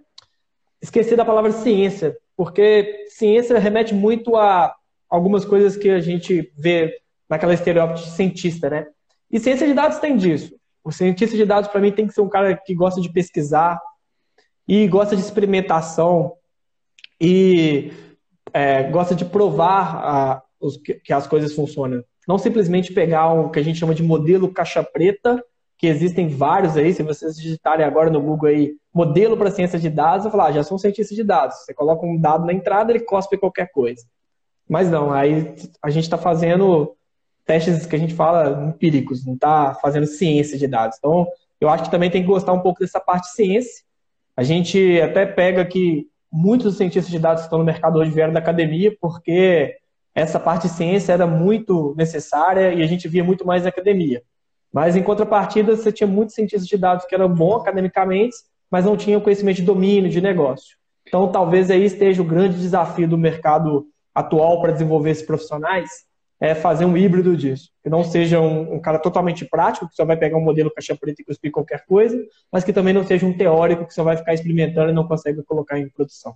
esquecer 0.81 1.17
da 1.17 1.25
palavra 1.25 1.53
ciência, 1.53 2.17
porque 2.37 3.07
ciência 3.09 3.59
remete 3.59 3.95
muito 3.95 4.37
a 4.37 4.75
algumas 5.09 5.45
coisas 5.45 5.77
que 5.77 5.91
a 5.91 6.01
gente 6.01 6.53
vê 6.57 6.99
naquela 7.29 7.55
estereótipo 7.55 8.01
de 8.01 8.11
cientista, 8.11 8.69
né? 8.69 8.87
E 9.31 9.39
ciência 9.39 9.67
de 9.67 9.75
dados 9.75 9.99
tem 9.99 10.17
disso. 10.17 10.55
O 10.83 10.91
cientista 10.91 11.37
de 11.37 11.45
dados, 11.45 11.71
para 11.71 11.81
mim, 11.81 11.93
tem 11.93 12.07
que 12.07 12.13
ser 12.13 12.21
um 12.21 12.29
cara 12.29 12.57
que 12.57 12.75
gosta 12.75 13.01
de 13.01 13.13
pesquisar 13.13 13.81
e 14.67 14.89
gosta 14.89 15.15
de 15.15 15.23
experimentação, 15.23 16.33
e 17.23 17.93
é, 18.53 18.83
gosta 18.91 19.15
de 19.15 19.25
provar 19.25 19.97
a, 19.97 20.43
os, 20.61 20.77
que 20.77 21.13
as 21.13 21.25
coisas 21.29 21.55
funcionam. 21.55 22.03
Não 22.27 22.37
simplesmente 22.37 22.93
pegar 22.93 23.33
o 23.33 23.49
que 23.49 23.61
a 23.61 23.63
gente 23.63 23.79
chama 23.79 23.95
de 23.95 24.03
modelo 24.03 24.53
caixa 24.53 24.83
preta, 24.83 25.43
que 25.79 25.87
existem 25.87 26.29
vários 26.29 26.77
aí, 26.77 26.93
se 26.93 27.03
vocês 27.03 27.37
digitarem 27.37 27.87
agora 27.87 28.11
no 28.11 28.21
Google 28.21 28.49
aí, 28.49 28.73
modelo 28.93 29.37
para 29.37 29.51
ciência 29.51 29.79
de 29.79 29.89
dados, 29.89 30.25
eu 30.25 30.33
falar, 30.33 30.47
ah, 30.47 30.53
já 30.53 30.65
sou 30.65 30.75
um 30.77 30.79
cientista 30.79 31.15
de 31.15 31.23
dados. 31.23 31.57
Você 31.59 31.73
coloca 31.73 32.05
um 32.05 32.21
dado 32.21 32.45
na 32.45 32.53
entrada, 32.53 32.93
ele 32.93 33.05
cospe 33.05 33.39
qualquer 33.39 33.71
coisa. 33.71 34.05
Mas 34.69 34.91
não, 34.91 35.13
aí 35.13 35.55
a 35.83 35.91
gente 35.91 36.05
está 36.05 36.19
fazendo 36.19 36.97
testes 37.45 37.87
que 37.87 37.97
a 37.97 37.99
gente 37.99 38.15
fala 38.15 38.69
empíricos, 38.69 39.25
não 39.25 39.35
está 39.35 39.75
fazendo 39.75 40.07
ciência 40.07 40.59
de 40.59 40.67
dados. 40.67 40.99
Então, 40.99 41.27
eu 41.61 41.69
acho 41.69 41.85
que 41.85 41.91
também 41.91 42.11
tem 42.11 42.23
que 42.23 42.29
gostar 42.29 42.53
um 42.53 42.61
pouco 42.61 42.81
dessa 42.81 43.01
parte 43.01 43.25
de 43.25 43.35
ciência. 43.35 43.85
A 44.37 44.43
gente 44.43 45.01
até 45.01 45.27
pega 45.27 45.65
que 45.65 46.07
muitos 46.33 46.77
cientistas 46.77 47.11
de 47.11 47.19
dados 47.19 47.43
que 47.43 47.47
estão 47.47 47.59
no 47.59 47.65
mercado 47.65 47.99
hoje 47.99 48.11
vieram 48.11 48.33
da 48.33 48.39
academia, 48.39 48.97
porque 48.99 49.77
essa 50.15 50.41
parte 50.41 50.63
de 50.67 50.75
ciência 50.75 51.13
era 51.13 51.27
muito 51.27 51.95
necessária 51.97 52.73
e 52.73 52.83
a 52.83 52.87
gente 52.87 53.07
via 53.07 53.23
muito 53.23 53.47
mais 53.47 53.65
na 53.65 53.69
academia. 53.69 54.23
Mas, 54.73 54.97
em 54.97 55.03
contrapartida, 55.03 55.77
você 55.77 55.93
tinha 55.93 56.07
muitos 56.07 56.35
cientistas 56.35 56.67
de 56.67 56.79
dados 56.79 57.05
que 57.05 57.15
eram 57.15 57.29
bons 57.29 57.61
academicamente, 57.61 58.35
mas 58.71 58.87
não 58.87 58.97
tinham 58.97 59.21
conhecimento 59.21 59.57
de 59.57 59.63
domínio, 59.63 60.11
de 60.11 60.21
negócio. 60.21 60.79
Então, 61.07 61.31
talvez 61.31 61.71
aí 61.71 61.85
esteja 61.85 62.23
o 62.23 62.27
grande 62.27 62.59
desafio 62.59 63.07
do 63.07 63.19
mercado 63.19 63.87
atual 64.15 64.63
para 64.63 64.73
desenvolver 64.73 65.11
esses 65.11 65.27
profissionais, 65.27 65.91
é 66.43 66.57
fazer 66.57 66.85
um 66.85 66.97
híbrido 66.97 67.37
disso. 67.37 67.71
Que 67.85 67.89
não 67.89 68.03
seja 68.03 68.41
um, 68.41 68.75
um, 68.75 68.81
cara 68.81 68.99
totalmente 68.99 69.45
prático, 69.45 69.89
que 69.89 69.95
só 69.95 70.05
vai 70.05 70.17
pegar 70.17 70.37
um 70.37 70.43
modelo 70.43 70.73
caixa 70.73 70.97
preta 70.97 71.23
e 71.23 71.25
cuspir 71.25 71.53
qualquer 71.53 71.87
coisa, 71.87 72.21
mas 72.51 72.65
que 72.65 72.73
também 72.73 72.93
não 72.93 73.07
seja 73.07 73.25
um 73.25 73.33
teórico 73.33 73.87
que 73.87 73.95
só 73.95 74.03
vai 74.03 74.17
ficar 74.17 74.35
experimentando 74.35 74.91
e 74.91 74.93
não 74.93 75.07
consegue 75.07 75.41
colocar 75.45 75.79
em 75.79 75.89
produção. 75.89 76.35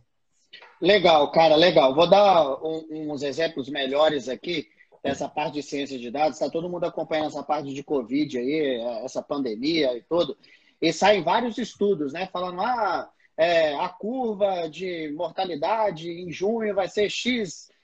Legal, 0.81 1.29
cara, 1.33 1.57
legal. 1.57 1.93
Vou 1.93 2.09
dar 2.09 2.55
um, 2.63 3.11
uns 3.11 3.25
exemplos 3.25 3.69
melhores 3.69 4.29
aqui 4.29 4.69
dessa 5.03 5.29
parte 5.29 5.55
de 5.55 5.63
ciência 5.65 5.99
de 5.99 6.09
dados. 6.09 6.37
Está 6.37 6.49
todo 6.49 6.69
mundo 6.69 6.85
acompanhando 6.85 7.27
essa 7.27 7.43
parte 7.43 7.75
de 7.75 7.83
Covid 7.83 8.39
aí, 8.39 8.81
essa 9.03 9.21
pandemia 9.21 9.93
e 9.99 10.03
tudo. 10.03 10.39
E 10.81 10.93
saem 10.93 11.25
vários 11.25 11.59
estudos, 11.59 12.13
né? 12.13 12.29
Falando, 12.33 12.61
ah, 12.61 13.11
é, 13.37 13.75
a 13.75 13.89
curva 13.89 14.69
de 14.69 15.13
mortalidade 15.17 16.09
em 16.09 16.31
junho 16.31 16.77
vai 16.77 16.87
ser 16.87 17.11
X 17.11 17.75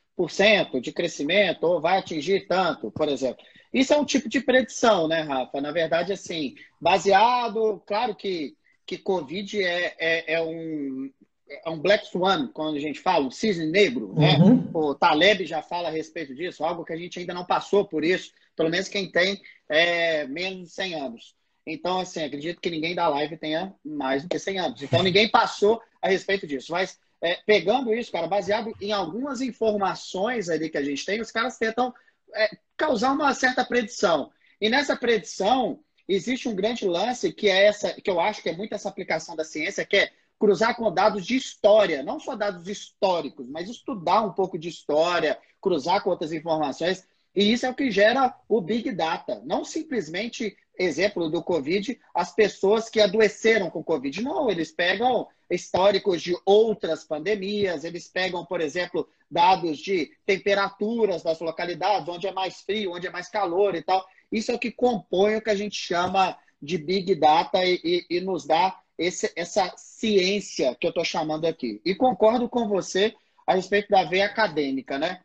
de 0.80 0.92
crescimento 0.92 1.64
ou 1.64 1.80
vai 1.80 1.98
atingir 1.98 2.46
tanto, 2.46 2.90
por 2.90 3.08
exemplo. 3.08 3.44
Isso 3.72 3.92
é 3.92 3.98
um 3.98 4.04
tipo 4.04 4.28
de 4.28 4.40
predição, 4.40 5.08
né, 5.08 5.22
Rafa? 5.22 5.60
Na 5.60 5.72
verdade, 5.72 6.12
assim, 6.12 6.54
baseado, 6.80 7.82
claro 7.86 8.14
que 8.14 8.56
que 8.86 8.98
Covid 8.98 9.62
é, 9.62 9.94
é, 9.98 10.34
é 10.34 10.42
um, 10.42 11.10
é 11.48 11.70
um 11.70 11.78
Black 11.78 12.06
Swan, 12.08 12.48
quando 12.48 12.76
a 12.76 12.80
gente 12.80 13.00
fala, 13.00 13.24
um 13.24 13.30
cisne 13.30 13.66
negro, 13.66 14.14
né? 14.14 14.36
Uhum. 14.38 14.68
O 14.72 14.94
Taleb 14.94 15.46
já 15.46 15.62
fala 15.62 15.88
a 15.88 15.92
respeito 15.92 16.34
disso, 16.34 16.64
algo 16.64 16.84
que 16.84 16.92
a 16.92 16.96
gente 16.96 17.18
ainda 17.18 17.34
não 17.34 17.44
passou 17.44 17.86
por 17.86 18.04
isso, 18.04 18.32
pelo 18.56 18.70
menos 18.70 18.88
quem 18.88 19.10
tem 19.10 19.40
é, 19.68 20.26
menos 20.26 20.68
de 20.68 20.74
100 20.74 20.94
anos. 20.94 21.34
Então, 21.66 22.00
assim, 22.00 22.24
acredito 22.24 22.60
que 22.60 22.70
ninguém 22.70 22.94
da 22.94 23.08
live 23.08 23.36
tenha 23.36 23.72
mais 23.84 24.24
do 24.24 24.28
que 24.28 24.38
100 24.38 24.58
anos. 24.58 24.82
Então, 24.82 25.02
ninguém 25.02 25.28
passou 25.28 25.80
a 26.00 26.08
respeito 26.08 26.46
disso. 26.46 26.72
Mas, 26.72 26.98
é, 27.22 27.36
pegando 27.46 27.94
isso, 27.94 28.10
cara, 28.10 28.26
baseado 28.26 28.74
em 28.80 28.92
algumas 28.92 29.40
informações 29.40 30.48
ali 30.48 30.68
que 30.68 30.78
a 30.78 30.84
gente 30.84 31.06
tem, 31.06 31.20
os 31.20 31.30
caras 31.30 31.56
tentam 31.56 31.94
é, 32.34 32.50
causar 32.76 33.12
uma 33.12 33.32
certa 33.32 33.64
predição. 33.64 34.30
E 34.60 34.68
nessa 34.68 34.96
predição, 34.96 35.80
existe 36.08 36.48
um 36.48 36.54
grande 36.54 36.84
lance 36.84 37.32
que 37.32 37.48
é 37.48 37.66
essa, 37.66 37.92
que 37.92 38.10
eu 38.10 38.20
acho 38.20 38.42
que 38.42 38.48
é 38.48 38.56
muito 38.56 38.74
essa 38.74 38.88
aplicação 38.88 39.36
da 39.36 39.44
ciência, 39.44 39.86
que 39.86 39.96
é 39.96 40.10
cruzar 40.38 40.74
com 40.76 40.92
dados 40.92 41.24
de 41.24 41.36
história, 41.36 42.02
não 42.02 42.18
só 42.18 42.34
dados 42.34 42.66
históricos, 42.66 43.48
mas 43.48 43.70
estudar 43.70 44.22
um 44.22 44.32
pouco 44.32 44.58
de 44.58 44.68
história, 44.68 45.38
cruzar 45.60 46.02
com 46.02 46.10
outras 46.10 46.32
informações. 46.32 47.06
E 47.34 47.52
isso 47.52 47.64
é 47.64 47.70
o 47.70 47.74
que 47.74 47.90
gera 47.92 48.34
o 48.48 48.60
Big 48.60 48.90
Data. 48.90 49.40
Não 49.44 49.64
simplesmente, 49.64 50.56
exemplo 50.78 51.28
do 51.28 51.42
Covid, 51.42 51.98
as 52.14 52.34
pessoas 52.34 52.88
que 52.88 53.00
adoeceram 53.00 53.70
com 53.70 53.82
Covid. 53.82 54.22
Não, 54.22 54.50
eles 54.50 54.72
pegam 54.72 55.28
históricos 55.50 56.22
de 56.22 56.34
outras 56.44 57.04
pandemias, 57.04 57.84
eles 57.84 58.08
pegam, 58.08 58.44
por 58.44 58.60
exemplo, 58.60 59.08
dados 59.30 59.78
de 59.78 60.10
temperaturas 60.24 61.22
das 61.22 61.40
localidades, 61.40 62.08
onde 62.08 62.26
é 62.26 62.32
mais 62.32 62.60
frio, 62.62 62.92
onde 62.92 63.06
é 63.06 63.10
mais 63.10 63.28
calor 63.28 63.74
e 63.74 63.82
tal. 63.82 64.04
Isso 64.30 64.50
é 64.50 64.54
o 64.54 64.58
que 64.58 64.70
compõe 64.70 65.36
o 65.36 65.42
que 65.42 65.50
a 65.50 65.54
gente 65.54 65.76
chama 65.76 66.36
de 66.60 66.78
Big 66.78 67.14
Data 67.14 67.64
e, 67.64 67.80
e, 67.84 68.16
e 68.16 68.20
nos 68.20 68.46
dá 68.46 68.78
esse, 68.96 69.32
essa 69.36 69.72
ciência 69.76 70.76
que 70.80 70.86
eu 70.86 70.90
estou 70.90 71.04
chamando 71.04 71.44
aqui. 71.44 71.80
E 71.84 71.94
concordo 71.94 72.48
com 72.48 72.68
você 72.68 73.14
a 73.46 73.54
respeito 73.54 73.88
da 73.88 74.04
veia 74.04 74.26
acadêmica, 74.26 74.98
né? 74.98 75.20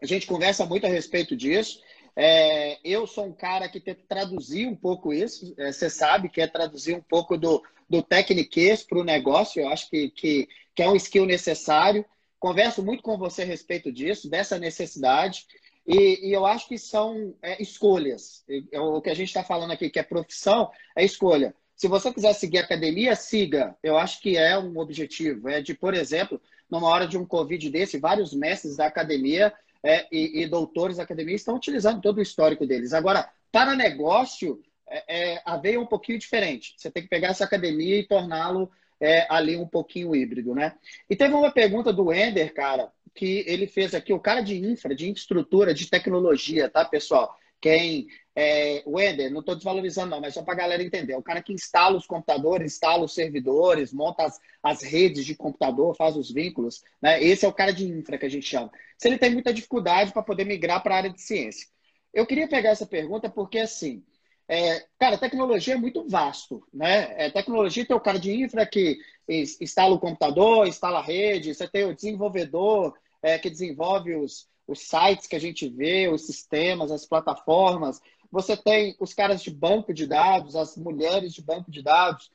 A 0.00 0.06
gente 0.06 0.26
conversa 0.26 0.64
muito 0.64 0.86
a 0.86 0.88
respeito 0.88 1.36
disso. 1.36 1.80
É, 2.20 2.80
eu 2.82 3.06
sou 3.06 3.26
um 3.26 3.32
cara 3.32 3.68
que 3.68 3.78
tenta 3.78 4.02
traduzir 4.08 4.66
um 4.66 4.74
pouco 4.74 5.12
isso. 5.12 5.54
É, 5.56 5.70
você 5.70 5.88
sabe 5.88 6.28
que 6.28 6.40
é 6.40 6.48
traduzir 6.48 6.96
um 6.96 7.00
pouco 7.00 7.38
do, 7.38 7.62
do 7.88 8.02
técniquez 8.02 8.82
para 8.82 8.98
o 8.98 9.04
negócio. 9.04 9.62
Eu 9.62 9.68
acho 9.68 9.88
que, 9.88 10.10
que, 10.10 10.48
que 10.74 10.82
é 10.82 10.90
um 10.90 10.96
skill 10.96 11.24
necessário. 11.24 12.04
Converso 12.40 12.82
muito 12.82 13.04
com 13.04 13.16
você 13.16 13.42
a 13.42 13.44
respeito 13.46 13.92
disso, 13.92 14.28
dessa 14.28 14.58
necessidade. 14.58 15.46
E, 15.86 16.28
e 16.28 16.32
eu 16.32 16.44
acho 16.44 16.66
que 16.66 16.76
são 16.76 17.36
é, 17.40 17.62
escolhas. 17.62 18.44
O 18.74 19.00
que 19.00 19.10
a 19.10 19.14
gente 19.14 19.28
está 19.28 19.44
falando 19.44 19.70
aqui, 19.70 19.88
que 19.88 20.00
é 20.00 20.02
profissão, 20.02 20.72
é 20.96 21.04
escolha. 21.04 21.54
Se 21.76 21.86
você 21.86 22.12
quiser 22.12 22.32
seguir 22.32 22.58
academia, 22.58 23.14
siga. 23.14 23.76
Eu 23.80 23.96
acho 23.96 24.20
que 24.20 24.36
é 24.36 24.58
um 24.58 24.76
objetivo. 24.80 25.48
É 25.48 25.60
de, 25.60 25.72
por 25.72 25.94
exemplo, 25.94 26.42
numa 26.68 26.88
hora 26.88 27.06
de 27.06 27.16
um 27.16 27.24
Covid 27.24 27.70
desse, 27.70 27.96
vários 27.96 28.34
mestres 28.34 28.76
da 28.76 28.86
academia 28.86 29.54
é, 29.84 30.06
e, 30.10 30.42
e, 30.42 30.46
doutores 30.46 30.96
da 30.96 31.02
academia 31.02 31.34
estão 31.34 31.56
utilizando 31.56 32.00
todo 32.00 32.18
o 32.18 32.22
histórico 32.22 32.66
deles. 32.66 32.92
Agora, 32.92 33.30
para 33.52 33.76
negócio, 33.76 34.60
é, 34.88 35.34
é, 35.34 35.42
a 35.44 35.56
veia 35.56 35.76
é 35.76 35.80
um 35.80 35.86
pouquinho 35.86 36.18
diferente. 36.18 36.74
Você 36.76 36.90
tem 36.90 37.02
que 37.02 37.08
pegar 37.08 37.28
essa 37.28 37.44
academia 37.44 37.98
e 37.98 38.06
torná-lo 38.06 38.70
é, 39.00 39.26
ali 39.30 39.56
um 39.56 39.66
pouquinho 39.66 40.14
híbrido, 40.14 40.54
né? 40.54 40.74
E 41.08 41.14
teve 41.14 41.34
uma 41.34 41.52
pergunta 41.52 41.92
do 41.92 42.12
Ender, 42.12 42.52
cara, 42.52 42.90
que 43.14 43.44
ele 43.46 43.66
fez 43.66 43.94
aqui, 43.94 44.12
o 44.12 44.20
cara 44.20 44.40
de 44.40 44.56
infra, 44.56 44.94
de 44.94 45.08
infraestrutura, 45.08 45.72
de 45.72 45.88
tecnologia, 45.88 46.68
tá, 46.68 46.84
pessoal? 46.84 47.36
Quem 47.60 48.06
é, 48.40 48.82
o 48.86 49.00
Ender, 49.00 49.32
não 49.32 49.40
estou 49.40 49.56
desvalorizando, 49.56 50.10
não, 50.10 50.20
mas 50.20 50.34
só 50.34 50.42
para 50.42 50.54
a 50.54 50.58
galera 50.58 50.82
entender. 50.82 51.12
É 51.12 51.16
o 51.16 51.22
cara 51.22 51.42
que 51.42 51.52
instala 51.52 51.96
os 51.96 52.06
computadores, 52.06 52.74
instala 52.74 53.04
os 53.04 53.12
servidores, 53.12 53.92
monta 53.92 54.24
as, 54.24 54.38
as 54.62 54.80
redes 54.82 55.24
de 55.26 55.34
computador, 55.34 55.96
faz 55.96 56.16
os 56.16 56.30
vínculos. 56.30 56.82
Né? 57.02 57.22
Esse 57.22 57.44
é 57.44 57.48
o 57.48 57.52
cara 57.52 57.72
de 57.72 57.84
infra 57.84 58.16
que 58.16 58.26
a 58.26 58.30
gente 58.30 58.46
chama. 58.46 58.70
Se 58.96 59.08
ele 59.08 59.18
tem 59.18 59.32
muita 59.32 59.52
dificuldade 59.52 60.12
para 60.12 60.22
poder 60.22 60.44
migrar 60.44 60.82
para 60.82 60.94
a 60.94 60.98
área 60.98 61.10
de 61.10 61.20
ciência. 61.20 61.66
Eu 62.14 62.26
queria 62.26 62.48
pegar 62.48 62.70
essa 62.70 62.86
pergunta 62.86 63.28
porque, 63.28 63.58
assim, 63.58 64.04
é, 64.48 64.86
cara, 64.98 65.18
tecnologia 65.18 65.74
é 65.74 65.76
muito 65.76 66.08
vasto, 66.08 66.66
né? 66.72 67.12
É, 67.18 67.30
tecnologia 67.30 67.84
tem 67.84 67.96
o 67.96 68.00
cara 68.00 68.18
de 68.18 68.32
infra 68.32 68.64
que 68.64 68.98
instala 69.28 69.94
o 69.94 70.00
computador, 70.00 70.66
instala 70.66 71.00
a 71.00 71.02
rede, 71.02 71.54
você 71.54 71.68
tem 71.68 71.84
o 71.84 71.94
desenvolvedor 71.94 72.96
é, 73.20 73.38
que 73.38 73.50
desenvolve 73.50 74.14
os, 74.14 74.48
os 74.68 74.80
sites 74.80 75.26
que 75.26 75.34
a 75.34 75.40
gente 75.40 75.66
vê, 75.66 76.08
os 76.08 76.26
sistemas, 76.26 76.92
as 76.92 77.06
plataformas, 77.06 78.00
você 78.30 78.54
tem 78.54 78.94
os 79.00 79.14
caras 79.14 79.42
de 79.42 79.50
banco 79.50 79.94
de 79.94 80.06
dados, 80.06 80.54
as 80.54 80.76
mulheres 80.76 81.32
de 81.32 81.42
banco 81.42 81.70
de 81.70 81.82
dados, 81.82 82.30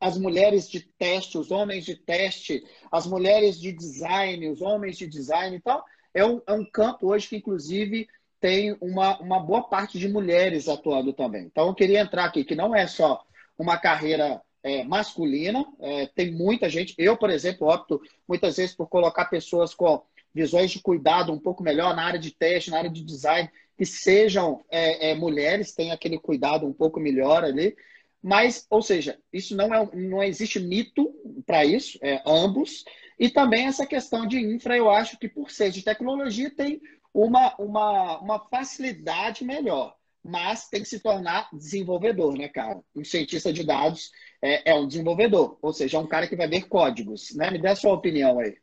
as 0.00 0.16
mulheres 0.16 0.70
de 0.70 0.80
teste, 0.80 1.36
os 1.36 1.50
homens 1.50 1.84
de 1.84 1.96
teste, 1.96 2.64
as 2.92 3.04
mulheres 3.04 3.60
de 3.60 3.72
design, 3.72 4.48
os 4.48 4.62
homens 4.62 4.96
de 4.96 5.08
design. 5.08 5.56
Então, 5.56 5.82
é 6.14 6.24
um, 6.24 6.40
é 6.46 6.52
um 6.52 6.64
campo 6.64 7.08
hoje 7.08 7.28
que, 7.28 7.36
inclusive, 7.36 8.08
tem 8.40 8.76
uma, 8.80 9.18
uma 9.18 9.40
boa 9.40 9.64
parte 9.64 9.98
de 9.98 10.08
mulheres 10.08 10.68
atuando 10.68 11.12
também. 11.12 11.46
Então, 11.46 11.66
eu 11.66 11.74
queria 11.74 12.00
entrar 12.00 12.24
aqui, 12.26 12.44
que 12.44 12.54
não 12.54 12.74
é 12.74 12.86
só 12.86 13.24
uma 13.58 13.76
carreira 13.76 14.40
é, 14.62 14.84
masculina, 14.84 15.66
é, 15.80 16.06
tem 16.06 16.30
muita 16.30 16.68
gente. 16.68 16.94
Eu, 16.96 17.16
por 17.16 17.30
exemplo, 17.30 17.68
opto 17.68 18.00
muitas 18.28 18.56
vezes 18.56 18.76
por 18.76 18.88
colocar 18.88 19.24
pessoas 19.24 19.74
com 19.74 20.00
visões 20.38 20.70
de 20.70 20.80
cuidado 20.80 21.32
um 21.32 21.38
pouco 21.38 21.62
melhor 21.62 21.94
na 21.96 22.04
área 22.04 22.18
de 22.18 22.30
teste, 22.30 22.70
na 22.70 22.78
área 22.78 22.90
de 22.90 23.04
design, 23.04 23.50
que 23.76 23.84
sejam 23.84 24.64
é, 24.70 25.10
é, 25.10 25.14
mulheres, 25.14 25.74
tenham 25.74 25.94
aquele 25.94 26.18
cuidado 26.18 26.64
um 26.64 26.72
pouco 26.72 27.00
melhor 27.00 27.42
ali. 27.44 27.76
Mas, 28.22 28.66
ou 28.70 28.80
seja, 28.80 29.18
isso 29.32 29.56
não, 29.56 29.74
é, 29.74 29.88
não 29.94 30.22
existe 30.22 30.60
mito 30.60 31.12
para 31.44 31.64
isso, 31.64 31.98
é 32.02 32.22
ambos. 32.24 32.84
E 33.18 33.28
também 33.28 33.66
essa 33.66 33.84
questão 33.84 34.26
de 34.26 34.38
infra, 34.38 34.76
eu 34.76 34.88
acho 34.88 35.18
que 35.18 35.28
por 35.28 35.50
ser 35.50 35.70
de 35.70 35.82
tecnologia 35.82 36.50
tem 36.50 36.80
uma, 37.12 37.54
uma, 37.58 38.20
uma 38.20 38.38
facilidade 38.48 39.44
melhor, 39.44 39.96
mas 40.24 40.68
tem 40.68 40.82
que 40.82 40.88
se 40.88 41.00
tornar 41.00 41.48
desenvolvedor, 41.52 42.36
né, 42.36 42.48
cara? 42.48 42.80
Um 42.94 43.04
cientista 43.04 43.52
de 43.52 43.64
dados 43.64 44.10
é, 44.40 44.70
é 44.70 44.74
um 44.74 44.86
desenvolvedor, 44.86 45.58
ou 45.60 45.72
seja, 45.72 45.96
é 45.96 46.00
um 46.00 46.06
cara 46.06 46.28
que 46.28 46.36
vai 46.36 46.46
ver 46.48 46.68
códigos, 46.68 47.34
né? 47.34 47.50
Me 47.50 47.58
dê 47.58 47.68
a 47.68 47.76
sua 47.76 47.92
opinião 47.94 48.38
aí. 48.38 48.56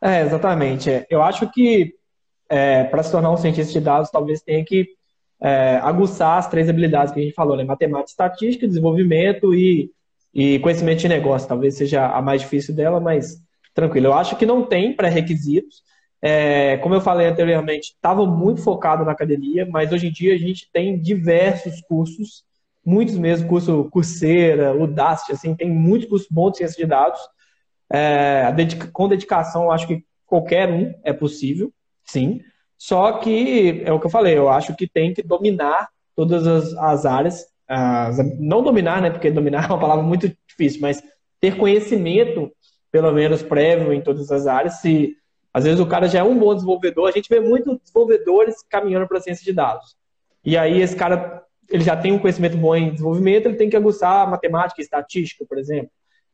É, 0.00 0.22
exatamente. 0.22 1.06
Eu 1.10 1.22
acho 1.22 1.50
que 1.50 1.94
é, 2.48 2.84
para 2.84 3.02
se 3.02 3.10
tornar 3.10 3.30
um 3.30 3.36
cientista 3.36 3.72
de 3.72 3.80
dados, 3.80 4.10
talvez 4.10 4.40
tenha 4.40 4.64
que 4.64 4.88
é, 5.40 5.76
aguçar 5.82 6.38
as 6.38 6.48
três 6.48 6.68
habilidades 6.68 7.12
que 7.12 7.20
a 7.20 7.22
gente 7.22 7.34
falou, 7.34 7.56
né? 7.56 7.64
Matemática, 7.64 8.10
estatística, 8.10 8.66
desenvolvimento 8.66 9.54
e, 9.54 9.90
e 10.34 10.58
conhecimento 10.60 11.00
de 11.00 11.08
negócio. 11.08 11.48
Talvez 11.48 11.76
seja 11.76 12.06
a 12.06 12.22
mais 12.22 12.40
difícil 12.40 12.74
dela, 12.74 13.00
mas 13.00 13.42
tranquilo. 13.74 14.06
Eu 14.06 14.14
acho 14.14 14.36
que 14.36 14.46
não 14.46 14.64
tem 14.64 14.94
pré-requisitos. 14.94 15.82
É, 16.20 16.78
como 16.78 16.94
eu 16.96 17.00
falei 17.00 17.28
anteriormente, 17.28 17.92
estava 17.92 18.26
muito 18.26 18.60
focado 18.60 19.04
na 19.04 19.12
academia, 19.12 19.66
mas 19.70 19.92
hoje 19.92 20.08
em 20.08 20.12
dia 20.12 20.34
a 20.34 20.38
gente 20.38 20.68
tem 20.72 21.00
diversos 21.00 21.80
cursos, 21.82 22.42
muitos 22.84 23.16
mesmo, 23.16 23.48
curso 23.48 23.84
Coursera, 23.84 24.74
Udacity, 24.74 25.32
assim, 25.32 25.54
tem 25.54 25.70
muitos 25.70 26.08
cursos 26.08 26.28
bons 26.28 26.52
de 26.52 26.58
ciência 26.58 26.82
de 26.82 26.88
dados. 26.88 27.20
É, 27.90 28.52
dedica 28.52 28.88
com 28.92 29.08
dedicação, 29.08 29.64
eu 29.64 29.70
acho 29.70 29.86
que 29.86 30.04
qualquer 30.26 30.68
um 30.70 30.94
é 31.02 31.12
possível 31.12 31.72
sim. 32.04 32.40
Só 32.76 33.12
que 33.18 33.82
é 33.84 33.92
o 33.92 33.98
que 33.98 34.06
eu 34.06 34.10
falei, 34.10 34.36
eu 34.36 34.48
acho 34.48 34.74
que 34.76 34.86
tem 34.86 35.12
que 35.12 35.22
dominar 35.22 35.88
todas 36.14 36.46
as, 36.46 36.74
as 36.74 37.06
áreas. 37.06 37.46
As, 37.66 38.18
não 38.38 38.62
dominar, 38.62 39.02
né? 39.02 39.10
Porque 39.10 39.30
dominar 39.30 39.64
é 39.68 39.72
uma 39.72 39.80
palavra 39.80 40.02
muito 40.02 40.32
difícil, 40.46 40.80
mas 40.80 41.02
ter 41.40 41.56
conhecimento, 41.56 42.50
pelo 42.90 43.12
menos 43.12 43.42
prévio, 43.42 43.92
em 43.92 44.00
todas 44.00 44.30
as 44.30 44.46
áreas. 44.46 44.80
Se 44.80 45.16
às 45.52 45.64
vezes 45.64 45.80
o 45.80 45.86
cara 45.86 46.08
já 46.08 46.20
é 46.20 46.22
um 46.22 46.38
bom 46.38 46.54
desenvolvedor, 46.54 47.08
a 47.08 47.12
gente 47.12 47.28
vê 47.28 47.40
muitos 47.40 47.78
desenvolvedores 47.78 48.62
caminhando 48.68 49.08
para 49.08 49.18
a 49.18 49.20
ciência 49.20 49.44
de 49.44 49.52
dados. 49.52 49.96
E 50.44 50.56
aí 50.56 50.80
esse 50.80 50.94
cara 50.94 51.42
ele 51.68 51.84
já 51.84 51.96
tem 51.96 52.12
um 52.12 52.18
conhecimento 52.18 52.56
bom 52.56 52.74
em 52.74 52.92
desenvolvimento, 52.92 53.46
ele 53.46 53.56
tem 53.56 53.68
que 53.68 53.76
aguçar 53.76 54.28
matemática 54.30 54.80
estatística, 54.80 55.44
por 55.46 55.58
exemplo. 55.58 55.90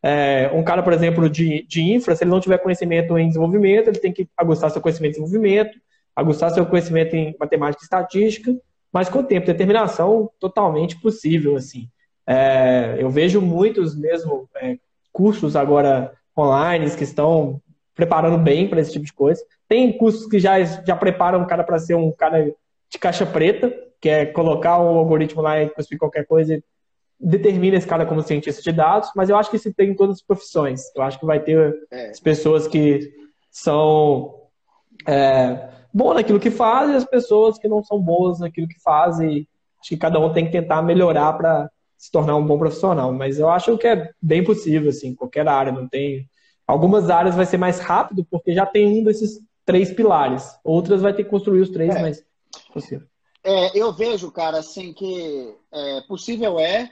É, 0.07 0.51
um 0.53 0.63
cara, 0.63 0.83
por 0.83 0.93
exemplo, 0.93 1.31
de, 1.31 1.67
de 1.67 1.81
infra, 1.81 2.15
se 2.15 2.25
ele 2.25 2.31
não 2.31 2.39
tiver 2.39 2.59
conhecimento 2.59 3.17
em 3.17 3.27
desenvolvimento, 3.27 3.89
ele 3.89 3.99
tem 3.99 4.13
que 4.13 4.29
aguçar 4.37 4.71
seu 4.71 4.83
conhecimento 4.83 5.19
em 5.19 5.23
desenvolvimento, 5.23 5.79
aguçar 6.15 6.51
seu 6.51 6.67
conhecimento 6.67 7.17
em 7.17 7.35
matemática 7.41 7.83
e 7.83 7.87
estatística, 7.87 8.55
mas 8.93 9.09
com 9.09 9.25
tempo, 9.25 9.47
determinação 9.47 10.31
totalmente 10.39 11.01
possível, 11.01 11.57
assim. 11.57 11.89
É, 12.27 12.97
eu 12.99 13.09
vejo 13.09 13.41
muitos 13.41 13.97
mesmo 13.97 14.47
é, 14.57 14.77
cursos 15.11 15.57
agora 15.57 16.13
online 16.39 16.91
que 16.91 17.05
estão 17.05 17.59
preparando 17.95 18.37
bem 18.37 18.69
para 18.69 18.83
esse 18.83 18.93
tipo 18.93 19.07
de 19.07 19.13
coisa. 19.13 19.43
Tem 19.67 19.91
cursos 19.97 20.27
que 20.27 20.39
já, 20.39 20.63
já 20.63 20.95
preparam 20.95 21.41
o 21.41 21.47
cara 21.47 21.65
para 21.65 21.79
ser 21.79 21.95
um 21.95 22.13
cara 22.13 22.53
de 22.91 22.99
caixa 22.99 23.25
preta, 23.25 23.75
que 24.03 24.11
é 24.11 24.27
colocar 24.27 24.79
um 24.81 24.99
algoritmo 24.99 25.41
lá 25.41 25.63
e 25.63 25.71
cuspir 25.71 25.99
qualquer 25.99 26.27
coisa 26.27 26.57
e 26.57 26.63
determina 27.21 27.77
esse 27.77 27.87
cara 27.87 28.07
como 28.07 28.23
cientista 28.23 28.63
de 28.63 28.73
dados, 28.73 29.11
mas 29.15 29.31
eu 29.31 29.37
acho 29.37 29.51
que 29.51 29.57
isso 29.57 29.73
tem 29.73 29.91
em 29.91 29.95
todas 29.95 30.17
as 30.17 30.23
profissões. 30.23 30.83
Eu 30.95 31.03
acho 31.03 31.19
que 31.19 31.27
vai 31.27 31.41
ter 31.41 31.75
é. 31.91 32.11
as 32.11 32.21
pessoas 32.21 32.67
que 32.67 33.13
são 33.51 34.35
é, 35.07 35.71
boas 35.93 36.17
naquilo 36.17 36.41
que 36.41 36.51
fazem 36.51 36.95
e 36.95 36.99
as 36.99 37.05
pessoas 37.05 37.59
que 37.59 37.69
não 37.69 37.83
são 37.83 38.01
boas 38.01 38.41
naquilo 38.41 38.69
que 38.69 38.81
fazem. 38.83 39.47
Acho 39.81 39.91
que 39.91 39.97
cada 39.97 40.19
um 40.19 40.33
tem 40.33 40.47
que 40.47 40.53
tentar 40.53 40.83
melhorar 40.83 41.33
para 41.35 41.71
se 41.97 42.11
tornar 42.11 42.37
um 42.37 42.47
bom 42.47 42.59
profissional. 42.59 43.13
Mas 43.13 43.39
eu 43.39 43.49
acho 43.49 43.79
que 43.79 43.87
é 43.87 44.11
bem 44.21 44.43
possível, 44.43 44.91
assim, 44.91 45.15
qualquer 45.15 45.49
área, 45.49 45.73
não 45.73 45.89
tem. 45.89 46.29
Algumas 46.67 47.11
áreas 47.11 47.35
vai 47.35 47.47
ser 47.47 47.59
mais 47.59 47.79
rápido, 47.79 48.27
porque 48.31 48.53
já 48.55 48.67
tem 48.67 49.01
um 49.01 49.05
desses 49.05 49.41
três 49.65 49.93
pilares. 49.93 50.59
Outras 50.65 51.01
vai 51.01 51.15
ter 51.15 51.25
que 51.25 51.31
construir 51.31 51.61
os 51.61 51.71
três, 51.71 51.95
é. 51.95 52.03
mas 52.03 52.25
possível. 52.73 53.07
É, 53.43 53.79
eu 53.79 53.93
vejo, 53.93 54.31
cara, 54.31 54.59
assim, 54.59 54.93
que 54.93 55.55
é, 55.73 56.01
possível 56.09 56.59
é, 56.59 56.91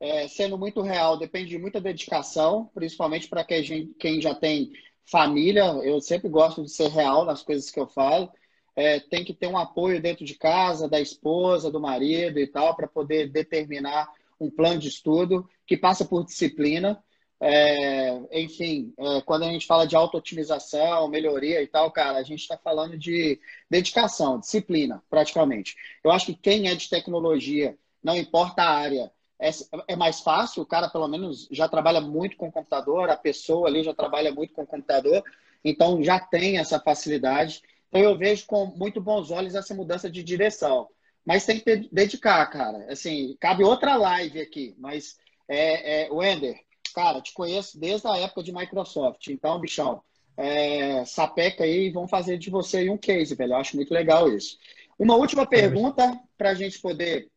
é, 0.00 0.26
sendo 0.26 0.56
muito 0.56 0.80
real, 0.80 1.18
depende 1.18 1.50
de 1.50 1.58
muita 1.58 1.80
dedicação, 1.80 2.70
principalmente 2.74 3.28
para 3.28 3.44
quem, 3.44 3.92
quem 3.98 4.20
já 4.20 4.34
tem 4.34 4.72
família. 5.04 5.64
Eu 5.84 6.00
sempre 6.00 6.28
gosto 6.28 6.62
de 6.64 6.70
ser 6.70 6.88
real 6.88 7.24
nas 7.26 7.42
coisas 7.42 7.70
que 7.70 7.78
eu 7.78 7.86
falo. 7.86 8.30
É, 8.74 8.98
tem 8.98 9.24
que 9.24 9.34
ter 9.34 9.46
um 9.46 9.58
apoio 9.58 10.00
dentro 10.00 10.24
de 10.24 10.34
casa, 10.34 10.88
da 10.88 11.00
esposa, 11.00 11.70
do 11.70 11.80
marido 11.80 12.38
e 12.38 12.46
tal, 12.46 12.74
para 12.74 12.88
poder 12.88 13.28
determinar 13.28 14.08
um 14.40 14.50
plano 14.50 14.80
de 14.80 14.88
estudo 14.88 15.46
que 15.66 15.76
passa 15.76 16.04
por 16.04 16.24
disciplina. 16.24 17.02
É, 17.42 18.40
enfim, 18.40 18.94
é, 18.98 19.20
quando 19.22 19.44
a 19.44 19.50
gente 19.50 19.66
fala 19.66 19.86
de 19.86 19.96
auto-otimização, 19.96 21.08
melhoria 21.08 21.62
e 21.62 21.66
tal, 21.66 21.90
cara, 21.90 22.18
a 22.18 22.22
gente 22.22 22.40
está 22.40 22.56
falando 22.56 22.96
de 22.96 23.38
dedicação, 23.68 24.38
disciplina, 24.38 25.02
praticamente. 25.10 25.76
Eu 26.02 26.10
acho 26.10 26.26
que 26.26 26.34
quem 26.34 26.68
é 26.68 26.74
de 26.74 26.88
tecnologia, 26.88 27.76
não 28.02 28.16
importa 28.16 28.62
a 28.62 28.70
área, 28.70 29.10
é, 29.40 29.50
é 29.88 29.96
mais 29.96 30.20
fácil, 30.20 30.62
o 30.62 30.66
cara 30.66 30.88
pelo 30.88 31.08
menos 31.08 31.48
já 31.50 31.68
trabalha 31.68 32.00
muito 32.00 32.36
com 32.36 32.52
computador, 32.52 33.08
a 33.08 33.16
pessoa 33.16 33.68
ali 33.68 33.82
já 33.82 33.94
trabalha 33.94 34.32
muito 34.32 34.52
com 34.52 34.66
computador, 34.66 35.22
então 35.64 36.02
já 36.02 36.20
tem 36.20 36.58
essa 36.58 36.78
facilidade. 36.78 37.62
Então 37.88 38.00
eu 38.00 38.16
vejo 38.16 38.46
com 38.46 38.66
muito 38.66 39.00
bons 39.00 39.30
olhos 39.30 39.54
essa 39.54 39.74
mudança 39.74 40.10
de 40.10 40.22
direção. 40.22 40.88
Mas 41.24 41.44
tem 41.44 41.60
que 41.60 41.88
dedicar, 41.92 42.46
cara. 42.46 42.90
Assim, 42.90 43.36
cabe 43.40 43.64
outra 43.64 43.96
live 43.96 44.40
aqui, 44.40 44.74
mas 44.78 45.18
é, 45.48 46.04
é, 46.04 46.12
Wender, 46.12 46.58
cara, 46.94 47.20
te 47.20 47.32
conheço 47.32 47.78
desde 47.78 48.06
a 48.06 48.16
época 48.18 48.42
de 48.42 48.54
Microsoft. 48.54 49.26
Então, 49.28 49.60
bichão, 49.60 50.02
é, 50.36 51.04
sapeca 51.04 51.64
aí 51.64 51.86
e 51.86 51.90
vamos 51.90 52.10
fazer 52.10 52.38
de 52.38 52.50
você 52.50 52.88
um 52.88 52.96
case, 52.96 53.34
velho. 53.34 53.52
Eu 53.52 53.56
acho 53.56 53.76
muito 53.76 53.92
legal 53.92 54.30
isso. 54.30 54.58
Uma 54.98 55.16
última 55.16 55.46
pergunta 55.46 56.18
para 56.36 56.50
a 56.50 56.54
gente 56.54 56.78
poder 56.80 57.30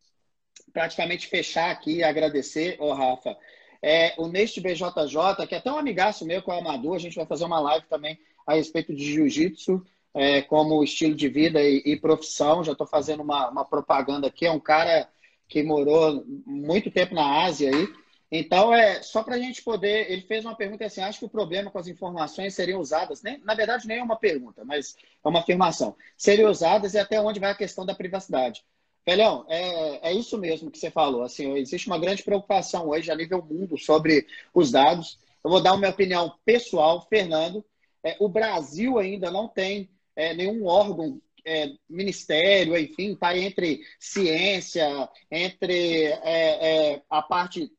praticamente 0.74 1.28
fechar 1.28 1.70
aqui 1.70 1.98
e 1.98 2.04
agradecer, 2.04 2.76
ô 2.80 2.92
Rafa. 2.92 3.34
É, 3.80 4.12
o 4.18 4.26
Neste 4.26 4.60
BJJ, 4.60 5.46
que 5.48 5.54
é 5.54 5.58
até 5.58 5.70
um 5.70 5.78
amigaço 5.78 6.26
meu 6.26 6.42
com 6.42 6.50
o 6.50 6.54
Amador, 6.54 6.96
a 6.96 6.98
gente 6.98 7.16
vai 7.16 7.24
fazer 7.24 7.44
uma 7.44 7.60
live 7.60 7.86
também 7.86 8.18
a 8.46 8.54
respeito 8.54 8.92
de 8.94 9.04
jiu-jitsu 9.04 9.82
é, 10.12 10.42
como 10.42 10.82
estilo 10.82 11.14
de 11.14 11.28
vida 11.28 11.62
e, 11.62 11.82
e 11.84 11.96
profissão. 11.96 12.64
Já 12.64 12.72
estou 12.72 12.86
fazendo 12.86 13.22
uma, 13.22 13.48
uma 13.50 13.64
propaganda 13.64 14.26
aqui. 14.26 14.46
É 14.46 14.50
um 14.50 14.60
cara 14.60 15.08
que 15.48 15.62
morou 15.62 16.24
muito 16.44 16.90
tempo 16.90 17.14
na 17.14 17.44
Ásia 17.44 17.70
aí. 17.70 17.88
Então, 18.32 18.74
é 18.74 19.00
só 19.02 19.22
para 19.22 19.36
a 19.36 19.38
gente 19.38 19.62
poder. 19.62 20.10
Ele 20.10 20.22
fez 20.22 20.44
uma 20.44 20.56
pergunta 20.56 20.84
assim: 20.84 21.02
acho 21.02 21.20
que 21.20 21.24
o 21.24 21.28
problema 21.28 21.70
com 21.70 21.78
as 21.78 21.86
informações 21.86 22.54
seriam 22.54 22.80
usadas, 22.80 23.22
nem, 23.22 23.38
na 23.44 23.54
verdade, 23.54 23.86
nem 23.86 23.98
é 23.98 24.02
uma 24.02 24.16
pergunta, 24.16 24.64
mas 24.64 24.96
é 25.24 25.28
uma 25.28 25.40
afirmação. 25.40 25.94
Seriam 26.16 26.50
usadas 26.50 26.94
e 26.94 26.98
até 26.98 27.20
onde 27.20 27.38
vai 27.38 27.50
a 27.50 27.54
questão 27.54 27.86
da 27.86 27.94
privacidade. 27.94 28.64
Felhão, 29.04 29.44
é, 29.48 30.10
é 30.10 30.12
isso 30.14 30.38
mesmo 30.38 30.70
que 30.70 30.78
você 30.78 30.90
falou. 30.90 31.22
Assim, 31.22 31.52
existe 31.56 31.86
uma 31.86 31.98
grande 31.98 32.22
preocupação 32.22 32.88
hoje 32.88 33.10
a 33.10 33.16
nível 33.16 33.42
mundo 33.42 33.76
sobre 33.76 34.26
os 34.52 34.70
dados. 34.70 35.18
Eu 35.44 35.50
vou 35.50 35.62
dar 35.62 35.74
uma 35.74 35.88
opinião 35.88 36.34
pessoal, 36.44 37.06
Fernando. 37.08 37.64
É, 38.02 38.16
o 38.18 38.28
Brasil 38.28 38.98
ainda 38.98 39.30
não 39.30 39.46
tem 39.46 39.90
é, 40.16 40.32
nenhum 40.32 40.66
órgão 40.66 41.20
é, 41.44 41.72
ministério, 41.88 42.76
enfim, 42.78 43.12
está 43.12 43.36
entre 43.36 43.82
ciência, 43.98 45.08
entre 45.30 46.06
é, 46.06 46.92
é, 46.94 47.02
a 47.10 47.20
parte 47.20 47.70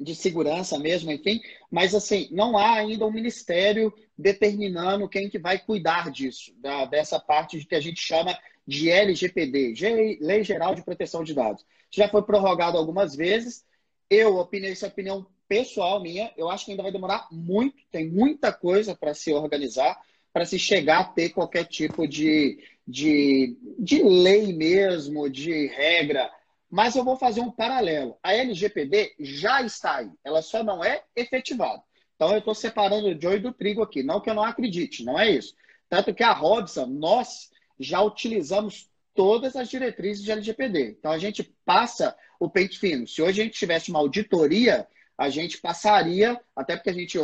de 0.00 0.14
segurança 0.14 0.78
mesmo, 0.78 1.12
enfim, 1.12 1.40
mas 1.70 1.94
assim, 1.94 2.28
não 2.32 2.58
há 2.58 2.74
ainda 2.74 3.06
um 3.06 3.12
ministério 3.12 3.92
determinando 4.18 5.08
quem 5.08 5.30
que 5.30 5.38
vai 5.38 5.58
cuidar 5.58 6.10
disso, 6.10 6.52
da, 6.58 6.84
dessa 6.84 7.20
parte 7.20 7.64
que 7.64 7.74
a 7.74 7.80
gente 7.80 8.00
chama 8.00 8.36
de 8.66 8.90
LGPD, 8.90 9.74
Lei 10.20 10.42
Geral 10.42 10.74
de 10.74 10.82
Proteção 10.82 11.22
de 11.22 11.34
Dados. 11.34 11.64
Já 11.90 12.08
foi 12.08 12.22
prorrogado 12.22 12.78
algumas 12.78 13.14
vezes, 13.14 13.64
eu 14.08 14.36
opinei 14.36 14.72
essa 14.72 14.86
opinião 14.86 15.26
pessoal 15.46 16.00
minha, 16.00 16.32
eu 16.36 16.48
acho 16.48 16.64
que 16.64 16.70
ainda 16.70 16.82
vai 16.82 16.92
demorar 16.92 17.28
muito, 17.30 17.76
tem 17.90 18.08
muita 18.08 18.52
coisa 18.52 18.94
para 18.94 19.14
se 19.14 19.32
organizar, 19.32 20.00
para 20.32 20.44
se 20.44 20.58
chegar 20.58 21.00
a 21.00 21.04
ter 21.04 21.30
qualquer 21.30 21.64
tipo 21.64 22.08
de, 22.08 22.58
de, 22.86 23.56
de 23.78 24.02
lei 24.02 24.52
mesmo, 24.52 25.28
de 25.30 25.66
regra, 25.68 26.30
mas 26.70 26.96
eu 26.96 27.04
vou 27.04 27.16
fazer 27.16 27.40
um 27.40 27.50
paralelo. 27.50 28.16
A 28.22 28.34
LGPD 28.34 29.14
já 29.20 29.62
está 29.62 29.98
aí, 29.98 30.10
ela 30.24 30.42
só 30.42 30.64
não 30.64 30.82
é 30.82 31.04
efetivada. 31.14 31.82
Então 32.16 32.32
eu 32.32 32.38
estou 32.38 32.54
separando 32.54 33.08
o 33.08 33.20
joio 33.20 33.40
do 33.40 33.52
trigo 33.52 33.82
aqui. 33.82 34.02
Não 34.02 34.20
que 34.20 34.30
eu 34.30 34.34
não 34.34 34.44
acredite, 34.44 35.04
não 35.04 35.18
é 35.18 35.30
isso. 35.30 35.54
Tanto 35.88 36.14
que 36.14 36.22
a 36.22 36.32
Robson, 36.32 36.86
nós 36.86 37.50
já 37.78 38.00
utilizamos 38.00 38.88
todas 39.14 39.56
as 39.56 39.68
diretrizes 39.68 40.24
de 40.24 40.32
LGPD. 40.32 40.96
Então 40.98 41.10
a 41.10 41.18
gente 41.18 41.42
passa 41.64 42.16
o 42.38 42.48
peito 42.50 42.78
fino. 42.78 43.06
Se 43.06 43.22
hoje 43.22 43.40
a 43.40 43.44
gente 43.44 43.58
tivesse 43.58 43.90
uma 43.90 44.00
auditoria, 44.00 44.86
a 45.16 45.28
gente 45.28 45.60
passaria, 45.60 46.40
até 46.54 46.76
porque 46.76 46.90
a 46.90 46.94
gente 46.94 47.18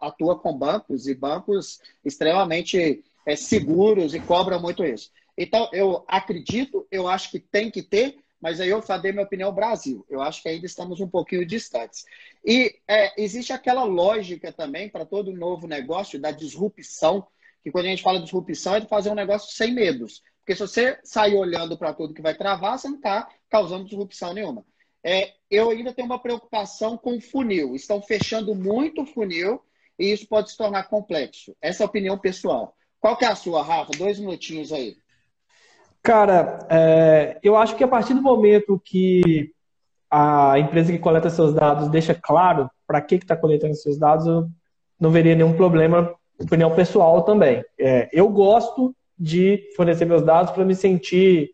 atua 0.00 0.38
com 0.38 0.52
bancos 0.52 1.06
e 1.06 1.14
bancos 1.14 1.80
extremamente 2.04 3.04
é, 3.24 3.36
seguros 3.36 4.14
e 4.14 4.20
cobram 4.20 4.60
muito 4.60 4.84
isso. 4.84 5.10
Então, 5.38 5.68
eu 5.72 6.04
acredito, 6.08 6.86
eu 6.90 7.06
acho 7.06 7.30
que 7.30 7.38
tem 7.38 7.70
que 7.70 7.82
ter, 7.82 8.16
mas 8.40 8.60
aí 8.60 8.68
eu 8.68 8.82
falei 8.82 9.12
minha 9.12 9.24
opinião 9.24 9.52
Brasil. 9.52 10.04
Eu 10.08 10.20
acho 10.20 10.42
que 10.42 10.48
ainda 10.48 10.66
estamos 10.66 11.00
um 11.00 11.08
pouquinho 11.08 11.46
distantes. 11.46 12.04
E 12.44 12.74
é, 12.88 13.22
existe 13.22 13.52
aquela 13.52 13.84
lógica 13.84 14.52
também 14.52 14.88
para 14.88 15.04
todo 15.04 15.32
novo 15.32 15.66
negócio 15.68 16.18
da 16.18 16.30
disrupção, 16.30 17.26
que 17.62 17.70
quando 17.70 17.86
a 17.86 17.88
gente 17.88 18.02
fala 18.02 18.18
de 18.18 18.24
disrupção 18.24 18.74
é 18.74 18.80
de 18.80 18.88
fazer 18.88 19.10
um 19.10 19.14
negócio 19.14 19.54
sem 19.54 19.72
medos. 19.72 20.22
Porque 20.40 20.54
se 20.54 20.60
você 20.60 20.98
sair 21.04 21.36
olhando 21.36 21.76
para 21.76 21.92
tudo 21.92 22.14
que 22.14 22.22
vai 22.22 22.34
travar, 22.34 22.78
você 22.78 22.88
não 22.88 22.96
está 22.96 23.28
causando 23.48 23.84
disrupção 23.84 24.32
nenhuma. 24.32 24.64
É, 25.04 25.32
eu 25.50 25.70
ainda 25.70 25.92
tenho 25.92 26.06
uma 26.06 26.18
preocupação 26.18 26.96
com 26.96 27.20
funil. 27.20 27.74
Estão 27.74 28.02
fechando 28.02 28.54
muito 28.54 29.04
funil 29.06 29.60
e 29.98 30.12
isso 30.12 30.26
pode 30.26 30.50
se 30.50 30.56
tornar 30.56 30.84
complexo. 30.84 31.54
Essa 31.60 31.82
é 31.82 31.84
a 31.84 31.88
opinião 31.88 32.18
pessoal. 32.18 32.74
Qual 32.98 33.16
que 33.16 33.24
é 33.24 33.28
a 33.28 33.34
sua, 33.34 33.62
Rafa? 33.62 33.92
Dois 33.96 34.18
minutinhos 34.18 34.72
aí. 34.72 34.96
Cara, 36.02 36.66
é, 36.70 37.38
eu 37.42 37.56
acho 37.56 37.76
que 37.76 37.84
a 37.84 37.88
partir 37.88 38.14
do 38.14 38.22
momento 38.22 38.80
que 38.84 39.52
a 40.10 40.58
empresa 40.58 40.92
que 40.92 40.98
coleta 40.98 41.30
seus 41.30 41.54
dados 41.54 41.88
deixa 41.88 42.14
claro 42.14 42.68
para 42.86 43.00
que 43.00 43.16
está 43.16 43.36
coletando 43.36 43.74
seus 43.74 43.98
dados, 43.98 44.26
eu 44.26 44.48
não 44.98 45.10
veria 45.10 45.34
nenhum 45.34 45.54
problema, 45.54 46.14
opinião 46.40 46.74
pessoal 46.74 47.22
também. 47.22 47.64
É, 47.78 48.08
eu 48.12 48.28
gosto 48.28 48.94
de 49.18 49.68
fornecer 49.76 50.04
meus 50.04 50.22
dados 50.22 50.52
para 50.52 50.64
me 50.64 50.74
sentir 50.74 51.50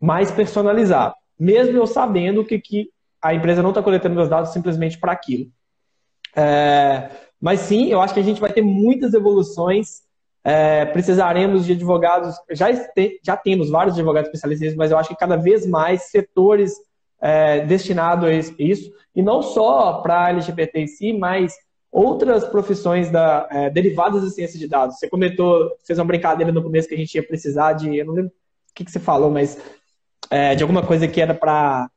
mais 0.00 0.30
personalizado, 0.30 1.14
mesmo 1.38 1.76
eu 1.76 1.86
sabendo 1.86 2.44
que, 2.44 2.58
que 2.58 2.90
a 3.20 3.34
empresa 3.34 3.62
não 3.62 3.70
está 3.70 3.82
coletando 3.82 4.14
meus 4.14 4.28
dados 4.28 4.52
simplesmente 4.52 4.98
para 4.98 5.12
aquilo. 5.12 5.50
É, 6.34 7.10
mas 7.40 7.60
sim, 7.60 7.88
eu 7.88 8.00
acho 8.00 8.14
que 8.14 8.20
a 8.20 8.24
gente 8.24 8.40
vai 8.40 8.52
ter 8.52 8.62
muitas 8.62 9.12
evoluções 9.12 10.02
é, 10.42 10.86
precisaremos 10.86 11.66
de 11.66 11.72
advogados, 11.72 12.34
já, 12.50 12.68
já 13.22 13.36
temos 13.36 13.70
vários 13.70 13.94
advogados 13.94 14.28
especialistas, 14.28 14.74
mas 14.74 14.90
eu 14.90 14.98
acho 14.98 15.10
que 15.10 15.16
cada 15.16 15.36
vez 15.36 15.66
mais 15.66 16.10
setores 16.10 16.74
é, 17.20 17.60
destinados 17.66 18.26
a 18.26 18.32
isso, 18.58 18.90
e 19.14 19.22
não 19.22 19.42
só 19.42 20.00
para 20.00 20.24
a 20.24 20.30
LGBT 20.30 20.80
em 20.80 20.86
si, 20.86 21.12
mas 21.12 21.54
outras 21.90 22.44
profissões 22.44 23.10
da, 23.10 23.48
é, 23.50 23.70
derivadas 23.70 24.22
da 24.22 24.30
ciência 24.30 24.58
de 24.58 24.68
dados. 24.68 24.96
Você 24.96 25.08
comentou, 25.08 25.76
fez 25.84 25.98
uma 25.98 26.04
brincadeira 26.04 26.52
no 26.52 26.62
começo 26.62 26.88
que 26.88 26.94
a 26.94 26.98
gente 26.98 27.14
ia 27.14 27.26
precisar 27.26 27.72
de, 27.72 27.96
eu 27.96 28.06
não 28.06 28.14
lembro 28.14 28.30
o 28.30 28.74
que, 28.74 28.84
que 28.84 28.90
você 28.90 29.00
falou, 29.00 29.30
mas 29.30 29.58
é, 30.30 30.54
de 30.54 30.62
alguma 30.62 30.86
coisa 30.86 31.08
que 31.08 31.20
era 31.20 31.34
para 31.34 31.90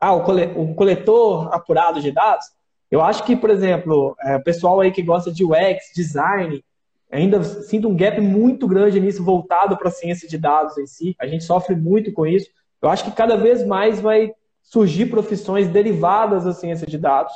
ah, 0.00 0.14
o 0.14 0.74
coletor 0.74 1.54
apurado 1.54 2.00
de 2.00 2.10
dados. 2.10 2.46
Eu 2.90 3.00
acho 3.00 3.24
que, 3.24 3.36
por 3.36 3.50
exemplo, 3.50 4.16
é, 4.20 4.36
o 4.36 4.42
pessoal 4.42 4.80
aí 4.80 4.90
que 4.90 5.02
gosta 5.02 5.32
de 5.32 5.44
UX, 5.44 5.92
design, 5.94 6.64
ainda 7.10 7.42
sinto 7.42 7.88
um 7.88 7.96
gap 7.96 8.20
muito 8.20 8.66
grande 8.66 9.00
nisso 9.00 9.24
voltado 9.24 9.76
para 9.76 9.88
a 9.88 9.92
ciência 9.92 10.28
de 10.28 10.38
dados 10.38 10.76
em 10.76 10.86
si. 10.86 11.14
A 11.20 11.26
gente 11.26 11.44
sofre 11.44 11.74
muito 11.76 12.12
com 12.12 12.26
isso. 12.26 12.48
Eu 12.82 12.88
acho 12.88 13.04
que 13.04 13.10
cada 13.12 13.36
vez 13.36 13.64
mais 13.64 14.00
vai 14.00 14.32
surgir 14.62 15.06
profissões 15.06 15.68
derivadas 15.68 16.44
da 16.44 16.52
ciência 16.52 16.86
de 16.86 16.98
dados 16.98 17.32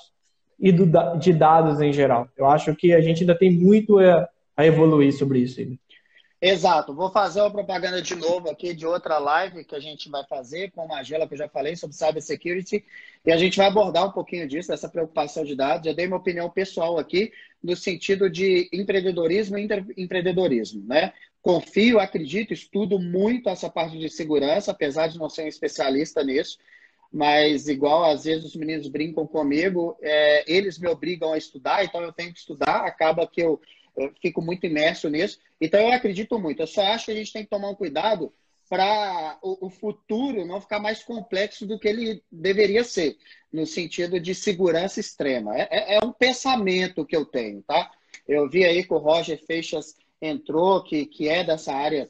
e 0.61 0.71
do, 0.71 0.87
de 1.19 1.33
dados 1.33 1.81
em 1.81 1.93
geral. 1.93 2.29
Eu 2.37 2.47
acho 2.47 2.75
que 2.77 2.93
a 2.93 3.01
gente 3.01 3.23
ainda 3.23 3.37
tem 3.37 3.51
muito 3.51 3.99
a, 3.99 4.29
a 4.57 4.67
evoluir 4.67 5.13
sobre 5.13 5.39
isso. 5.39 5.61
Ainda. 5.61 5.77
Exato. 6.43 6.95
Vou 6.95 7.11
fazer 7.11 7.41
uma 7.43 7.51
propaganda 7.51 8.01
de 8.01 8.15
novo 8.15 8.49
aqui 8.49 8.73
de 8.73 8.87
outra 8.87 9.19
live 9.19 9.63
que 9.63 9.75
a 9.75 9.81
gente 9.81 10.09
vai 10.09 10.25
fazer 10.25 10.71
com 10.71 10.81
a 10.81 10.87
Magela, 10.87 11.27
que 11.27 11.35
eu 11.35 11.39
já 11.39 11.49
falei 11.49 11.77
sobre 11.77 11.95
cybersecurity, 11.95 12.83
e 13.27 13.31
a 13.31 13.37
gente 13.37 13.59
vai 13.59 13.67
abordar 13.67 14.07
um 14.07 14.13
pouquinho 14.13 14.49
disso, 14.49 14.69
dessa 14.69 14.89
preocupação 14.89 15.45
de 15.45 15.55
dados. 15.55 15.87
Já 15.87 15.93
dei 15.93 16.07
minha 16.07 16.17
opinião 16.17 16.49
pessoal 16.49 16.99
aqui, 16.99 17.31
no 17.63 17.77
sentido 17.77 18.31
de 18.31 18.71
empreendedorismo 18.73 19.59
e 19.59 19.69
empreendedorismo, 19.99 20.83
né? 20.87 21.13
Confio, 21.43 21.99
acredito, 21.99 22.55
estudo 22.55 22.99
muito 22.99 23.51
essa 23.51 23.69
parte 23.69 23.99
de 23.99 24.09
segurança, 24.09 24.71
apesar 24.71 25.09
de 25.09 25.19
não 25.19 25.29
ser 25.29 25.45
um 25.45 25.49
especialista 25.49 26.25
nisso. 26.25 26.59
Mas 27.13 27.69
igual 27.69 28.05
às 28.05 28.25
vezes 28.25 28.45
os 28.45 28.57
meninos 28.57 28.89
brincam 28.89 29.27
comigo, 29.27 29.97
é, 30.01 30.45
eles 30.47 30.79
me 30.79 30.89
obrigam 30.89 31.33
a 31.33 31.39
estudar, 31.39 31.85
então 31.85 32.01
eu 32.01 32.13
tenho 32.13 32.33
que 32.33 32.39
estudar, 32.39 32.85
acaba 32.85 33.27
que 33.27 33.41
eu, 33.41 33.61
eu 33.97 34.13
fico 34.21 34.41
muito 34.41 34.67
imerso 34.67 35.09
nisso. 35.09 35.39
Então 35.61 35.81
eu 35.81 35.93
acredito 35.93 36.39
muito. 36.39 36.63
Eu 36.63 36.67
só 36.67 36.83
acho 36.83 37.07
que 37.07 37.11
a 37.13 37.15
gente 37.15 37.33
tem 37.33 37.43
que 37.43 37.51
tomar 37.51 37.69
um 37.69 37.75
cuidado 37.75 38.33
para 38.69 39.37
o, 39.43 39.67
o, 39.67 39.69
futuro 39.69 40.47
não 40.47 40.61
ficar 40.61 40.79
mais 40.79 41.03
complexo 41.03 41.67
do 41.67 41.77
que 41.77 41.89
ele 41.89 42.23
deveria 42.31 42.85
ser, 42.85 43.17
no 43.53 43.67
sentido 43.67 44.21
de 44.21 44.33
segurança 44.33 45.01
extrema. 45.01 45.59
É, 45.59 45.69
é, 45.71 45.95
é 45.97 46.05
um 46.05 46.13
pensamento 46.13 47.05
que 47.05 47.17
eu 47.17 47.25
tenho, 47.25 47.63
tá? 47.63 47.91
Eu 48.29 48.49
vi 48.49 48.65
aí 48.65 48.85
que 48.85 48.95
o 48.95 48.99
Roger 48.99 49.45
Feixas 49.45 49.97
entrou, 50.23 50.85
que, 50.85 51.05
que 51.05 51.29
é 51.29 51.43
dessa 51.43 51.75
área 51.75 52.09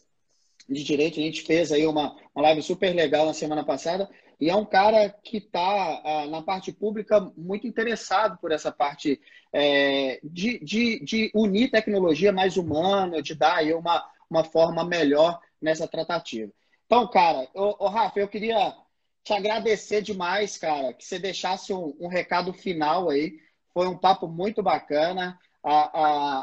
de 0.68 0.84
direito. 0.84 1.18
A 1.18 1.22
gente 1.22 1.42
fez 1.42 1.72
aí 1.72 1.86
uma, 1.86 2.14
uma 2.34 2.42
live 2.42 2.62
super 2.62 2.94
legal 2.94 3.24
na 3.24 3.32
semana 3.32 3.64
passada. 3.64 4.08
E 4.40 4.48
é 4.48 4.56
um 4.56 4.64
cara 4.64 5.10
que 5.10 5.36
está 5.36 5.60
ah, 6.02 6.26
na 6.26 6.40
parte 6.40 6.72
pública 6.72 7.20
muito 7.36 7.66
interessado 7.66 8.38
por 8.38 8.50
essa 8.50 8.72
parte 8.72 9.20
é, 9.52 10.18
de, 10.24 10.58
de, 10.60 11.04
de, 11.04 11.30
unir 11.34 11.70
tecnologia 11.70 12.32
mais 12.32 12.56
humana, 12.56 13.20
de 13.20 13.34
dar 13.34 13.56
aí 13.56 13.74
uma, 13.74 14.08
uma 14.30 14.42
forma 14.42 14.82
melhor 14.82 15.38
nessa 15.60 15.86
tratativa. 15.86 16.50
Então, 16.86 17.06
cara, 17.08 17.46
ô, 17.54 17.84
ô 17.84 17.88
Rafa, 17.88 18.18
eu 18.18 18.28
queria 18.28 18.74
te 19.22 19.34
agradecer 19.34 20.00
demais, 20.00 20.56
cara, 20.56 20.94
que 20.94 21.04
você 21.04 21.18
deixasse 21.18 21.72
um, 21.72 21.94
um 22.00 22.08
recado 22.08 22.52
final 22.54 23.10
aí. 23.10 23.38
Foi 23.74 23.86
um 23.86 23.96
papo 23.96 24.26
muito 24.26 24.62
bacana. 24.62 25.38
A, 25.62 26.00
a, 26.00 26.38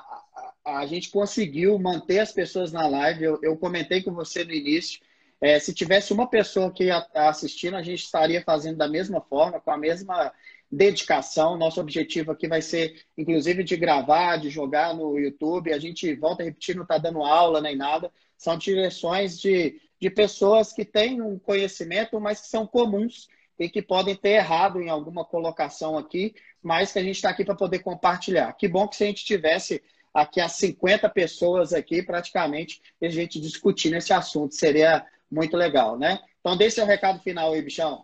a, 0.66 0.80
a 0.82 0.86
gente 0.86 1.10
conseguiu 1.10 1.80
manter 1.80 2.20
as 2.20 2.32
pessoas 2.32 2.72
na 2.72 2.88
live. 2.88 3.24
Eu, 3.24 3.40
eu 3.42 3.58
comentei 3.58 4.04
com 4.04 4.14
você 4.14 4.46
no 4.46 4.54
início 4.54 5.02
é, 5.40 5.60
se 5.60 5.74
tivesse 5.74 6.12
uma 6.14 6.28
pessoa 6.28 6.68
aqui 6.68 6.90
assistindo, 7.14 7.76
a 7.76 7.82
gente 7.84 8.04
estaria 8.04 8.42
fazendo 8.44 8.78
da 8.78 8.88
mesma 8.88 9.22
forma, 9.22 9.60
com 9.60 9.72
a 9.72 9.78
mesma 9.78 10.32
dedicação. 10.72 11.58
Nosso 11.58 11.80
objetivo 11.80 12.32
aqui 12.32 12.48
vai 12.48 12.62
ser, 12.62 13.04
inclusive, 13.18 13.64
de 13.64 13.78
gravar, 13.78 14.38
de 14.38 14.50
jogar 14.50 14.96
no 14.96 15.18
YouTube. 15.20 15.74
A 15.74 15.80
gente 15.80 16.14
volta 16.16 16.42
a 16.42 16.46
repetir, 16.46 16.76
não 16.76 16.84
está 16.84 16.98
dando 16.98 17.24
aula 17.24 17.62
nem 17.62 17.76
nada. 17.76 18.12
São 18.36 18.58
direções 18.58 19.40
de, 19.40 19.80
de 20.02 20.10
pessoas 20.10 20.74
que 20.74 20.84
têm 20.84 21.22
um 21.22 21.38
conhecimento, 21.38 22.20
mas 22.20 22.42
que 22.42 22.48
são 22.48 22.66
comuns 22.66 23.28
e 23.60 23.70
que 23.70 23.82
podem 23.82 24.16
ter 24.16 24.32
errado 24.32 24.82
em 24.82 24.90
alguma 24.90 25.26
colocação 25.26 25.98
aqui, 25.98 26.36
mas 26.62 26.92
que 26.92 27.00
a 27.00 27.04
gente 27.04 27.16
está 27.16 27.30
aqui 27.30 27.44
para 27.44 27.56
poder 27.56 27.80
compartilhar. 27.80 28.54
Que 28.54 28.68
bom 28.68 28.88
que 28.88 28.96
se 28.96 29.04
a 29.04 29.08
gente 29.08 29.26
tivesse 29.26 29.82
aqui 30.14 30.42
as 30.42 30.54
50 30.54 31.10
pessoas 31.10 31.74
aqui, 31.74 32.02
praticamente, 32.02 32.82
a 33.02 33.10
gente 33.10 33.40
discutindo 33.40 33.96
esse 33.96 34.14
assunto. 34.14 34.54
Seria 34.56 35.06
muito 35.32 35.56
legal, 35.58 35.98
né? 35.98 36.20
Então, 36.40 36.58
dê 36.58 36.70
seu 36.70 36.86
recado 36.86 37.20
final 37.20 37.54
aí, 37.54 37.62
bichão. 37.62 38.04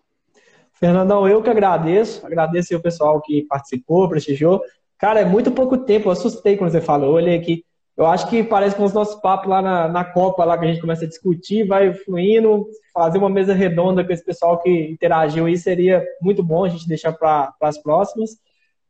Fernandão, 0.74 1.28
eu 1.28 1.42
que 1.42 1.50
agradeço. 1.50 2.26
Agradeço 2.26 2.76
o 2.76 2.82
pessoal 2.82 3.22
que 3.22 3.44
participou, 3.44 4.10
prestigiou. 4.10 4.62
Cara, 4.98 5.22
é 5.22 5.26
muito 5.26 5.52
pouco 5.52 5.78
tempo. 5.78 6.08
Eu 6.08 6.12
assustei 6.12 6.58
quando 6.58 6.72
você 6.72 6.82
falou. 6.82 7.14
Olhei 7.14 7.38
aqui. 7.38 7.64
Eu 7.96 8.06
acho 8.08 8.28
que 8.28 8.44
parece 8.44 8.76
com 8.76 8.84
os 8.84 8.94
nossos 8.94 9.22
papos 9.22 9.48
lá 9.48 9.62
na, 9.62 9.88
na 9.88 10.04
Copa, 10.04 10.44
lá 10.44 10.58
que 10.58 10.66
a 10.66 10.68
gente 10.68 10.82
começa 10.82 11.06
a 11.06 11.08
discutir, 11.08 11.68
vai 11.68 11.94
fluindo. 11.94 12.66
Fazer 12.92 13.20
uma 13.20 13.30
mesa 13.30 13.54
redonda 13.54 14.04
com 14.04 14.12
esse 14.12 14.26
pessoal 14.26 14.60
que 14.60 14.70
interagiu 14.70 15.46
aí 15.46 15.58
seria 15.58 16.04
muito 16.22 16.44
bom 16.44 16.66
a 16.66 16.70
gente 16.70 16.88
deixar 16.88 17.14
para 17.14 17.54
as 17.62 17.78
próximas. 17.78 18.32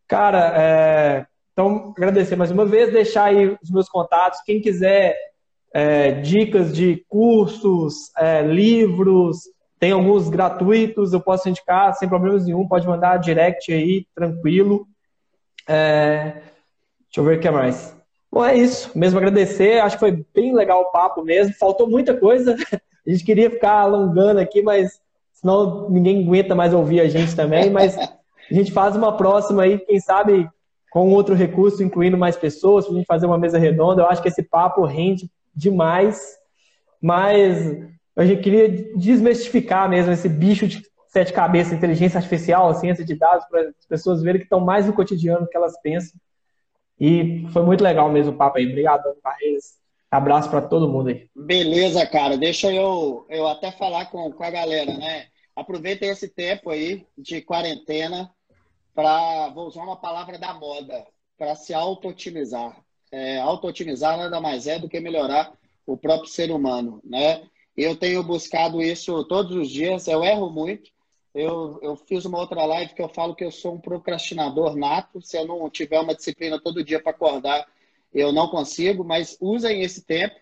Cara, 0.08 0.54
é... 0.56 1.26
então 1.52 1.94
agradecer 1.98 2.36
mais 2.36 2.50
uma 2.50 2.66
vez, 2.66 2.94
deixar 2.94 3.26
aí 3.26 3.58
os 3.62 3.70
meus 3.70 3.90
contatos. 3.90 4.40
Quem 4.46 4.62
quiser 4.62 5.16
é, 5.74 6.12
dicas 6.12 6.74
de 6.74 7.04
cursos, 7.10 8.12
é, 8.18 8.44
livros, 8.44 9.40
tem 9.80 9.92
alguns 9.92 10.30
gratuitos, 10.30 11.12
eu 11.12 11.20
posso 11.20 11.50
indicar 11.50 11.94
sem 11.96 12.08
problemas 12.08 12.46
nenhum, 12.46 12.68
pode 12.68 12.88
mandar 12.88 13.18
direct 13.18 13.74
aí, 13.74 14.06
tranquilo. 14.16 14.88
É, 15.68 16.42
deixa 17.06 17.18
eu 17.18 17.24
ver 17.24 17.38
o 17.38 17.40
que 17.42 17.50
mais. 17.50 17.94
Bom, 18.32 18.46
é 18.46 18.56
isso. 18.56 18.92
Mesmo 18.98 19.20
agradecer, 19.20 19.80
acho 19.82 19.98
que 19.98 20.00
foi 20.00 20.26
bem 20.34 20.56
legal 20.56 20.82
o 20.82 20.92
papo 20.92 21.24
mesmo. 21.24 21.54
Faltou 21.56 21.90
muita 21.90 22.16
coisa. 22.16 22.56
A 23.06 23.10
gente 23.10 23.26
queria 23.26 23.50
ficar 23.50 23.82
alongando 23.82 24.40
aqui, 24.40 24.62
mas 24.62 25.02
senão 25.34 25.90
ninguém 25.90 26.24
aguenta 26.24 26.56
mais 26.56 26.74
ouvir 26.74 27.02
a 27.02 27.10
gente 27.10 27.36
também. 27.36 27.70
Mas 27.70 27.98
a 27.98 28.54
gente 28.54 28.72
faz 28.72 28.96
uma 28.96 29.18
próxima 29.18 29.64
aí, 29.64 29.78
quem 29.78 30.00
sabe 30.00 30.50
com 30.90 31.12
outro 31.12 31.36
recurso, 31.36 31.84
incluindo 31.84 32.18
mais 32.18 32.38
pessoas, 32.38 32.86
a 32.86 32.94
gente 32.94 33.06
fazer 33.06 33.26
uma 33.26 33.38
mesa 33.38 33.58
redonda. 33.58 34.02
Eu 34.02 34.08
acho 34.08 34.22
que 34.22 34.30
esse 34.30 34.42
papo 34.42 34.86
rende 34.86 35.30
demais, 35.56 36.38
mas 37.02 37.78
a 38.16 38.26
gente 38.26 38.42
queria 38.42 38.70
desmistificar 38.96 39.90
mesmo 39.90 40.12
esse 40.12 40.30
bicho 40.30 40.68
de 40.68 40.84
sete 41.08 41.32
cabeças, 41.32 41.74
inteligência 41.74 42.18
artificial, 42.18 42.74
ciência 42.74 43.06
de 43.06 43.16
dados, 43.16 43.46
para 43.48 43.62
as 43.62 43.86
pessoas 43.88 44.22
verem 44.22 44.40
que 44.40 44.46
estão 44.46 44.60
mais 44.60 44.88
no 44.88 44.94
cotidiano 44.94 45.48
que 45.48 45.56
elas 45.56 45.80
pensam. 45.82 46.20
E 47.00 47.46
foi 47.52 47.64
muito 47.64 47.84
legal 47.84 48.12
mesmo 48.12 48.34
o 48.34 48.38
papo 48.38 48.58
aí. 48.58 48.68
Obrigado, 48.68 49.04
Barreiras. 49.24 49.78
Abraço 50.10 50.50
para 50.50 50.62
todo 50.62 50.90
mundo 50.90 51.10
aí. 51.10 51.28
Beleza, 51.36 52.06
cara. 52.06 52.38
Deixa 52.38 52.72
eu, 52.72 53.26
eu 53.30 53.48
até 53.48 53.72
falar 53.72 54.06
com, 54.06 54.32
com 54.32 54.44
a 54.44 54.50
galera, 54.50 54.96
né? 54.96 55.26
Aproveitem 55.56 56.10
esse 56.10 56.28
tempo 56.28 56.70
aí 56.70 57.06
de 57.18 57.42
quarentena 57.42 58.32
para, 58.94 59.50
vou 59.50 59.68
usar 59.68 59.84
uma 59.84 60.00
palavra 60.00 60.38
da 60.38 60.54
moda, 60.54 61.06
para 61.38 61.56
se 61.56 61.74
auto-otimizar 61.74 62.83
é, 63.14 63.40
auto-otimizar 63.40 64.18
nada 64.18 64.42
mais 64.42 64.66
é 64.66 64.80
do 64.80 64.90
que 64.90 65.00
melhorar 65.00 65.54
o 65.86 65.96
próprio 65.96 66.28
ser 66.28 66.50
humano, 66.50 67.00
né? 67.04 67.44
Eu 67.78 67.96
tenho 67.96 68.24
buscado 68.24 68.82
isso 68.82 69.24
todos 69.26 69.56
os 69.56 69.70
dias, 69.70 70.08
eu 70.08 70.24
erro 70.24 70.50
muito. 70.50 70.90
Eu, 71.34 71.80
eu 71.84 71.96
fiz 71.96 72.26
uma 72.26 72.40
outra 72.40 72.66
live 72.66 72.94
que 72.96 73.02
eu 73.02 73.10
falo 73.10 73.36
que 73.36 73.44
eu 73.44 73.52
sou 73.52 73.76
um 73.76 73.80
procrastinador 73.80 74.76
nato. 74.76 75.22
Se 75.22 75.38
eu 75.38 75.46
não 75.46 75.70
tiver 75.70 76.00
uma 76.00 76.16
disciplina 76.16 76.60
todo 76.60 76.84
dia 76.84 77.00
para 77.02 77.12
acordar, 77.12 77.68
eu 78.12 78.32
não 78.32 78.48
consigo, 78.48 79.04
mas 79.04 79.38
usem 79.40 79.82
esse 79.82 80.04
tempo. 80.04 80.36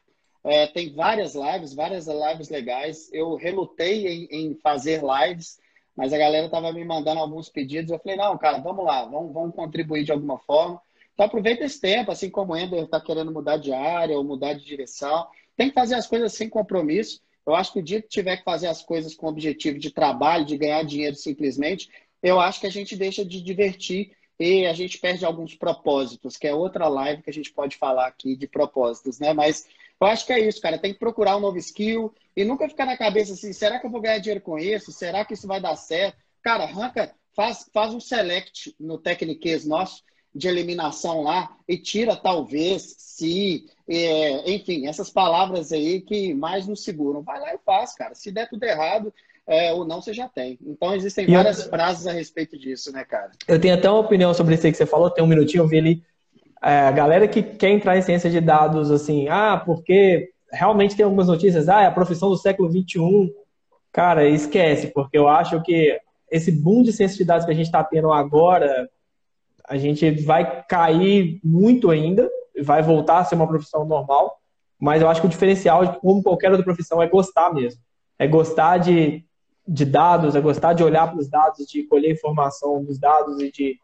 É, 0.44 0.68
tem 0.68 0.94
várias 0.94 1.36
lives, 1.36 1.74
várias 1.74 2.08
lives 2.08 2.50
legais. 2.50 3.10
Eu 3.12 3.36
relutei 3.36 4.08
em, 4.08 4.28
em 4.32 4.56
fazer 4.56 5.02
lives, 5.02 5.60
mas 5.96 6.14
a 6.14 6.18
galera 6.18 6.46
estava 6.46 6.72
me 6.72 6.86
mandando 6.86 7.20
alguns 7.20 7.50
pedidos. 7.50 7.92
Eu 7.92 8.00
falei, 8.00 8.18
não, 8.18 8.38
cara, 8.38 8.60
vamos 8.60 8.86
lá, 8.86 9.04
vamos, 9.06 9.34
vamos 9.34 9.56
contribuir 9.56 10.06
de 10.06 10.12
alguma 10.12 10.38
forma. 10.40 10.82
Então 11.22 11.28
aproveita 11.28 11.64
esse 11.64 11.80
tempo, 11.80 12.12
assim 12.12 12.32
como 12.32 12.54
o 12.54 12.58
Ender 12.58 12.84
está 12.84 13.00
querendo 13.00 13.32
mudar 13.32 13.58
de 13.58 13.72
área 13.72 14.18
ou 14.18 14.24
mudar 14.24 14.54
de 14.54 14.66
direção. 14.66 15.28
Tem 15.56 15.70
que 15.70 15.76
fazer 15.76 15.94
as 15.94 16.08
coisas 16.08 16.34
sem 16.34 16.50
compromisso. 16.50 17.22
Eu 17.46 17.54
acho 17.54 17.72
que 17.72 17.78
o 17.78 17.84
dia 17.84 18.02
que 18.02 18.08
tiver 18.08 18.38
que 18.38 18.44
fazer 18.44 18.66
as 18.66 18.82
coisas 18.82 19.14
com 19.14 19.28
objetivo 19.28 19.78
de 19.78 19.92
trabalho, 19.92 20.44
de 20.44 20.58
ganhar 20.58 20.82
dinheiro 20.84 21.16
simplesmente, 21.16 21.92
eu 22.24 22.40
acho 22.40 22.60
que 22.60 22.66
a 22.66 22.72
gente 22.72 22.96
deixa 22.96 23.24
de 23.24 23.40
divertir 23.40 24.14
e 24.40 24.66
a 24.66 24.74
gente 24.74 24.98
perde 24.98 25.24
alguns 25.24 25.54
propósitos, 25.54 26.38
que 26.38 26.48
é 26.48 26.56
outra 26.56 26.88
live 26.88 27.22
que 27.22 27.30
a 27.30 27.34
gente 27.34 27.54
pode 27.54 27.78
falar 27.78 28.08
aqui 28.08 28.36
de 28.36 28.48
propósitos, 28.48 29.20
né? 29.20 29.32
Mas 29.32 29.68
eu 30.02 30.08
acho 30.08 30.26
que 30.26 30.34
é 30.34 30.40
isso, 30.40 30.60
cara. 30.60 30.80
Tem 30.80 30.92
que 30.92 30.98
procurar 30.98 31.38
um 31.38 31.42
novo 31.42 31.60
skill 31.60 32.12
e 32.36 32.44
nunca 32.44 32.68
ficar 32.68 32.88
na 32.88 32.98
cabeça 32.98 33.34
assim: 33.34 33.54
será 33.54 33.78
que 33.78 33.86
eu 33.86 33.92
vou 33.92 34.02
ganhar 34.02 34.18
dinheiro 34.18 34.42
com 34.42 34.58
isso? 34.58 34.92
Será 34.92 35.24
que 35.24 35.36
isso 35.36 35.46
vai 35.46 35.62
dar 35.62 35.76
certo? 35.76 36.18
Cara, 36.42 36.64
arranca, 36.64 37.14
faz, 37.36 37.70
faz 37.72 37.94
um 37.94 38.00
select 38.00 38.76
no 38.80 38.98
Techniques 38.98 39.68
nosso 39.68 40.02
de 40.34 40.48
eliminação 40.48 41.24
lá 41.24 41.52
e 41.68 41.78
tira 41.78 42.16
talvez, 42.16 42.96
se, 42.98 43.66
é, 43.88 44.52
enfim, 44.52 44.88
essas 44.88 45.10
palavras 45.10 45.72
aí 45.72 46.02
que 46.02 46.34
mais 46.34 46.68
nos 46.68 46.84
seguram. 46.84 47.22
Vai 47.22 47.40
lá 47.40 47.54
e 47.54 47.60
faz, 47.66 47.94
cara. 47.94 48.16
Se 48.16 48.32
der 48.32 48.50
tudo 48.50 48.64
errado, 48.64 49.14
é, 49.46 49.74
ou 49.74 49.86
não, 49.86 50.02
você 50.02 50.14
já 50.14 50.30
tem. 50.30 50.58
Então 50.66 50.96
existem 50.96 51.26
e 51.30 51.34
várias 51.34 51.64
eu... 51.64 51.70
frases 51.70 52.08
a 52.08 52.12
respeito 52.12 52.58
disso, 52.58 52.92
né, 52.92 53.04
cara? 53.04 53.32
Eu 53.48 53.60
tenho 53.60 53.74
até 53.74 53.90
uma 53.90 54.00
opinião 54.00 54.34
sobre 54.34 54.56
isso 54.56 54.66
aí 54.66 54.72
que 54.72 54.78
você 54.78 54.86
falou, 54.86 55.10
tem 55.10 55.24
um 55.24 55.28
minutinho, 55.28 55.64
eu 55.64 55.68
vi 55.68 55.78
ali. 55.78 56.04
É, 56.64 56.82
a 56.82 56.92
galera 56.92 57.28
que 57.28 57.42
quer 57.42 57.72
entrar 57.72 57.98
em 57.98 58.02
ciência 58.02 58.30
de 58.30 58.40
dados, 58.40 58.92
assim, 58.92 59.28
ah, 59.28 59.62
porque 59.66 60.30
realmente 60.52 60.96
tem 60.96 61.04
algumas 61.04 61.28
notícias, 61.28 61.68
ah, 61.68 61.82
é 61.82 61.88
a 61.88 61.92
profissão 61.92 62.30
do 62.30 62.38
século 62.38 62.70
XXI. 62.70 63.34
Cara, 63.92 64.28
esquece, 64.28 64.88
porque 64.88 65.18
eu 65.18 65.28
acho 65.28 65.62
que 65.64 66.00
esse 66.32 66.52
boom 66.52 66.82
de 66.84 66.94
ciência 66.94 67.18
de 67.18 67.26
dados 67.26 67.46
que 67.46 67.52
a 67.52 67.56
gente 67.56 67.66
está 67.66 67.84
tendo 67.84 68.14
agora, 68.14 68.90
a 69.72 69.78
gente 69.78 70.12
vai 70.26 70.66
cair 70.66 71.40
muito 71.42 71.90
ainda, 71.90 72.30
vai 72.62 72.82
voltar 72.82 73.20
a 73.20 73.24
ser 73.24 73.36
uma 73.36 73.48
profissão 73.48 73.86
normal, 73.86 74.38
mas 74.78 75.02
eu 75.02 75.08
acho 75.08 75.22
que 75.22 75.28
o 75.28 75.30
diferencial, 75.30 75.98
como 76.02 76.22
qualquer 76.22 76.50
outra 76.50 76.66
profissão, 76.66 77.02
é 77.02 77.08
gostar 77.08 77.54
mesmo. 77.54 77.80
É 78.20 78.28
gostar 78.28 78.80
de, 78.80 79.24
de 79.66 79.86
dados, 79.86 80.36
é 80.36 80.42
gostar 80.42 80.74
de 80.74 80.84
olhar 80.84 81.08
para 81.08 81.18
os 81.18 81.30
dados, 81.30 81.66
de 81.68 81.84
colher 81.84 82.12
informação 82.12 82.84
dos 82.84 83.00
dados 83.00 83.40
e 83.40 83.50
de. 83.50 83.80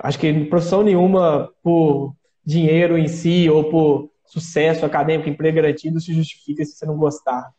Acho 0.00 0.18
que 0.18 0.46
profissão 0.46 0.82
nenhuma, 0.82 1.52
por 1.62 2.12
dinheiro 2.44 2.98
em 2.98 3.06
si 3.06 3.48
ou 3.48 3.70
por 3.70 4.10
sucesso 4.24 4.84
acadêmico, 4.84 5.28
emprego 5.28 5.54
garantido, 5.54 6.00
se 6.00 6.12
justifica 6.12 6.64
se 6.64 6.72
você 6.72 6.84
não 6.84 6.96
gostar. 6.96 7.54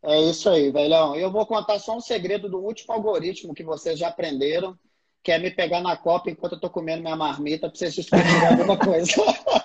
É 0.00 0.20
isso 0.20 0.48
aí, 0.48 0.70
velhão. 0.70 1.16
Eu 1.16 1.32
vou 1.32 1.44
contar 1.44 1.80
só 1.80 1.96
um 1.96 2.00
segredo 2.00 2.48
do 2.48 2.58
último 2.58 2.94
algoritmo 2.94 3.52
que 3.52 3.64
vocês 3.64 3.98
já 3.98 4.06
aprenderam 4.06 4.78
quer 5.24 5.40
me 5.40 5.50
pegar 5.50 5.80
na 5.80 5.96
copa 5.96 6.30
enquanto 6.30 6.52
eu 6.52 6.60
tô 6.60 6.68
comendo 6.68 7.02
minha 7.02 7.16
marmita 7.16 7.68
pra 7.68 7.76
vocês 7.76 7.94
discutirem 7.94 8.46
alguma 8.46 8.78
coisa. 8.78 9.10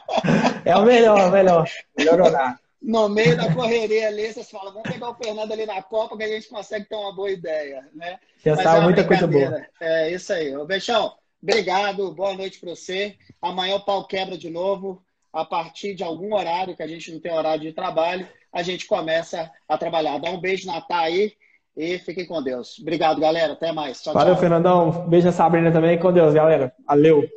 É 0.66 0.76
o 0.76 0.84
melhor, 0.84 1.30
o 1.30 1.32
melhor. 1.32 1.70
Melhor 1.98 2.22
orar. 2.22 2.60
no 2.82 3.08
meio 3.08 3.36
da 3.36 3.52
correria 3.54 4.10
ali, 4.10 4.32
vocês 4.32 4.52
falam, 4.52 4.74
vamos 4.74 4.92
pegar 4.92 5.10
o 5.10 5.16
Fernando 5.16 5.52
ali 5.52 5.66
na 5.66 5.82
Copa 5.82 6.18
que 6.18 6.24
a 6.24 6.28
gente 6.28 6.50
consegue 6.50 6.86
ter 6.86 6.96
uma 6.96 7.16
boa 7.16 7.32
ideia, 7.32 7.88
né? 7.96 8.20
Já 8.44 8.56
Mas 8.56 8.64
sabe 8.64 8.80
é 8.80 8.84
muita 8.84 9.08
coisa 9.08 9.26
boa. 9.26 9.66
É 9.80 10.12
isso 10.12 10.32
aí. 10.34 10.56
Ô, 10.56 10.66
Bechão, 10.66 11.14
obrigado, 11.42 12.14
boa 12.14 12.34
noite 12.34 12.60
para 12.60 12.72
você. 12.72 13.16
Amanhã 13.42 13.76
o 13.76 13.86
pau 13.86 14.06
quebra 14.06 14.38
de 14.38 14.50
novo. 14.50 15.02
A 15.32 15.46
partir 15.46 15.96
de 15.96 16.04
algum 16.04 16.36
horário, 16.36 16.76
que 16.76 16.84
a 16.84 16.88
gente 16.88 17.12
não 17.12 17.20
tem 17.20 17.32
horário 17.32 17.62
de 17.62 17.74
trabalho, 17.74 18.28
a 18.52 18.62
gente 18.62 18.86
começa 18.86 19.50
a 19.68 19.78
trabalhar. 19.78 20.20
Dá 20.20 20.30
um 20.30 20.42
beijo 20.42 20.68
na 20.68 20.82
Tá 20.82 21.00
aí 21.00 21.34
e 21.76 21.98
fiquem 22.00 22.26
com 22.26 22.42
Deus. 22.42 22.78
Obrigado, 22.80 23.22
galera. 23.22 23.54
Até 23.54 23.72
mais. 23.72 24.02
Tchau, 24.02 24.14
Valeu, 24.14 24.34
tchau. 24.34 24.42
Fernandão. 24.42 25.08
Beijo 25.08 25.28
na 25.28 25.32
Sabrina 25.32 25.72
também. 25.72 25.98
Com 25.98 26.12
Deus, 26.12 26.34
galera. 26.34 26.74
Valeu. 26.88 27.28